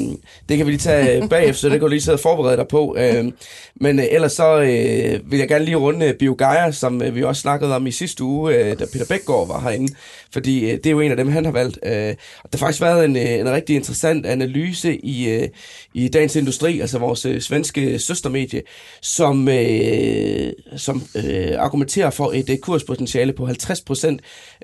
det 0.49 0.57
kan 0.57 0.67
vi 0.67 0.71
lige 0.71 0.79
tage 0.79 1.23
øh, 1.23 1.29
bagefter, 1.29 1.61
så 1.61 1.67
det 1.67 1.73
kan 1.73 1.81
du 1.81 1.87
lige 1.87 2.01
sidde 2.01 2.17
og 2.17 2.21
forberede 2.21 2.57
dig 2.57 2.69
på. 2.69 2.97
Øh, 2.99 3.33
men 3.81 3.99
øh, 3.99 4.05
ellers 4.11 4.33
så 4.33 4.61
øh, 4.61 5.31
vil 5.31 5.39
jeg 5.39 5.49
gerne 5.49 5.65
lige 5.65 5.77
runde 5.77 6.07
øh, 6.07 6.15
Biogaia, 6.15 6.73
som 6.73 7.03
øh, 7.03 7.15
vi 7.15 7.23
også 7.23 7.41
snakkede 7.43 7.77
om 7.77 7.87
i 7.87 7.91
sidste 7.91 8.25
uge, 8.25 8.55
øh, 8.55 8.79
da 8.79 8.85
Peter 8.93 9.07
Bækgaard 9.09 9.49
var 9.49 9.61
herinde. 9.61 9.93
Fordi 10.33 10.71
øh, 10.71 10.77
det 10.77 10.87
er 10.87 10.91
jo 10.91 11.01
en 11.01 11.11
af 11.11 11.17
dem, 11.17 11.29
han 11.29 11.45
har 11.45 11.53
valgt. 11.53 11.79
Øh, 11.85 11.93
der 11.93 12.15
har 12.53 12.59
faktisk 12.59 12.81
været 12.81 13.05
en, 13.05 13.17
øh, 13.17 13.33
en 13.33 13.51
rigtig 13.51 13.77
interessant 13.77 14.27
analyse 14.27 14.97
i, 14.97 15.29
øh, 15.29 15.49
i 15.95 16.09
Dagens 16.09 16.37
Industri, 16.37 16.81
altså 16.81 16.99
vores 16.99 17.27
øh, 17.27 17.41
svenske 17.41 17.81
øh, 17.81 18.01
søstermedie, 18.01 18.63
som, 19.03 19.49
øh, 19.49 20.53
som 20.77 21.03
øh, 21.17 21.53
argumenterer 21.59 22.11
for 22.11 22.33
et 22.35 22.51
øh, 22.51 22.59
kurspotentiale 22.59 23.33
på 23.33 23.47
50% 23.47 24.17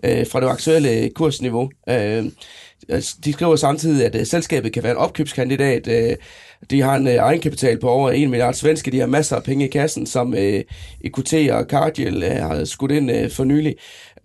øh, 0.04 0.26
fra 0.26 0.40
det 0.40 0.46
aktuelle 0.46 1.10
kursniveau. 1.10 1.70
Øh, 1.88 2.24
Altså, 2.88 3.16
de 3.24 3.32
skriver 3.32 3.56
samtidig, 3.56 4.06
at 4.06 4.14
øh, 4.14 4.26
selskabet 4.26 4.72
kan 4.72 4.82
være 4.82 4.92
en 4.92 4.98
opkøbskandidat. 4.98 5.88
Øh, 5.88 6.16
de 6.70 6.82
har 6.82 6.96
en 6.96 7.06
øh, 7.06 7.14
egenkapital 7.14 7.80
på 7.80 7.88
over 7.88 8.10
1 8.10 8.30
milliard 8.30 8.54
svenske. 8.54 8.90
De 8.90 9.00
har 9.00 9.06
masser 9.06 9.36
af 9.36 9.42
penge 9.42 9.64
i 9.64 9.68
kassen, 9.68 10.06
som 10.06 10.32
uh, 10.32 10.60
EQT 11.04 11.34
og 11.50 11.64
Cargill 11.68 12.24
har 12.24 12.64
skudt 12.64 12.90
ind 12.90 13.30
for 13.30 13.44
nylig. 13.44 13.76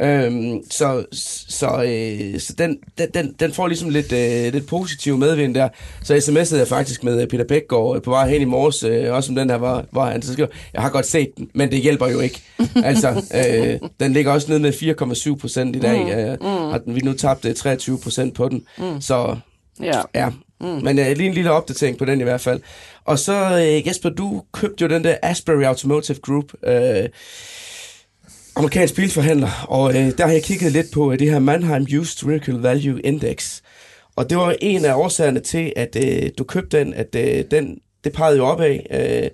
Øhm, 0.02 0.62
så 0.72 1.06
så, 1.50 1.68
øh, 1.68 2.40
så 2.40 2.54
den, 2.58 2.78
den, 3.14 3.36
den 3.40 3.54
får 3.54 3.68
ligesom 3.68 3.90
lidt, 3.90 4.12
øh, 4.12 4.54
lidt 4.54 4.68
positiv 4.68 5.18
medvind 5.18 5.56
der. 5.56 5.70
Så 6.04 6.16
sms'ede 6.16 6.58
jeg 6.58 6.68
faktisk 6.68 7.04
med 7.04 7.28
Peter 7.28 7.44
Bækgaard 7.44 8.02
på 8.02 8.10
vej 8.10 8.30
hen 8.30 8.42
i 8.42 8.46
morges, 8.46 8.84
øh, 8.84 9.14
også 9.14 9.32
om 9.32 9.36
den 9.36 9.50
her 9.50 9.58
var, 9.58 9.86
var 9.92 10.12
han 10.12 10.22
så 10.22 10.34
skrev, 10.34 10.48
jeg 10.74 10.82
har 10.82 10.90
godt 10.90 11.06
set 11.06 11.30
den, 11.38 11.50
men 11.54 11.72
det 11.72 11.80
hjælper 11.80 12.08
jo 12.08 12.20
ikke. 12.20 12.42
altså, 12.84 13.10
øh, 13.36 13.90
den 14.00 14.14
ligger 14.14 14.32
også 14.32 14.48
nede 14.50 14.60
med 14.60 14.74
4,7 14.74 15.40
procent 15.40 15.76
i 15.76 15.80
dag, 15.80 16.04
mm, 16.04 16.10
øh, 16.10 16.38
mm. 16.42 16.48
og 16.48 16.82
vi 16.86 17.00
nu 17.00 17.14
tabt 17.14 17.46
23 17.56 18.00
procent 18.00 18.36
på 18.36 18.50
den. 18.50 18.64
Mm. 18.78 19.02
Så 19.02 19.36
ja, 19.82 20.02
ja. 20.16 20.30
Mm. 20.62 20.68
Men 20.68 21.00
øh, 21.00 21.18
lige 21.18 21.28
en 21.28 21.34
lille 21.34 21.52
opdatering 21.52 21.98
på 21.98 22.06
den 22.06 22.20
i 22.20 22.24
hvert 22.24 22.42
fald. 22.42 22.62
Og 23.06 23.20
så, 23.20 23.34
øh, 23.34 23.88
Jesper, 23.88 24.10
du 24.10 24.44
købte 24.54 24.82
jo 24.82 24.88
den 24.90 25.04
der 25.04 25.16
Asbury 25.24 25.64
Automotive 25.64 26.18
Group. 26.22 26.54
Øh, 26.64 27.10
amerikansk 28.56 28.96
bilforhandler, 28.96 29.66
og 29.68 29.90
øh, 29.90 30.18
der 30.18 30.26
har 30.26 30.34
jeg 30.34 30.44
kigget 30.44 30.72
lidt 30.72 30.92
på 30.92 31.12
øh, 31.12 31.20
det 31.20 31.32
her 31.32 31.40
Mannheim 31.40 31.88
Used 32.00 32.28
Vehicle 32.28 32.64
Value 32.64 33.02
Index. 33.02 33.62
Og 34.16 34.30
det 34.30 34.38
var 34.38 34.56
en 34.62 34.86
af 34.86 34.94
årsagerne 34.94 35.40
til, 35.40 35.74
at 35.76 35.98
øh, 36.04 36.30
du 36.38 36.44
købte 36.44 36.80
den, 36.80 36.94
at 36.94 37.16
øh, 37.16 37.44
den, 37.52 37.80
det 38.04 38.14
pegede 38.14 38.38
jo 38.38 38.46
opad. 38.46 38.80
Øh, 38.92 39.30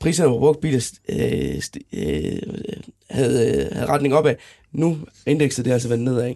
priserne 0.00 0.30
på 0.30 0.38
brugt 0.38 0.60
biler 0.60 0.90
øh, 1.08 1.62
øh, 1.92 2.38
havde, 3.10 3.68
havde 3.72 3.86
retning 3.86 4.14
opad. 4.14 4.34
Nu 4.72 4.98
indekset 5.26 5.64
det 5.64 5.72
altså 5.72 5.88
vendt 5.88 6.04
nedad. 6.04 6.34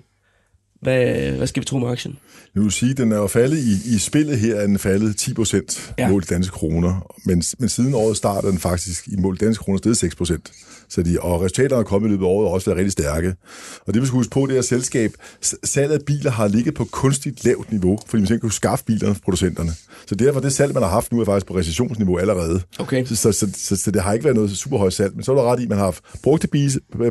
Hvad, 0.80 1.30
hvad 1.30 1.46
skal 1.46 1.60
vi 1.60 1.64
tro 1.64 1.78
med 1.78 1.88
aktien? 1.88 2.18
Nu 2.54 2.62
vil 2.62 2.72
sige, 2.72 2.94
den 2.94 3.12
er 3.12 3.16
jo 3.16 3.26
faldet 3.26 3.58
i, 3.58 3.94
i 3.94 3.98
spillet 3.98 4.38
her, 4.38 4.56
er 4.56 4.66
den 4.66 4.78
faldet 4.78 5.16
10 5.16 5.34
procent 5.34 5.94
ja. 5.98 6.08
mål 6.08 6.22
danske 6.22 6.52
kroner. 6.52 7.14
Men, 7.24 7.42
men 7.58 7.68
siden 7.68 7.94
året 7.94 8.16
starter 8.16 8.50
den 8.50 8.58
faktisk 8.58 9.08
i 9.08 9.16
mål 9.16 9.36
danske 9.36 9.62
kroner 9.62 9.78
stedet 9.78 9.96
6 9.96 10.14
procent. 10.14 10.52
Så 10.90 11.02
de, 11.02 11.20
og 11.20 11.40
resultaterne 11.40 11.80
er 11.80 11.84
kommet 11.84 12.08
i 12.08 12.10
løbet 12.10 12.24
af 12.24 12.28
året 12.28 12.46
og 12.46 12.52
også 12.52 12.70
været 12.70 12.78
rigtig 12.78 12.92
stærke. 12.92 13.34
Og 13.86 13.94
det 13.94 14.02
vi 14.02 14.06
skal 14.06 14.16
huske 14.16 14.30
på, 14.30 14.46
det 14.46 14.58
er, 14.58 14.62
selskab, 14.62 15.12
salget 15.64 15.94
af 15.94 16.04
biler 16.06 16.30
har 16.30 16.48
ligget 16.48 16.74
på 16.74 16.84
kunstigt 16.84 17.44
lavt 17.44 17.72
niveau, 17.72 17.98
fordi 18.06 18.22
man 18.22 18.32
ikke 18.32 18.40
kunne 18.40 18.52
skaffe 18.52 18.84
bilerne 18.84 19.14
fra 19.14 19.20
producenterne. 19.24 19.70
Så 20.06 20.14
derfor 20.14 20.40
det 20.40 20.52
salg, 20.52 20.74
man 20.74 20.82
har 20.82 20.90
haft 20.90 21.12
nu, 21.12 21.20
er 21.20 21.24
faktisk 21.24 21.46
på 21.46 21.56
recessionsniveau 21.56 22.18
allerede. 22.18 22.60
Okay. 22.78 23.04
Så, 23.04 23.16
så, 23.16 23.32
så, 23.32 23.48
så, 23.54 23.76
så, 23.76 23.90
det 23.90 24.02
har 24.02 24.12
ikke 24.12 24.24
været 24.24 24.36
noget 24.36 24.50
super 24.50 24.78
højt 24.78 24.92
salg. 24.92 25.14
Men 25.14 25.24
så 25.24 25.32
er 25.32 25.36
der 25.36 25.52
ret 25.52 25.60
i, 25.60 25.62
at 25.62 25.68
man 25.68 25.78
har 25.78 25.84
haft 25.84 26.04
brugte 26.22 26.48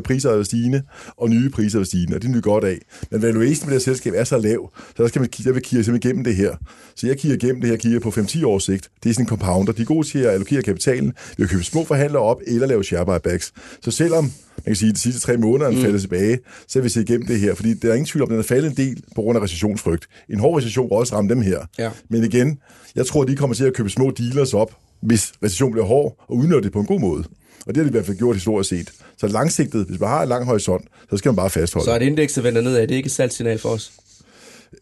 priser 0.04 0.30
af 0.30 0.46
stigende, 0.46 0.82
og 1.16 1.30
nye 1.30 1.50
priser 1.50 1.80
af 1.80 1.86
stigende, 1.86 2.16
og 2.16 2.22
det 2.22 2.28
er 2.28 2.32
nyt 2.32 2.42
godt 2.42 2.64
af. 2.64 2.78
Men 3.10 3.22
valuation 3.22 3.64
på 3.64 3.70
det 3.70 3.74
her 3.74 3.78
selskab 3.78 4.12
er 4.16 4.24
så 4.24 4.38
lav, 4.38 4.70
så 4.96 5.02
der 5.02 5.08
skal 5.08 5.20
man, 5.20 5.28
jeg 5.44 5.54
vil 5.54 5.62
kigge 5.62 5.84
simpelthen 5.84 6.10
igennem 6.10 6.24
det 6.24 6.36
her. 6.36 6.56
Så 6.96 7.06
jeg 7.06 7.18
kigger 7.18 7.36
igennem 7.36 7.60
det 7.60 7.70
her, 7.70 7.76
kigger 7.76 8.00
på 8.00 8.08
5-10 8.08 8.46
års 8.46 8.64
sigt. 8.64 8.90
Det 9.02 9.10
er 9.10 9.14
sådan 9.14 9.24
en 9.24 9.28
compounder. 9.28 9.72
De 9.72 9.82
er 9.82 9.86
gode 9.86 10.08
til 10.08 10.18
at 10.18 10.30
allokere 10.30 10.62
kapitalen 10.62 11.12
ved 11.36 11.46
at 11.46 11.50
købe 11.50 11.64
små 11.64 11.84
forhandlere 11.84 12.22
op 12.22 12.40
eller 12.46 12.66
lave 12.66 12.84
share 12.84 13.06
buybacks. 13.06 13.52
Så 13.82 13.90
selvom 13.90 14.24
man 14.24 14.64
kan 14.66 14.76
sige, 14.76 14.88
at 14.88 14.94
de 14.94 15.00
sidste 15.00 15.20
tre 15.20 15.36
måneder 15.36 15.70
er 15.70 15.74
mm. 15.74 15.82
faldet 15.82 16.00
tilbage, 16.00 16.38
så 16.68 16.78
vil 16.78 16.84
vi 16.84 16.88
se 16.88 17.00
igennem 17.00 17.26
det 17.26 17.40
her, 17.40 17.54
fordi 17.54 17.74
der 17.74 17.88
er 17.88 17.94
ingen 17.94 18.06
tvivl 18.06 18.22
om, 18.22 18.28
at 18.28 18.30
den 18.30 18.38
er 18.38 18.42
faldet 18.42 18.70
en 18.70 18.76
del 18.76 19.02
på 19.14 19.22
grund 19.22 19.38
af 19.38 19.42
recessionsfrygt. 19.42 20.06
En 20.30 20.40
hård 20.40 20.58
recession 20.58 20.84
vil 20.84 20.92
også 20.92 21.14
ramme 21.14 21.30
dem 21.30 21.42
her. 21.42 21.58
Ja. 21.78 21.90
Men 22.08 22.24
igen, 22.24 22.58
jeg 22.94 23.06
tror, 23.06 23.24
de 23.24 23.36
kommer 23.36 23.54
til 23.54 23.64
at 23.64 23.74
købe 23.74 23.90
små 23.90 24.10
dealers 24.10 24.54
op, 24.54 24.76
hvis 25.02 25.32
recessionen 25.44 25.72
bliver 25.72 25.86
hård, 25.86 26.24
og 26.28 26.36
udnytte 26.36 26.62
det 26.62 26.72
på 26.72 26.80
en 26.80 26.86
god 26.86 27.00
måde. 27.00 27.24
Og 27.66 27.74
det 27.74 27.76
har 27.76 27.82
de 27.82 27.88
i 27.88 27.90
hvert 27.90 28.06
fald 28.06 28.18
gjort 28.18 28.36
historisk 28.36 28.68
set. 28.68 28.92
Så 29.18 29.28
langsigtet, 29.28 29.86
hvis 29.86 30.00
man 30.00 30.08
har 30.08 30.22
en 30.22 30.28
lang 30.28 30.44
horisont, 30.44 30.84
så 31.10 31.16
skal 31.16 31.28
man 31.28 31.36
bare 31.36 31.50
fastholde. 31.50 31.84
Så 31.84 31.92
er 31.92 31.98
det 31.98 32.06
indekset 32.06 32.44
vender 32.44 32.60
ned, 32.60 32.76
er 32.76 32.86
det 32.86 32.94
ikke 32.94 33.06
et 33.06 33.12
salgssignal 33.12 33.58
for 33.58 33.68
os? 33.68 33.92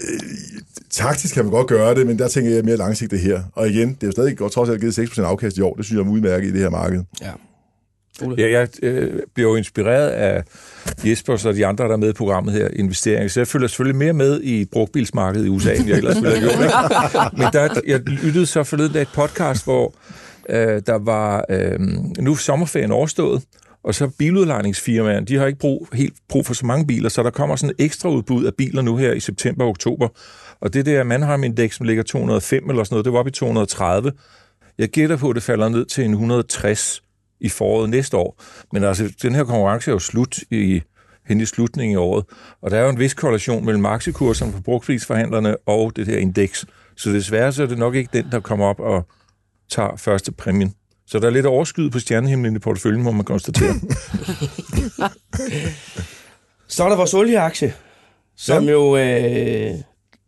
Øh, 0.00 0.20
taktisk 0.90 1.34
kan 1.34 1.44
man 1.44 1.52
godt 1.52 1.66
gøre 1.66 1.94
det, 1.94 2.06
men 2.06 2.18
der 2.18 2.28
tænker 2.28 2.50
jeg 2.50 2.64
mere 2.64 2.76
langsigtet 2.76 3.20
her. 3.20 3.42
Og 3.52 3.68
igen, 3.68 3.88
det 3.88 4.02
er 4.02 4.06
jo 4.06 4.12
stadig 4.12 4.36
godt 4.36 4.52
trods 4.52 4.70
alt 4.70 4.80
givet 4.80 4.98
6% 4.98 5.20
afkast 5.20 5.56
i 5.56 5.60
år. 5.60 5.74
Det 5.74 5.84
synes 5.84 5.98
jeg 5.98 6.06
er 6.06 6.10
udmærket 6.10 6.48
i 6.48 6.52
det 6.52 6.60
her 6.60 6.70
marked. 6.70 7.02
Ja. 7.22 7.32
Ja, 8.38 8.50
jeg 8.50 8.68
øh, 8.82 9.20
bliver 9.34 9.50
jo 9.50 9.56
inspireret 9.56 10.08
af 10.08 10.42
Jesper 11.04 11.46
og 11.46 11.54
de 11.54 11.66
andre, 11.66 11.84
der 11.84 11.92
er 11.92 11.96
med 11.96 12.08
i 12.08 12.12
programmet 12.12 12.54
her, 12.54 12.68
investering. 12.72 13.30
Så 13.30 13.40
jeg 13.40 13.46
følger 13.46 13.68
selvfølgelig 13.68 13.98
mere 13.98 14.12
med 14.12 14.40
i 14.42 14.64
brugtbilsmarkedet 14.64 15.46
i 15.46 15.48
USA, 15.48 15.74
end 15.74 15.88
jeg 15.88 15.96
ellers 15.96 16.22
ville 16.22 16.38
have 16.38 16.50
gjort. 16.50 17.32
Men 17.38 17.46
der, 17.52 17.80
jeg 17.86 18.00
lyttede 18.00 18.46
så 18.46 18.64
forleden 18.64 18.96
af 18.96 19.02
et 19.02 19.08
podcast, 19.14 19.64
hvor 19.64 19.94
øh, 20.48 20.82
der 20.86 20.98
var 20.98 21.44
øh, 21.50 21.80
nu 22.18 22.34
sommerferien 22.34 22.90
overstået, 22.90 23.42
og 23.84 23.94
så 23.94 24.10
biludlejningsfirmaerne, 24.18 25.26
de 25.26 25.36
har 25.36 25.46
ikke 25.46 25.58
brug, 25.58 25.88
helt 25.92 26.14
brug 26.28 26.46
for 26.46 26.54
så 26.54 26.66
mange 26.66 26.86
biler, 26.86 27.08
så 27.08 27.22
der 27.22 27.30
kommer 27.30 27.56
sådan 27.56 27.74
et 27.78 27.84
ekstra 27.84 28.08
udbud 28.08 28.44
af 28.44 28.54
biler 28.54 28.82
nu 28.82 28.96
her 28.96 29.12
i 29.12 29.20
september 29.20 29.64
og 29.64 29.70
oktober. 29.70 30.08
Og 30.60 30.74
det 30.74 30.86
der 30.86 31.04
Mannheim-indeks, 31.04 31.76
som 31.76 31.86
ligger 31.86 32.02
205 32.02 32.70
eller 32.70 32.84
sådan 32.84 32.94
noget, 32.94 33.04
det 33.04 33.12
var 33.12 33.18
oppe 33.18 33.28
i 33.28 33.32
230. 33.32 34.12
Jeg 34.78 34.88
gætter 34.88 35.16
på, 35.16 35.30
at 35.30 35.34
det 35.34 35.42
falder 35.42 35.68
ned 35.68 35.84
til 35.84 36.04
en 36.04 36.10
160 36.10 37.02
i 37.40 37.48
foråret 37.48 37.90
næste 37.90 38.16
år. 38.16 38.42
Men 38.72 38.84
altså, 38.84 39.12
den 39.22 39.34
her 39.34 39.44
konkurrence 39.44 39.90
er 39.90 39.92
jo 39.92 39.98
slut 39.98 40.38
i, 40.50 40.82
hen 41.28 41.40
i 41.40 41.44
slutningen 41.44 41.98
af 41.98 42.00
året, 42.00 42.24
og 42.62 42.70
der 42.70 42.78
er 42.78 42.82
jo 42.82 42.88
en 42.88 42.98
vis 42.98 43.14
korrelation 43.14 43.64
mellem 43.64 43.86
aktiekurserne 43.86 44.52
på 44.52 44.60
brugtprisforhandlerne 44.60 45.56
og 45.66 45.96
det 45.96 46.06
her 46.06 46.18
indeks. 46.18 46.66
Så 46.96 47.10
desværre 47.10 47.52
så 47.52 47.62
er 47.62 47.66
det 47.66 47.78
nok 47.78 47.94
ikke 47.94 48.10
den, 48.12 48.26
der 48.32 48.40
kommer 48.40 48.66
op 48.66 48.80
og 48.80 49.06
tager 49.70 49.96
første 49.96 50.32
præmien. 50.32 50.74
Så 51.06 51.18
der 51.18 51.26
er 51.26 51.30
lidt 51.30 51.46
overskyet 51.46 51.92
på 51.92 51.98
stjernehimlen 51.98 52.56
i 52.56 52.58
porteføljen, 52.58 53.02
må 53.02 53.10
man 53.10 53.24
konstatere. 53.24 53.74
så 56.68 56.84
er 56.84 56.88
der 56.88 56.96
vores 56.96 57.14
olieaktie, 57.14 57.74
som 58.36 58.64
ja. 58.64 58.70
jo 58.70 58.96
øh, 58.96 59.74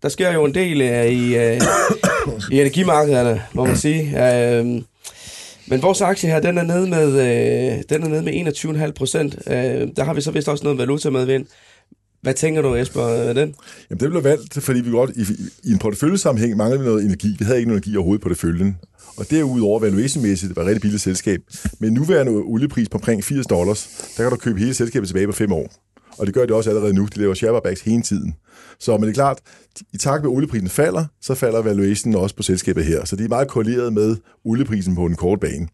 Der 0.03 0.09
sker 0.09 0.33
jo 0.33 0.45
en 0.45 0.55
del 0.55 0.83
uh, 0.83 1.07
i, 1.07 1.37
uh, 1.37 1.57
i 2.51 2.61
energimarkederne, 2.61 3.43
må 3.53 3.65
man 3.65 3.77
sige. 3.77 4.03
Uh, 4.03 4.83
men 5.71 5.83
vores 5.83 6.01
aktie 6.01 6.31
her, 6.31 6.41
den 6.41 6.59
er 6.59 6.63
nede 6.63 6.91
med, 6.91 7.09
øh, 7.09 7.83
den 7.89 8.03
er 8.03 8.09
nede 8.09 8.23
med 8.23 8.33
21,5 8.87 8.93
procent. 8.93 9.39
Øh, 9.47 9.89
der 9.97 10.05
har 10.05 10.15
vi 10.15 10.21
så 10.21 10.31
vist 10.31 10.49
også 10.49 10.65
noget 10.65 10.79
valuta 10.79 11.11
medvind. 11.11 11.47
Hvad 12.23 12.35
tænker 12.35 12.63
du, 12.63 12.75
Jesper, 12.75 13.03
af 13.03 13.35
den? 13.35 13.55
Jamen, 13.91 14.01
det 14.01 14.11
blev 14.11 14.25
valgt, 14.25 14.63
fordi 14.63 14.81
vi 14.81 14.91
godt 14.91 15.11
i, 15.17 15.23
i 15.65 15.73
en 15.73 15.79
porteføljesammenhæng 15.79 16.57
manglede 16.57 16.81
vi 16.81 16.87
noget 16.87 17.05
energi. 17.05 17.37
Vi 17.39 17.45
havde 17.45 17.59
ikke 17.59 17.69
noget 17.69 17.83
energi 17.83 17.97
overhovedet 17.97 18.23
på 18.23 18.29
det 18.29 18.39
følgende. 18.39 18.75
Og 19.17 19.31
derudover, 19.31 19.81
valuationmæssigt, 19.81 20.49
det 20.49 20.57
var 20.57 20.63
et 20.63 20.69
rigtig 20.69 20.83
billigt 20.83 21.03
selskab. 21.03 21.41
Med 21.79 21.91
nuværende 21.91 22.33
oliepris 22.33 22.89
på 22.89 22.99
omkring 22.99 23.25
80 23.25 23.47
dollars, 23.47 24.11
der 24.17 24.23
kan 24.23 24.31
du 24.31 24.37
købe 24.37 24.59
hele 24.59 24.75
selskabet 24.75 25.09
tilbage 25.09 25.27
på 25.27 25.33
fem 25.33 25.53
år. 25.53 25.90
Og 26.19 26.27
det 26.27 26.35
gør 26.35 26.47
de 26.47 26.55
også 26.55 26.71
allerede 26.71 26.95
nu. 26.95 27.09
De 27.15 27.21
laver 27.21 27.35
share 27.35 27.61
buybacks 27.61 27.81
hele 27.81 28.03
tiden. 28.03 28.35
Så 28.79 28.97
men 28.97 29.03
det 29.03 29.09
er 29.09 29.15
klart, 29.15 29.39
i 29.93 29.97
takt 29.99 30.23
med, 30.23 30.31
at 30.31 30.35
olieprisen 30.35 30.69
falder, 30.69 31.05
så 31.21 31.35
falder 31.35 31.63
valuationen 31.63 32.19
også 32.19 32.37
på 32.37 32.43
selskabet 32.43 32.85
her. 32.85 33.05
Så 33.05 33.17
de 33.17 33.25
er 33.25 33.29
meget 33.29 33.49
korreleret 33.49 33.93
med 33.93 34.17
olieprisen 34.45 34.95
på 34.95 35.07
en 35.07 35.17
kort 35.17 35.41
bane. 35.41 35.69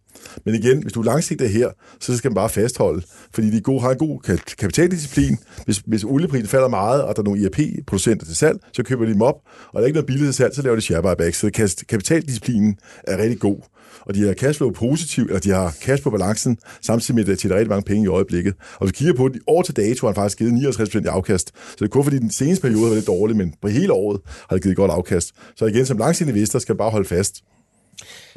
Men 0.45 0.55
igen, 0.55 0.83
hvis 0.83 0.93
du 0.93 1.01
er 1.01 1.05
langsigtet 1.05 1.51
her, 1.51 1.71
så 2.01 2.17
skal 2.17 2.31
man 2.31 2.35
bare 2.35 2.49
fastholde, 2.49 3.03
fordi 3.35 3.51
de 3.51 3.61
gode, 3.61 3.81
har 3.81 3.91
en 3.91 3.99
god 3.99 4.39
kapitaldisciplin. 4.59 5.39
Hvis, 5.65 5.83
hvis 5.87 6.05
olieprisen 6.05 6.49
falder 6.49 6.69
meget, 6.69 7.03
og 7.03 7.17
der 7.17 7.23
er 7.23 7.25
nogle 7.25 7.41
IRP-producenter 7.41 8.27
til 8.27 8.37
salg, 8.37 8.59
så 8.73 8.83
køber 8.83 9.05
de 9.05 9.13
dem 9.13 9.23
op, 9.23 9.35
og 9.69 9.75
der 9.75 9.81
er 9.81 9.87
ikke 9.87 9.97
noget 9.97 10.07
billigt 10.07 10.27
til 10.27 10.35
salg, 10.35 10.55
så 10.55 10.63
laver 10.63 10.77
de 10.77 10.83
share 10.83 11.03
buybacks. 11.03 11.39
Så 11.39 11.51
kapitaldisciplinen 11.89 12.79
er 13.05 13.19
rigtig 13.19 13.41
god 13.41 13.57
og 14.07 14.15
de 14.15 14.27
har 14.27 14.35
cashflow 14.35 14.71
positiv, 14.71 15.23
eller 15.25 15.41
de 15.41 15.51
har 15.51 15.75
cash 15.83 16.03
på 16.03 16.11
balancen, 16.11 16.59
samtidig 16.83 17.15
med, 17.15 17.23
at 17.23 17.29
de 17.29 17.37
tjener 17.37 17.57
rigtig 17.57 17.69
mange 17.69 17.83
penge 17.83 18.05
i 18.05 18.09
øjeblikket. 18.09 18.55
Og 18.75 18.87
hvis 18.87 19.01
vi 19.01 19.05
kigger 19.05 19.15
på 19.15 19.29
det, 19.29 19.43
år 19.47 19.63
til 19.63 19.77
dato 19.77 20.07
har 20.07 20.13
han 20.13 20.15
faktisk 20.15 20.39
givet 20.39 20.53
59% 20.53 21.05
i 21.05 21.07
afkast. 21.07 21.49
Så 21.49 21.77
det 21.79 21.85
er 21.85 21.89
kun 21.89 22.05
fordi 22.05 22.19
den 22.19 22.31
seneste 22.31 22.63
periode 22.63 22.83
været 22.83 22.95
lidt 22.95 23.07
dårlig, 23.07 23.37
men 23.37 23.55
på 23.63 23.69
hele 23.69 23.93
året 23.93 24.21
har 24.49 24.57
det 24.57 24.63
givet 24.63 24.77
godt 24.77 24.91
afkast. 24.91 25.33
Så 25.57 25.67
igen, 25.67 25.87
som 25.87 25.99
langsigtet 25.99 26.35
investor 26.37 26.59
skal 26.59 26.75
bare 26.75 26.91
holde 26.91 27.09
fast. 27.09 27.43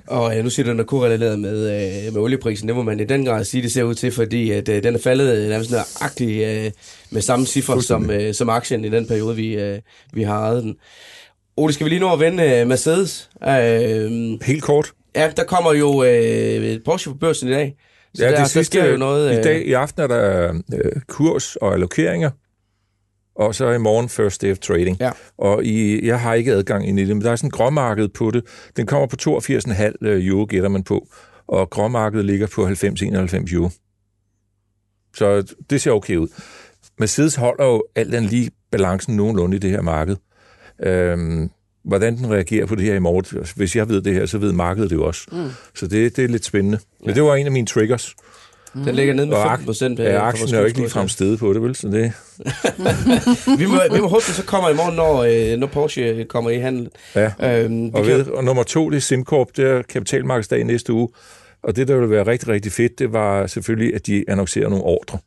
Og 0.07 0.35
ja, 0.35 0.41
nu 0.41 0.49
siger 0.49 0.65
du, 0.65 0.71
den 0.71 0.79
er 0.79 0.83
korrelateret 0.83 1.39
med, 1.39 1.57
øh, 1.59 2.13
med 2.13 2.21
olieprisen. 2.21 2.67
Det 2.67 2.75
må 2.75 2.83
man 2.83 2.99
i 2.99 3.03
den 3.03 3.25
grad 3.25 3.43
sige, 3.43 3.63
det 3.63 3.71
ser 3.71 3.83
ud 3.83 3.95
til, 3.95 4.11
fordi 4.11 4.51
at, 4.51 4.69
øh, 4.69 4.83
den 4.83 4.95
er 4.95 4.99
faldet 4.99 5.37
øh, 5.37 5.49
nærmest 5.49 5.71
nøjagtigt 5.71 6.47
øh, 6.47 6.71
med 7.09 7.21
samme 7.21 7.45
cifre 7.45 7.81
som, 7.83 8.09
øh, 8.09 8.33
som 8.33 8.49
aktien 8.49 8.85
i 8.85 8.89
den 8.89 9.07
periode, 9.07 9.35
vi, 9.35 9.55
øh, 9.55 9.79
vi 10.13 10.23
har 10.23 10.39
ejet 10.39 10.63
den. 10.63 10.75
Ole, 11.57 11.73
skal 11.73 11.85
vi 11.85 11.89
lige 11.89 11.99
nå 11.99 12.13
at 12.13 12.19
vende 12.19 12.43
øh, 12.43 12.67
Mercedes? 12.67 13.29
Øh, 13.43 14.39
Helt 14.41 14.63
kort. 14.63 14.93
Ja, 15.15 15.31
der 15.37 15.43
kommer 15.43 15.73
jo 15.73 16.03
øh, 16.03 16.83
Porsche 16.85 17.11
på 17.11 17.17
børsen 17.17 17.49
i 17.49 17.51
dag. 17.51 17.75
Så 18.13 18.25
ja, 18.25 18.31
der, 18.31 18.37
det 18.37 18.49
sidste, 18.49 18.77
der 18.77 18.83
sker 18.83 18.91
jo 18.91 18.97
noget... 18.97 19.31
Øh... 19.31 19.39
I 19.39 19.41
dag 19.41 19.65
i 19.65 19.73
aften 19.73 20.01
er 20.01 20.07
der 20.07 20.53
øh, 20.73 21.01
kurs 21.07 21.55
og 21.55 21.73
allokeringer, 21.73 22.29
og 23.35 23.55
så 23.55 23.69
i 23.69 23.77
morgen 23.77 24.09
first 24.09 24.41
day 24.41 24.51
of 24.51 24.57
trading. 24.57 24.97
Ja. 24.99 25.11
Og 25.37 25.65
i, 25.65 26.07
jeg 26.07 26.19
har 26.19 26.33
ikke 26.33 26.51
adgang 26.53 26.87
ind 26.87 26.99
i 26.99 27.05
det, 27.05 27.15
men 27.15 27.25
der 27.25 27.31
er 27.31 27.35
sådan 27.35 27.47
en 27.47 27.51
gråmarked 27.51 28.07
på 28.07 28.31
det. 28.31 28.43
Den 28.77 28.85
kommer 28.85 29.07
på 29.07 29.15
82,5 29.21 29.91
øh, 30.01 30.25
euro, 30.27 30.45
gætter 30.49 30.69
man 30.69 30.83
på, 30.83 31.07
og 31.47 31.69
gråmarkedet 31.69 32.25
ligger 32.25 32.47
på 32.47 32.67
90-91 32.67 33.53
euro. 33.53 33.69
Så 35.15 35.55
det 35.69 35.81
ser 35.81 35.91
okay 35.91 36.15
ud. 36.15 36.27
Mercedes 36.99 37.35
holder 37.35 37.65
jo 37.65 37.83
alt 37.95 38.11
den 38.11 38.23
lige 38.23 38.51
balancen 38.71 39.15
nogenlunde 39.15 39.55
i 39.55 39.59
det 39.59 39.71
her 39.71 39.81
marked. 39.81 40.15
Øhm, 40.83 41.49
hvordan 41.83 42.17
den 42.17 42.31
reagerer 42.31 42.65
på 42.65 42.75
det 42.75 42.85
her 42.85 42.95
i 42.95 42.99
morgen. 42.99 43.45
Hvis 43.55 43.75
jeg 43.75 43.89
ved 43.89 44.01
det 44.01 44.13
her, 44.13 44.25
så 44.25 44.37
ved 44.37 44.53
markedet 44.53 44.89
det 44.89 44.95
jo 44.95 45.05
også. 45.05 45.21
Mm. 45.31 45.49
Så 45.75 45.87
det, 45.87 46.15
det 46.15 46.23
er 46.23 46.27
lidt 46.27 46.45
spændende. 46.45 46.79
Men 46.99 47.09
ja. 47.09 47.15
det 47.15 47.23
var 47.23 47.35
en 47.35 47.45
af 47.45 47.51
mine 47.51 47.67
triggers. 47.67 48.15
Mm. 48.73 48.83
Den 48.83 48.95
ligger 48.95 49.13
ned 49.13 49.25
med 49.25 49.37
15 49.47 49.65
procent. 49.65 49.99
Ja, 49.99 50.27
aktien 50.27 50.55
er 50.55 50.59
jo 50.59 50.65
ikke 50.65 50.79
lige 50.79 50.89
frem 50.89 51.07
sted 51.07 51.37
på 51.37 51.53
det, 51.53 51.61
vel? 51.61 51.75
Så 51.75 51.87
det... 51.87 52.13
vi, 53.59 53.65
må, 53.65 53.75
vi 53.95 54.01
må 54.01 54.07
håbe, 54.07 54.23
at 54.29 54.35
så 54.35 54.45
kommer 54.45 54.69
i 54.69 54.73
morgen, 54.73 54.95
når, 54.95 55.23
øh, 55.23 55.59
når 55.59 55.67
Porsche 55.67 56.23
kommer 56.23 56.49
i 56.49 56.57
handel. 56.57 56.89
Ja, 57.15 57.63
øhm, 57.63 57.89
og, 57.93 58.07
ved, 58.07 58.27
og 58.27 58.43
nummer 58.43 58.63
to, 58.63 58.89
det 58.89 58.97
er 58.97 59.01
SimCorp, 59.01 59.47
det 59.57 59.65
er 59.65 59.81
kapitalmarkedsdag 59.81 60.63
næste 60.63 60.93
uge. 60.93 61.09
Og 61.63 61.75
det, 61.75 61.87
der 61.87 61.97
vil 61.97 62.09
være 62.09 62.27
rigtig, 62.27 62.49
rigtig 62.49 62.71
fedt, 62.71 62.99
det 62.99 63.13
var 63.13 63.47
selvfølgelig, 63.47 63.95
at 63.95 64.07
de 64.07 64.25
annoncerer 64.27 64.69
nogle 64.69 64.83
ordre. 64.83 65.17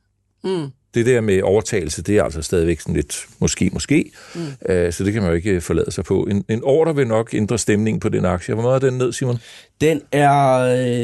Mm 0.44 0.70
det 0.95 1.07
der 1.07 1.20
med 1.20 1.43
overtagelse, 1.43 2.03
det 2.03 2.18
er 2.18 2.24
altså 2.24 2.43
stadigvæk 2.43 2.80
sådan 2.80 2.95
lidt 2.95 3.26
måske, 3.38 3.70
måske. 3.72 4.11
Mm. 4.34 4.40
Uh, 4.40 4.93
så 4.93 5.05
det 5.05 5.12
kan 5.12 5.22
man 5.22 5.30
jo 5.30 5.36
ikke 5.36 5.61
forlade 5.61 5.90
sig 5.90 6.05
på. 6.05 6.22
En, 6.22 6.45
en 6.49 6.61
ordre 6.64 6.97
vil 6.97 7.07
nok 7.07 7.34
ændre 7.34 7.59
stemningen 7.59 8.01
på 8.01 8.09
den 8.09 8.24
aktie. 8.24 8.55
Hvor 8.55 8.62
meget 8.62 8.84
er 8.84 8.90
den 8.90 8.99
ned, 8.99 9.12
Simon? 9.12 9.38
Den 9.80 10.03
er 10.12 10.59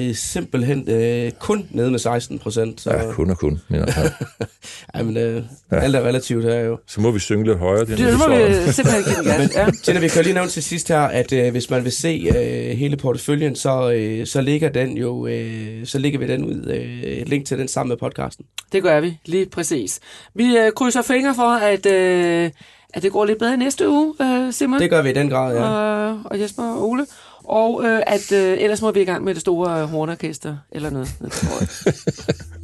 øh, 0.09 0.15
simpelthen 0.15 0.91
øh, 0.91 1.31
kun 1.31 1.69
nede 1.71 1.91
med 1.91 1.99
16 1.99 2.39
procent. 2.39 2.81
Så... 2.81 2.91
Ja, 2.91 3.13
kun 3.13 3.31
og 3.31 3.39
kun. 3.39 3.61
Men, 3.69 3.81
altså. 3.81 4.11
Ej, 4.99 5.05
men 5.05 5.17
øh, 5.17 5.43
ja. 5.73 5.81
alt 5.81 5.97
er 5.97 6.01
relativt 6.01 6.45
her 6.45 6.61
jo. 6.61 6.79
Så 6.87 7.01
må 7.01 7.11
vi 7.11 7.19
synge 7.19 7.45
lidt 7.45 7.59
højere. 7.59 7.85
Det, 7.85 7.99
det 7.99 8.19
må 8.19 8.37
vi 8.37 8.73
simpelthen 8.73 9.05
give 9.25 9.39
men, 9.39 9.51
ja. 9.55 9.71
Tina, 9.83 10.01
vi 10.01 10.09
kan 10.09 10.23
lige 10.23 10.35
nævne 10.35 10.51
til 10.51 10.63
sidst 10.63 10.89
her, 10.89 11.01
at 11.01 11.33
øh, 11.33 11.51
hvis 11.51 11.71
man 11.71 11.85
vil 11.85 11.93
se 11.93 12.29
øh, 12.37 12.79
hele 12.79 12.97
porteføljen, 12.97 13.57
så, 13.57 13.91
øh, 13.91 14.27
så 14.27 14.41
ligger 14.41 14.69
den 14.69 14.97
jo, 14.97 15.27
øh, 15.27 15.87
så 15.87 15.99
ligger 15.99 16.19
vi 16.19 16.27
den 16.27 16.45
ud, 16.45 16.67
øh, 16.67 17.03
et 17.03 17.29
link 17.29 17.47
til 17.47 17.59
den 17.59 17.69
sammen 17.69 17.89
med 17.89 17.97
podcasten. 17.97 18.45
Det 18.73 18.83
gør 18.83 19.01
vi, 19.01 19.19
lige 19.25 19.47
præcis. 19.47 20.01
Vi 20.35 20.57
øh, 20.57 20.73
krydser 20.73 21.03
fingre 21.03 21.35
for, 21.35 21.51
at, 21.51 21.87
øh, 21.87 22.51
at 22.95 23.03
det 23.03 23.13
går 23.13 23.25
lidt 23.25 23.39
bedre 23.39 23.57
næste 23.57 23.89
uge, 23.89 24.15
øh, 24.23 24.53
Simon. 24.53 24.81
Det 24.81 24.91
gør 24.91 25.03
vi 25.03 25.11
i 25.11 25.13
den 25.13 25.31
grad, 25.31 25.57
ja. 25.57 25.63
Og, 25.63 26.21
og 26.25 26.41
Jesper 26.41 26.63
og 26.63 26.89
Ole. 26.89 27.07
Og 27.45 27.85
øh, 27.85 28.03
at 28.07 28.33
øh, 28.33 28.57
ellers 28.61 28.83
må 28.83 28.91
vi 28.91 29.01
i 29.01 29.05
gang 29.05 29.25
med 29.25 29.35
det 29.35 29.41
store 29.41 29.81
øh, 29.81 29.89
hornorkester 29.89 30.57
eller 30.73 30.91
noget. 30.91 31.09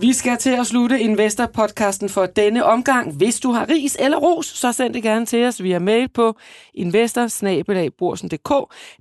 Vi 0.00 0.12
skal 0.12 0.36
til 0.36 0.50
at 0.50 0.66
slutte 0.66 1.00
Investor-podcasten 1.00 2.08
for 2.08 2.26
denne 2.26 2.64
omgang. 2.64 3.16
Hvis 3.16 3.40
du 3.40 3.50
har 3.50 3.68
ris 3.68 3.96
eller 4.00 4.18
ros, 4.18 4.46
så 4.46 4.72
send 4.72 4.94
det 4.94 5.02
gerne 5.02 5.26
til 5.26 5.46
os 5.46 5.62
via 5.62 5.78
mail 5.78 6.08
på 6.08 6.36
investor 6.74 7.26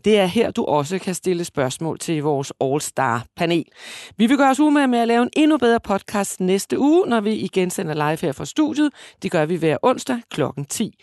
Det 0.06 0.20
er 0.20 0.26
her, 0.26 0.52
du 0.52 0.66
også 0.66 1.00
kan 1.00 1.16
stille 1.16 1.46
spørgsmål 1.46 2.00
til 2.00 2.24
vores 2.24 2.54
All-Star-panel. 2.62 3.66
Vi 4.18 4.26
vil 4.28 4.38
gøre 4.38 4.50
os 4.50 4.60
umage 4.60 4.88
med 4.88 5.00
at 5.00 5.08
lave 5.08 5.24
en 5.24 5.30
endnu 5.34 5.58
bedre 5.58 5.80
podcast 5.80 6.40
næste 6.40 6.80
uge, 6.80 7.08
når 7.08 7.22
vi 7.22 7.34
igen 7.34 7.70
sender 7.70 7.94
live 7.94 8.18
her 8.22 8.32
fra 8.32 8.46
studiet. 8.46 8.92
Det 9.22 9.32
gør 9.32 9.46
vi 9.46 9.56
hver 9.56 9.78
onsdag 9.82 10.22
kl. 10.32 10.42
10. 10.70 10.94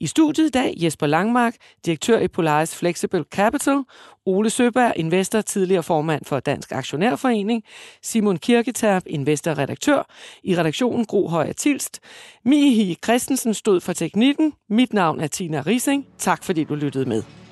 I 0.00 0.06
studiet 0.06 0.46
i 0.46 0.50
dag 0.50 0.74
Jesper 0.76 1.06
Langmark, 1.06 1.54
direktør 1.86 2.18
i 2.18 2.28
Polaris 2.28 2.76
Flexible 2.76 3.24
Capital, 3.30 3.82
Ole 4.26 4.50
Søberg, 4.50 4.92
investor, 4.96 5.40
tidligere 5.40 5.82
formand 5.82 6.24
for 6.24 6.40
Dansk 6.40 6.72
Aktionærforening, 6.72 7.62
Simon 8.02 8.36
Kirketab, 8.36 9.02
investor 9.06 9.58
redaktør, 9.58 10.08
i 10.42 10.56
redaktionen 10.56 11.04
Gro 11.04 11.28
Højer 11.28 11.52
Tilst, 11.52 12.00
Mihi 12.44 12.98
Christensen 13.04 13.54
stod 13.54 13.80
for 13.80 13.92
teknikken, 13.92 14.52
mit 14.68 14.92
navn 14.92 15.20
er 15.20 15.26
Tina 15.26 15.62
Rising. 15.66 16.06
Tak 16.18 16.44
fordi 16.44 16.64
du 16.64 16.74
lyttede 16.74 17.08
med. 17.08 17.45